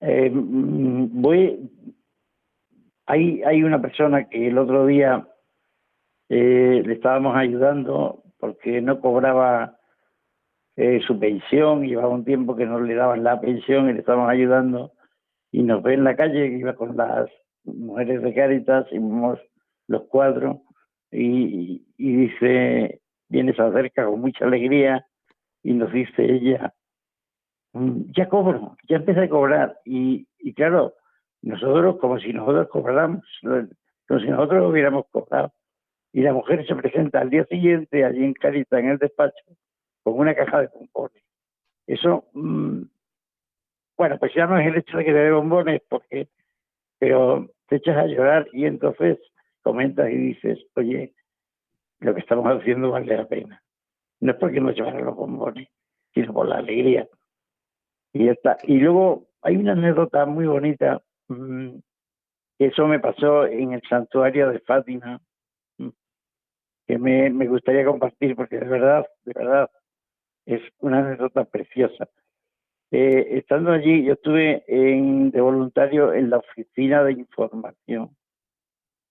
Eh, 0.00 0.30
voy. 0.32 1.70
Hay, 3.06 3.42
hay 3.42 3.62
una 3.62 3.82
persona 3.82 4.28
que 4.28 4.48
el 4.48 4.56
otro 4.56 4.86
día 4.86 5.28
eh, 6.30 6.82
le 6.84 6.94
estábamos 6.94 7.36
ayudando 7.36 8.22
porque 8.38 8.80
no 8.80 9.00
cobraba 9.00 9.78
eh, 10.76 11.00
su 11.06 11.18
pensión, 11.18 11.86
llevaba 11.86 12.08
un 12.08 12.24
tiempo 12.24 12.56
que 12.56 12.66
no 12.66 12.80
le 12.80 12.94
daban 12.94 13.22
la 13.22 13.40
pensión 13.40 13.88
y 13.88 13.92
le 13.92 14.00
estábamos 14.00 14.30
ayudando 14.30 14.92
y 15.52 15.62
nos 15.62 15.82
ve 15.82 15.94
en 15.94 16.04
la 16.04 16.16
calle, 16.16 16.50
que 16.50 16.58
iba 16.58 16.74
con 16.74 16.96
las 16.96 17.30
mujeres 17.64 18.22
de 18.22 18.34
Cáritas 18.34 18.86
y 18.90 18.98
vemos 18.98 19.38
los 19.86 20.02
cuadros 20.04 20.58
y, 21.12 21.86
y 21.96 22.16
dice, 22.16 23.00
viene, 23.28 23.54
se 23.54 23.62
acerca 23.62 24.06
con 24.06 24.20
mucha 24.20 24.44
alegría 24.44 25.06
y 25.62 25.74
nos 25.74 25.92
dice 25.92 26.24
ella, 26.24 26.74
mm, 27.72 28.10
ya 28.16 28.28
cobro, 28.28 28.76
ya 28.88 28.96
empecé 28.96 29.20
a 29.20 29.28
cobrar 29.28 29.78
y, 29.84 30.26
y 30.38 30.54
claro, 30.54 30.94
nosotros 31.42 31.98
como 32.00 32.18
si 32.18 32.32
nosotros 32.32 32.68
cobráramos, 32.68 33.24
como 33.42 34.20
si 34.20 34.26
nosotros 34.28 34.70
hubiéramos 34.70 35.06
cobrado. 35.10 35.52
Y 36.12 36.22
la 36.22 36.32
mujer 36.32 36.66
se 36.66 36.74
presenta 36.74 37.20
al 37.20 37.30
día 37.30 37.44
siguiente 37.46 38.04
allí 38.04 38.24
en 38.24 38.34
Carita, 38.34 38.78
en 38.78 38.90
el 38.90 38.98
despacho, 38.98 39.44
con 40.04 40.18
una 40.18 40.34
caja 40.34 40.60
de 40.60 40.68
bombones. 40.68 41.24
Eso, 41.86 42.26
mm, 42.34 42.82
bueno, 43.96 44.18
pues 44.18 44.32
ya 44.34 44.46
no 44.46 44.58
es 44.58 44.66
el 44.66 44.76
hecho 44.76 44.98
de 44.98 45.04
que 45.04 45.12
te 45.12 45.18
dé 45.18 45.32
bombones, 45.32 45.82
porque, 45.88 46.28
pero 46.98 47.50
te 47.68 47.76
echas 47.76 47.96
a 47.96 48.06
llorar 48.06 48.46
y 48.52 48.66
entonces 48.66 49.18
comentas 49.62 50.10
y 50.10 50.16
dices, 50.16 50.58
oye, 50.76 51.14
lo 52.00 52.14
que 52.14 52.20
estamos 52.20 52.46
haciendo 52.46 52.90
vale 52.90 53.16
la 53.16 53.26
pena. 53.26 53.62
No 54.20 54.32
es 54.32 54.38
porque 54.38 54.60
nos 54.60 54.74
llevaran 54.74 55.04
los 55.04 55.16
bombones, 55.16 55.68
sino 56.12 56.32
por 56.32 56.46
la 56.46 56.58
alegría. 56.58 57.08
Y 58.12 58.28
está. 58.28 58.58
Y 58.62 58.78
luego 58.78 59.26
hay 59.42 59.56
una 59.56 59.72
anécdota 59.72 60.26
muy 60.26 60.46
bonita, 60.46 61.02
mm, 61.28 61.70
que 62.58 62.66
eso 62.66 62.86
me 62.86 63.00
pasó 63.00 63.46
en 63.46 63.72
el 63.72 63.82
santuario 63.88 64.50
de 64.50 64.60
Fátima, 64.60 65.20
mm, 65.78 65.88
que 66.86 66.98
me, 66.98 67.30
me 67.30 67.46
gustaría 67.48 67.84
compartir, 67.84 68.36
porque 68.36 68.58
de 68.58 68.66
verdad, 68.66 69.06
de 69.24 69.32
verdad, 69.34 69.70
es 70.46 70.62
una 70.78 70.98
anécdota 70.98 71.44
preciosa. 71.44 72.08
Eh, 72.90 73.38
estando 73.38 73.72
allí, 73.72 74.04
yo 74.04 74.12
estuve 74.12 74.64
de 74.68 75.40
voluntario 75.40 76.12
en 76.12 76.30
la 76.30 76.38
oficina 76.38 77.02
de 77.02 77.12
información. 77.12 78.16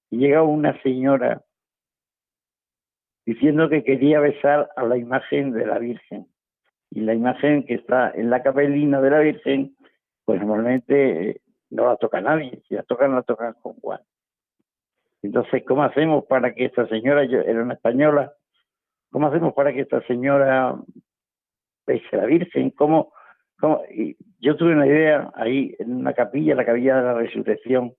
Y 0.10 0.20
llega 0.20 0.44
una 0.44 0.82
señora 0.84 1.44
diciendo 3.26 3.70
que 3.70 3.84
quería 3.84 4.20
besar 4.20 4.70
a 4.76 4.84
la 4.84 4.98
imagen 4.98 5.52
de 5.52 5.66
la 5.66 5.80
Virgen. 5.80 6.28
Y 6.92 7.02
la 7.02 7.14
imagen 7.14 7.66
que 7.66 7.74
está 7.74 8.12
en 8.12 8.30
la 8.30 8.44
capelina 8.44 9.02
de 9.02 9.10
la 9.10 9.20
Virgen, 9.20 9.76
pues 10.26 10.40
normalmente 10.40 11.30
eh, 11.30 11.42
no 11.72 11.88
la 11.88 11.98
toca 11.98 12.22
nadie. 12.22 12.62
Si 12.68 12.76
la 12.76 12.84
tocan, 12.84 13.16
la 13.16 13.24
tocan 13.24 13.54
con 13.62 13.74
Juan. 13.80 14.02
Entonces, 15.24 15.64
¿cómo 15.66 15.84
hacemos 15.84 16.26
para 16.26 16.54
que 16.54 16.66
esta 16.66 16.88
señora, 16.88 17.24
yo 17.24 17.40
era 17.40 17.64
una 17.64 17.74
española, 17.74 18.34
¿cómo 19.10 19.28
hacemos 19.28 19.54
para 19.54 19.74
que 19.74 19.82
esta 19.82 20.06
señora 20.06 20.78
pese 21.86 22.16
a 22.16 22.18
la 22.18 22.26
Virgen, 22.26 22.72
cómo, 22.72 23.14
cómo 23.60 23.82
yo 24.40 24.56
tuve 24.56 24.74
una 24.74 24.88
idea 24.88 25.32
ahí 25.36 25.76
en 25.80 25.96
una 25.96 26.14
capilla, 26.14 26.56
la 26.56 26.66
capilla 26.66 26.98
de 26.98 27.04
la 27.04 27.14
Resurrección, 27.16 27.94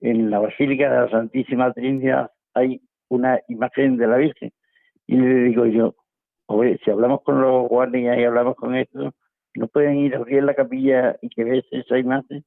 en 0.00 0.30
la 0.30 0.38
Basílica 0.38 0.90
de 0.90 1.00
la 1.00 1.10
Santísima 1.10 1.72
Trinidad 1.72 2.30
hay 2.54 2.80
una 3.08 3.40
imagen 3.48 3.96
de 3.96 4.06
la 4.06 4.16
Virgen. 4.16 4.52
Y 5.06 5.16
le 5.16 5.44
digo 5.44 5.66
yo, 5.66 5.94
oye, 6.46 6.78
si 6.84 6.90
hablamos 6.90 7.22
con 7.22 7.40
los 7.40 7.68
guardias 7.68 8.18
y 8.18 8.24
hablamos 8.24 8.56
con 8.56 8.74
esto, 8.74 9.12
¿no 9.54 9.68
pueden 9.68 9.98
ir 9.98 10.14
a 10.14 10.18
abrir 10.18 10.42
la 10.42 10.54
capilla 10.54 11.16
y 11.20 11.28
que 11.28 11.44
veas 11.44 11.64
esa 11.70 11.98
imagen? 11.98 12.44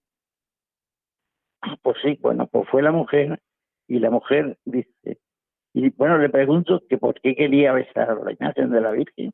Ah, 1.61 1.77
pues 1.81 1.97
sí, 2.01 2.17
bueno, 2.21 2.47
pues 2.47 2.67
fue 2.69 2.81
la 2.81 2.91
mujer 2.91 3.39
y 3.87 3.99
la 3.99 4.09
mujer 4.09 4.57
dice, 4.65 5.19
y 5.73 5.89
bueno, 5.91 6.17
le 6.17 6.29
pregunto 6.29 6.81
que 6.89 6.97
por 6.97 7.19
qué 7.21 7.35
quería 7.35 7.73
besar 7.73 8.17
la 8.23 8.33
imagen 8.33 8.69
de 8.69 8.81
la 8.81 8.91
Virgen. 8.91 9.31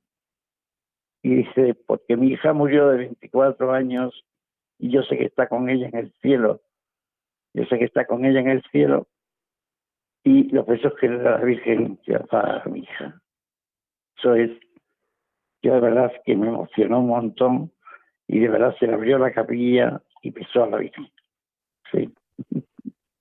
Y 1.21 1.35
dice, 1.35 1.75
porque 1.85 2.15
mi 2.15 2.27
hija 2.27 2.53
murió 2.53 2.89
de 2.89 2.97
24 2.97 3.71
años 3.71 4.25
y 4.77 4.91
yo 4.91 5.03
sé 5.03 5.17
que 5.17 5.25
está 5.25 5.47
con 5.47 5.69
ella 5.69 5.87
en 5.87 5.97
el 5.97 6.13
cielo. 6.21 6.61
Yo 7.53 7.65
sé 7.65 7.77
que 7.77 7.85
está 7.85 8.05
con 8.05 8.25
ella 8.25 8.39
en 8.39 8.49
el 8.49 8.63
cielo. 8.71 9.07
Y 10.23 10.43
los 10.49 10.65
besos 10.65 10.93
que 10.99 11.09
le 11.09 11.17
da 11.17 11.39
la 11.39 11.45
Virgen 11.45 11.99
para 12.29 12.61
a 12.61 12.65
mi 12.65 12.79
hija. 12.79 13.21
Eso 14.17 14.35
es, 14.35 14.51
yo 15.61 15.73
de 15.73 15.79
verdad 15.79 16.11
que 16.25 16.35
me 16.35 16.47
emocionó 16.47 16.99
un 16.99 17.07
montón 17.07 17.73
y 18.27 18.39
de 18.39 18.49
verdad 18.49 18.75
se 18.79 18.87
le 18.87 18.93
abrió 18.93 19.17
la 19.17 19.33
capilla 19.33 20.01
y 20.21 20.31
besó 20.31 20.63
a 20.63 20.67
la 20.67 20.77
Virgen. 20.77 21.09
Sí. 21.91 22.13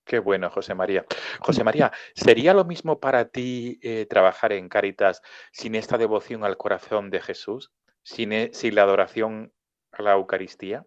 Qué 0.04 0.18
bueno, 0.20 0.48
José 0.48 0.74
María. 0.74 1.04
José 1.40 1.62
María, 1.64 1.92
¿sería 2.14 2.54
lo 2.54 2.64
mismo 2.64 2.98
para 2.98 3.28
ti 3.28 3.78
eh, 3.82 4.06
trabajar 4.06 4.52
en 4.52 4.68
Cáritas 4.68 5.22
sin 5.52 5.74
esta 5.74 5.98
devoción 5.98 6.44
al 6.44 6.56
corazón 6.56 7.10
de 7.10 7.20
Jesús? 7.20 7.72
Sin, 8.08 8.32
e, 8.32 8.50
sin 8.52 8.74
la 8.74 8.82
adoración 8.82 9.52
a 9.92 10.02
la 10.02 10.12
Eucaristía? 10.12 10.84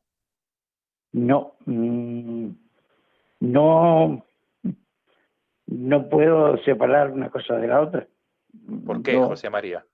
No, 1.13 1.55
mm, 1.65 2.49
no, 3.41 4.25
no 5.67 6.09
puedo 6.09 6.57
separar 6.63 7.11
una 7.11 7.29
cosa 7.29 7.55
de 7.57 7.67
la 7.67 7.81
otra. 7.81 8.07
¿Por 8.85 9.03
qué, 9.03 9.17
José 9.17 9.49
María? 9.49 9.85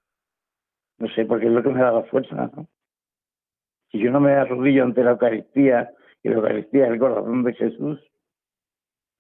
No 1.00 1.10
sé, 1.10 1.26
porque 1.26 1.48
es 1.48 1.52
lo 1.52 1.62
que 1.62 1.70
me 1.70 1.82
da 1.82 1.92
la 1.92 2.04
fuerza. 2.04 2.50
¿no? 2.56 2.68
Si 3.92 4.00
yo 4.00 4.10
no 4.10 4.20
me 4.20 4.32
arrodillo 4.32 4.84
ante 4.84 5.04
la 5.04 5.12
Eucaristía, 5.12 5.92
y 6.24 6.30
la 6.30 6.36
Eucaristía 6.36 6.86
es 6.86 6.92
el 6.92 7.00
corazón 7.00 7.44
de 7.44 7.54
Jesús, 7.54 8.00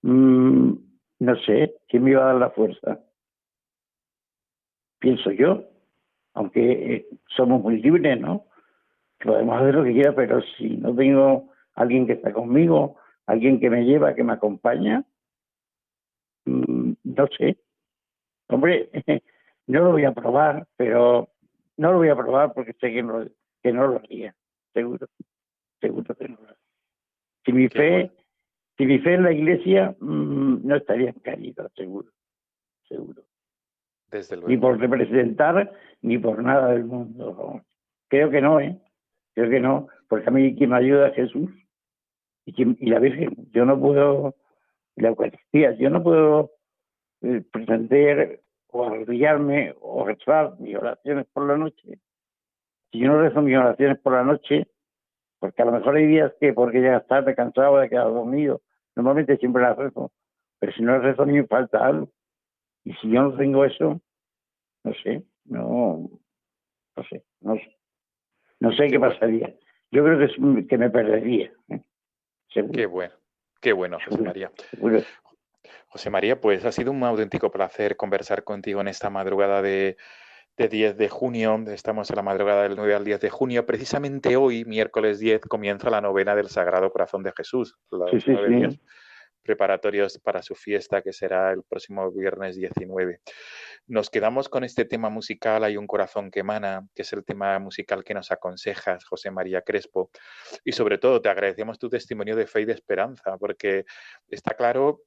mm, 0.04 0.72
no 1.20 1.36
sé, 1.42 1.76
¿quién 1.90 2.04
me 2.04 2.12
iba 2.12 2.24
a 2.24 2.28
dar 2.28 2.36
la 2.36 2.52
fuerza? 2.52 3.02
Pienso 5.00 5.32
yo 5.32 5.77
aunque 6.38 6.72
eh, 6.72 7.08
somos 7.36 7.64
muy 7.64 7.82
libres, 7.82 8.20
¿no? 8.20 8.46
Podemos 9.20 9.60
hacer 9.60 9.74
lo 9.74 9.84
que 9.84 9.94
quiera, 9.94 10.14
pero 10.14 10.40
si 10.56 10.78
no 10.78 10.96
tengo 10.96 11.50
alguien 11.74 12.06
que 12.06 12.14
está 12.14 12.32
conmigo, 12.32 12.98
alguien 13.26 13.60
que 13.60 13.72
me 13.72 13.84
lleva, 13.84 14.14
que 14.14 14.24
me 14.24 14.34
acompaña, 14.34 15.04
mm, 16.46 16.92
no 17.04 17.28
sé. 17.36 17.58
Hombre, 18.50 18.90
no 19.68 19.84
lo 19.84 19.92
voy 19.94 20.06
a 20.06 20.14
probar, 20.14 20.68
pero 20.78 21.30
no 21.78 21.92
lo 21.92 21.98
voy 21.98 22.10
a 22.10 22.16
probar 22.16 22.54
porque 22.54 22.74
sé 22.74 22.94
que 22.94 23.02
no, 23.02 23.26
que 23.64 23.74
no 23.74 23.88
lo 23.88 23.98
haría, 23.98 24.36
seguro, 24.74 25.08
seguro 25.82 26.14
que 26.14 26.30
no 26.30 26.36
lo 26.36 26.50
haría. 26.50 26.58
Si 27.46 27.52
mi 27.52 27.68
fe, 27.68 28.12
si 28.78 28.86
mi 28.86 29.00
fe 29.00 29.16
en 29.16 29.24
la 29.24 29.32
iglesia, 29.32 29.96
mm, 30.00 30.68
no 30.68 30.76
estaría 30.76 31.10
en 31.10 31.20
caída, 31.20 31.68
seguro, 31.76 32.12
Ni 34.48 34.58
por 34.58 34.80
representar, 34.80 35.72
ni 36.02 36.18
por 36.18 36.42
nada 36.44 36.70
del 36.70 36.86
mundo. 36.86 37.62
Creo 38.08 38.30
que 38.30 38.42
no, 38.42 38.60
¿eh? 38.60 38.80
Creo 39.34 39.50
que 39.50 39.60
no, 39.60 39.88
porque 40.08 40.30
a 40.30 40.32
mí 40.32 40.56
quien 40.56 40.72
me 40.72 40.78
ayuda 40.78 41.10
es 41.10 41.16
Jesús 41.16 41.52
y, 42.46 42.86
y 42.86 42.90
la 42.90 43.00
Virgen. 43.00 43.36
Yo 43.52 43.66
no 43.66 43.80
puedo, 43.80 44.36
la 44.96 45.10
Eucaristía, 45.10 45.74
yo 45.74 45.90
no 45.90 46.02
puedo 46.02 46.52
eh, 47.22 47.44
pretender 47.52 48.42
o 48.68 48.86
arrodillarme 48.86 49.76
o 49.82 50.06
rezar 50.06 50.60
mis 50.60 50.76
oraciones 50.76 51.26
por 51.34 51.48
la 51.48 51.58
noche. 51.58 52.00
Si 52.92 53.00
yo 53.00 53.08
no 53.08 53.22
rezo 53.22 53.42
mis 53.42 53.58
oraciones 53.58 54.00
por 54.00 54.14
la 54.14 54.24
noche, 54.24 54.68
porque 55.40 55.62
a 55.62 55.66
lo 55.66 55.72
mejor 55.72 55.96
hay 55.96 56.06
días 56.06 56.34
que 56.40 56.54
porque 56.54 56.80
llegas 56.80 57.06
tarde, 57.08 57.36
cansado, 57.36 57.78
de 57.78 57.90
quedar 57.90 58.06
dormido, 58.06 58.62
normalmente 58.96 59.38
siempre 59.38 59.62
las 59.62 59.78
rezo, 59.78 60.12
pero 60.60 60.72
si 60.74 60.82
no 60.82 60.94
las 60.94 61.04
rezo 61.04 61.24
a 61.24 61.26
mí 61.26 61.34
me 61.34 61.48
falta 61.48 61.86
algo. 61.86 62.10
Y 62.88 62.94
si 63.02 63.10
yo 63.12 63.22
no 63.24 63.36
tengo 63.36 63.66
eso, 63.66 64.00
no 64.86 64.94
sé, 65.04 65.24
no, 65.44 66.10
no 66.96 67.04
sé, 67.10 67.26
no 67.42 67.56
sé. 67.56 67.78
no 68.62 68.72
sé 68.72 68.88
qué 68.88 68.98
pasaría. 68.98 69.54
Yo 69.92 70.04
creo 70.06 70.18
que, 70.18 70.26
es- 70.26 70.68
que 70.70 70.78
me 70.78 70.90
perdería. 70.90 71.52
¿eh? 71.70 71.82
Qué 72.72 72.86
bueno, 72.86 73.14
qué 73.60 73.74
bueno, 73.74 73.98
José 73.98 74.10
seguro, 74.12 74.24
María. 74.30 74.52
seguro. 74.72 75.00
José 75.90 76.10
María, 76.10 76.40
pues 76.40 76.64
ha 76.64 76.72
sido 76.72 76.92
un 76.94 77.04
auténtico 77.04 77.52
placer 77.52 77.98
conversar 77.98 78.46
contigo 78.46 78.80
en 78.80 78.88
esta 78.88 79.10
madrugada 79.10 79.62
de, 79.62 79.98
de 80.56 80.68
10 80.70 80.98
de 80.98 81.10
junio. 81.10 81.62
Estamos 81.68 82.10
en 82.10 82.16
la 82.16 82.22
madrugada 82.24 82.64
del 82.64 82.78
9 82.78 82.96
al 82.96 83.04
10 83.04 83.20
de 83.20 83.30
junio. 83.30 83.66
Precisamente 83.66 84.38
hoy, 84.38 84.64
miércoles 84.64 85.20
10, 85.20 85.42
comienza 85.42 85.90
la 85.90 86.00
novena 86.00 86.36
del 86.36 86.48
Sagrado 86.48 86.90
Corazón 86.90 87.22
de 87.24 87.34
Jesús. 87.34 87.78
Sí, 88.12 88.22
sí, 88.22 88.32
sí. 88.72 88.80
Preparatorios 89.48 90.20
para 90.20 90.44
su 90.44 90.54
fiesta, 90.54 91.02
que 91.02 91.12
será 91.14 91.52
el 91.52 91.64
próximo 91.64 92.12
viernes 92.12 92.56
19. 92.58 93.22
Nos 93.88 94.10
quedamos 94.12 94.50
con 94.50 94.64
este 94.64 94.86
tema 94.86 95.10
musical, 95.10 95.64
Hay 95.64 95.78
un 95.78 95.88
corazón 95.88 96.30
que 96.30 96.42
emana, 96.42 96.88
que 96.94 97.02
es 97.02 97.14
el 97.14 97.24
tema 97.24 97.58
musical 97.58 98.04
que 98.04 98.14
nos 98.14 98.32
aconsejas, 98.32 99.06
José 99.06 99.32
María 99.32 99.62
Crespo. 99.62 100.12
Y 100.64 100.74
sobre 100.74 100.98
todo, 101.00 101.22
te 101.22 101.30
agradecemos 101.30 101.80
tu 101.80 101.90
testimonio 101.90 102.36
de 102.36 102.46
fe 102.46 102.62
y 102.62 102.66
de 102.66 102.74
esperanza, 102.74 103.38
porque 103.38 103.86
está 104.30 104.54
claro, 104.56 105.02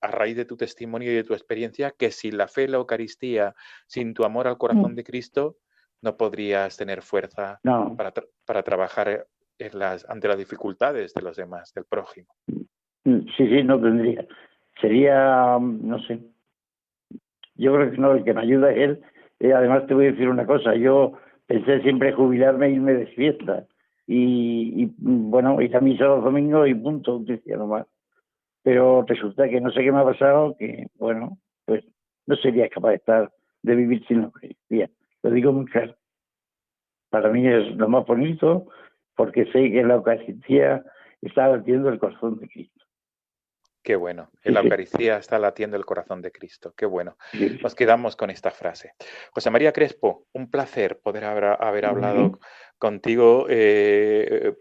a 0.00 0.08
raíz 0.08 0.36
de 0.36 0.44
tu 0.44 0.56
testimonio 0.56 1.10
y 1.10 1.14
de 1.14 1.24
tu 1.24 1.32
experiencia, 1.32 1.90
que 1.90 2.10
sin 2.10 2.36
la 2.36 2.46
fe, 2.46 2.68
la 2.68 2.76
Eucaristía, 2.76 3.54
sin 3.86 4.12
tu 4.14 4.24
amor 4.24 4.46
al 4.46 4.58
corazón 4.58 4.94
de 4.94 5.02
Cristo, 5.02 5.56
no 6.02 6.16
podrías 6.18 6.76
tener 6.76 7.00
fuerza 7.00 7.58
No, 7.62 7.96
para, 7.96 8.12
tra- 8.12 8.28
para 8.44 8.62
trabajar 8.62 9.26
en 9.56 9.78
las, 9.78 10.04
ante 10.10 10.28
las 10.28 10.36
dificultades 10.36 11.14
de 11.14 11.22
los 11.22 11.36
demás, 11.36 11.72
del 11.72 11.84
prójimo. 11.86 12.34
Mm, 13.04 13.20
sí, 13.36 13.48
sí, 13.48 13.62
no 13.62 13.80
tendría. 13.80 14.26
Sería, 14.80 15.58
mm, 15.58 15.88
no 15.88 15.98
sé. 16.00 16.20
Yo 17.56 17.74
creo 17.74 17.90
que 17.90 17.98
no, 17.98 18.12
el 18.12 18.24
que 18.24 18.34
me 18.34 18.42
ayuda 18.42 18.72
es 18.72 18.78
él. 18.78 19.02
Eh, 19.40 19.52
además, 19.52 19.86
te 19.86 19.94
voy 19.94 20.06
a 20.06 20.10
decir 20.12 20.28
una 20.28 20.46
cosa. 20.46 20.74
Yo 20.74 21.14
pensé 21.46 21.80
siempre 21.82 22.12
jubilarme 22.12 22.66
e 22.66 22.70
irme 22.72 22.94
de 22.94 23.06
fiesta. 23.08 23.66
Y, 24.06 24.82
y, 24.82 24.86
mm, 24.98 25.30
bueno, 25.30 25.60
ir 25.60 25.76
a 25.76 25.80
misa 25.80 26.04
los 26.04 26.24
domingos 26.24 26.68
y 26.68 26.74
punto, 26.74 27.16
un 27.16 27.24
cristiano 27.26 27.66
más. 27.66 27.86
Pero 28.62 29.04
resulta 29.06 29.48
que 29.48 29.60
no 29.60 29.70
sé 29.70 29.82
qué 29.82 29.92
me 29.92 30.00
ha 30.00 30.04
pasado, 30.04 30.56
que, 30.58 30.86
bueno, 30.98 31.38
pues 31.66 31.84
no 32.26 32.36
sería 32.36 32.68
capaz 32.68 32.90
de 32.90 32.96
estar, 32.96 33.32
de 33.62 33.74
vivir 33.74 34.04
sin 34.06 34.20
la 34.20 34.24
Eucaristía. 34.26 34.90
Lo 35.22 35.30
digo 35.30 35.52
muy 35.52 35.66
claro. 35.66 35.94
Para 37.10 37.30
mí 37.30 37.46
es 37.46 37.76
lo 37.76 37.88
más 37.88 38.06
bonito 38.06 38.66
porque 39.16 39.44
sé 39.46 39.70
que 39.70 39.84
la 39.84 39.94
Eucaristía 39.94 40.82
está 41.22 41.48
latiendo 41.48 41.88
el 41.88 41.98
corazón 41.98 42.38
de 42.38 42.48
Cristo. 42.48 42.83
Qué 43.84 43.96
bueno. 43.96 44.30
En 44.42 44.54
la. 44.54 44.60
Eucaristía 44.60 45.18
está 45.18 45.38
latiendo 45.38 45.76
el 45.76 45.84
corazón 45.84 46.22
de 46.22 46.32
Cristo. 46.32 46.72
Qué 46.74 46.86
bueno. 46.86 47.18
Nos 47.62 47.74
quedamos 47.74 48.16
con 48.16 48.30
esta 48.30 48.50
frase. 48.50 48.94
José 49.30 49.50
María 49.50 49.74
Crespo, 49.74 50.26
un 50.32 50.50
placer 50.50 51.00
poder 51.00 51.24
haber, 51.24 51.84
hablado 51.84 52.40
contigo, 52.78 53.44
eh, 53.50 54.54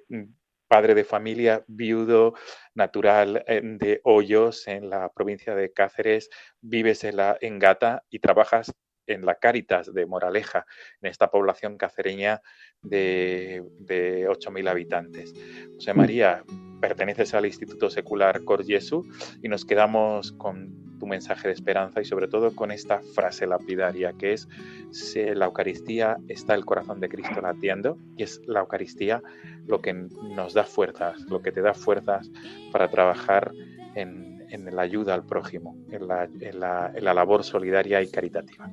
padre 0.67 0.93
de 0.93 1.05
familia, 1.05 1.63
viudo 1.67 2.33
natural 2.75 3.45
eh, 3.47 3.61
de 3.63 4.01
Hoyos, 4.03 4.67
en 4.67 4.89
la 4.89 5.09
provincia 5.09 5.55
de 5.55 5.71
Cáceres, 5.71 6.29
vives 6.59 7.05
en, 7.05 7.15
la, 7.15 7.37
en 7.39 7.59
Gata 7.59 8.03
y 8.09 8.19
trabajas 8.19 8.73
en 9.07 9.25
la 9.25 9.35
Cáritas 9.35 9.93
de 9.93 10.05
Moraleja, 10.05 10.65
en 11.01 11.09
esta 11.09 11.29
población 11.29 11.77
cacereña 11.77 12.41
de, 12.81 13.63
de 13.79 14.27
8.000 14.27 14.69
habitantes. 14.69 15.33
José 15.75 15.93
María, 15.93 16.43
perteneces 16.81 17.33
al 17.33 17.45
Instituto 17.45 17.89
Secular 17.89 18.43
Cor 18.43 18.65
Jesu 18.65 19.05
y 19.41 19.47
nos 19.49 19.65
quedamos 19.65 20.31
con 20.33 20.97
tu 20.99 21.07
mensaje 21.07 21.47
de 21.49 21.53
esperanza 21.53 21.99
y 22.01 22.05
sobre 22.05 22.27
todo 22.27 22.55
con 22.55 22.71
esta 22.71 23.01
frase 23.13 23.45
lapidaria 23.47 24.13
que 24.13 24.33
es 24.33 24.47
"Se- 24.91 25.35
la 25.35 25.45
Eucaristía 25.45 26.17
está 26.29 26.53
el 26.55 26.63
corazón 26.65 26.99
de 27.01 27.09
Cristo 27.09 27.41
latiendo 27.41 27.97
y 28.15 28.23
es 28.23 28.39
la 28.47 28.61
Eucaristía 28.61 29.21
lo 29.67 29.81
que 29.81 29.93
nos 29.93 30.53
da 30.53 30.63
fuerzas, 30.63 31.19
lo 31.29 31.41
que 31.41 31.51
te 31.51 31.61
da 31.61 31.73
fuerzas 31.73 32.29
para 32.71 32.89
trabajar 32.89 33.51
en, 33.95 34.32
en 34.53 34.75
la 34.75 34.83
ayuda 34.83 35.15
al 35.15 35.25
prójimo, 35.25 35.75
en 35.91 36.07
la, 36.07 36.25
en 36.39 36.59
la- 36.59 36.91
en 36.93 37.03
la 37.03 37.13
labor 37.13 37.43
solidaria 37.43 38.01
y 38.01 38.07
caritativa. 38.07 38.69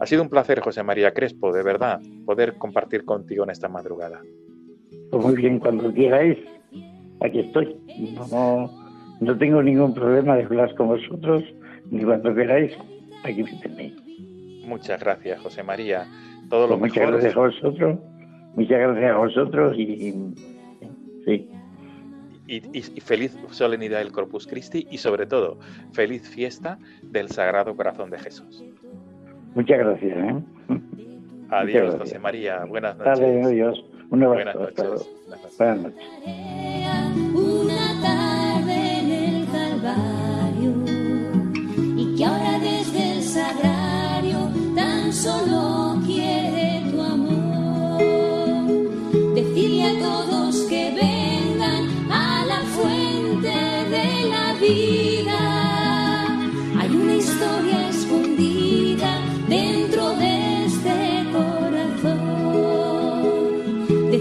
Ha 0.00 0.06
sido 0.06 0.22
un 0.22 0.28
placer, 0.30 0.60
José 0.60 0.82
María 0.82 1.12
Crespo, 1.12 1.52
de 1.52 1.62
verdad, 1.62 2.00
poder 2.24 2.54
compartir 2.56 3.04
contigo 3.04 3.44
en 3.44 3.50
esta 3.50 3.68
madrugada. 3.68 4.20
Pues 5.10 5.22
muy 5.24 5.34
bien, 5.36 5.58
cuando 5.58 5.92
quierais, 5.92 6.38
aquí 7.20 7.40
estoy. 7.40 7.76
No, 8.30 8.70
no 9.20 9.38
tengo 9.38 9.62
ningún 9.62 9.92
problema 9.94 10.36
de 10.36 10.44
hablar 10.44 10.74
con 10.76 10.88
vosotros, 10.88 11.44
ni 11.90 12.04
cuando 12.04 12.34
queráis, 12.34 12.72
aquí 13.24 13.42
me 13.42 13.52
tenéis. 13.60 13.94
Muchas 14.66 15.00
gracias, 15.00 15.40
José 15.40 15.62
María. 15.62 16.06
Todo 16.48 16.66
lo 16.66 16.78
Pues 16.78 16.90
muchas 16.92 16.96
mejor. 17.04 17.12
gracias 17.20 17.36
a 17.36 17.40
vosotros, 17.40 17.98
muchas 18.54 18.78
gracias 18.78 19.10
a 19.12 19.16
vosotros 19.18 19.76
y, 19.76 19.82
y- 19.82 20.34
sí, 21.26 21.48
y, 22.48 22.56
y- 22.76 22.84
y 22.96 23.00
feliz 23.00 23.36
solemnidad 23.50 23.98
del 23.98 24.10
Corpus 24.10 24.46
Christi 24.46 24.86
y 24.90 24.98
sobre 24.98 25.26
todo 25.26 25.58
feliz 25.92 26.28
fiesta 26.28 26.78
del 27.02 27.28
Sagrado 27.28 27.76
Corazón 27.76 28.10
de 28.10 28.18
Jesús. 28.18 28.64
muchas 29.54 29.78
gracias. 29.78 30.16
¿eh? 30.16 30.42
Adiós, 31.50 31.82
gracias. 31.82 32.00
José 32.00 32.18
María. 32.18 32.64
Buenas 32.64 32.96
noches. 32.98 33.20
Dale, 33.20 33.42
adiós. 33.44 33.84
Un 34.10 34.22
abrazo. 34.24 34.58
Buenas 34.58 34.76
noches. 34.78 35.08
Buenas 35.58 35.78
noches. 35.82 36.04
una 37.34 38.02
tarde 38.02 38.98
en 39.00 39.10
el 39.10 39.46
Calvario 39.46 40.74
y 41.96 42.16
que 42.16 42.24
ahora 42.24 42.58
desde 42.58 43.12
el 43.16 43.22
sagrario 43.22 44.38
tan 44.74 45.12
solo 45.12 45.77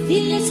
corazón. 0.08 0.47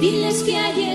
diles 0.00 0.42
que 0.42 0.56
ayer. 0.56 0.89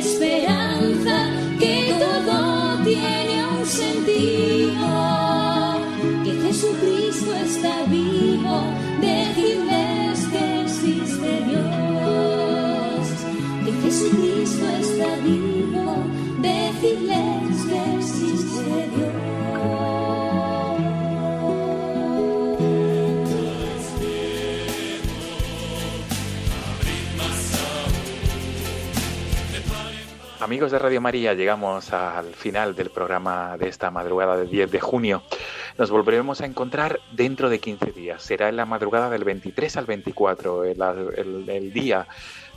Amigos 30.46 30.70
de 30.70 30.78
Radio 30.78 31.02
María, 31.02 31.34
llegamos 31.34 31.92
al 31.92 32.36
final 32.36 32.76
del 32.76 32.92
programa 32.92 33.58
de 33.58 33.68
esta 33.68 33.90
madrugada 33.90 34.38
del 34.38 34.52
10 34.52 34.70
de 34.70 34.80
junio. 34.80 35.24
Nos 35.80 35.90
volveremos 35.90 36.40
a 36.40 36.46
encontrar 36.46 37.00
dentro 37.14 37.50
de 37.50 37.60
15 37.60 37.92
días. 37.94 38.22
Será 38.22 38.48
en 38.48 38.56
la 38.56 38.68
madrugada 38.68 39.10
del 39.10 39.24
23 39.24 39.76
al 39.78 39.88
24, 39.88 40.66
el, 40.66 41.74
día 41.74 42.06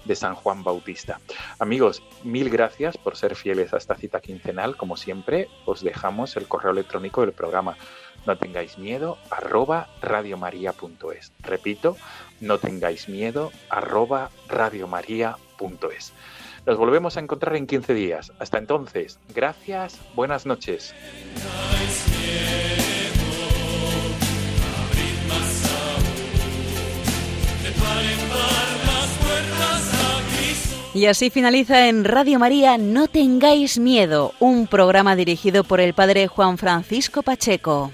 de 0.04 0.14
San 0.14 0.34
Juan 0.34 0.64
Bautista. 0.64 1.18
Amigos, 1.60 2.02
mil 2.24 2.50
gracias 2.50 2.98
por 2.98 3.16
ser 3.16 3.34
fieles 3.34 3.72
a 3.72 3.78
esta 3.78 3.94
cita 3.94 4.20
quincenal. 4.20 4.76
Como 4.76 4.98
siempre, 4.98 5.48
os 5.64 5.80
dejamos 5.82 6.36
el 6.36 6.46
correo 6.46 6.72
electrónico 6.72 7.22
del 7.22 7.32
programa. 7.32 7.78
No 8.26 8.36
tengáis 8.36 8.76
miedo, 8.76 9.16
arroba 9.30 9.88
radiomaria.es. 10.02 11.32
Repito, 11.40 11.96
no 12.42 12.58
tengáis 12.58 13.08
miedo, 13.08 13.50
arroba 13.70 14.28
radiomaria.es. 14.46 16.12
Nos 16.68 16.76
volvemos 16.76 17.16
a 17.16 17.20
encontrar 17.20 17.56
en 17.56 17.66
15 17.66 17.94
días. 17.94 18.30
Hasta 18.38 18.58
entonces, 18.58 19.18
gracias, 19.34 19.98
buenas 20.14 20.44
noches. 20.44 20.94
Y 30.92 31.06
así 31.06 31.30
finaliza 31.30 31.88
en 31.88 32.04
Radio 32.04 32.38
María 32.38 32.76
No 32.76 33.08
tengáis 33.08 33.78
miedo, 33.78 34.34
un 34.38 34.66
programa 34.66 35.16
dirigido 35.16 35.64
por 35.64 35.80
el 35.80 35.94
padre 35.94 36.28
Juan 36.28 36.58
Francisco 36.58 37.22
Pacheco. 37.22 37.92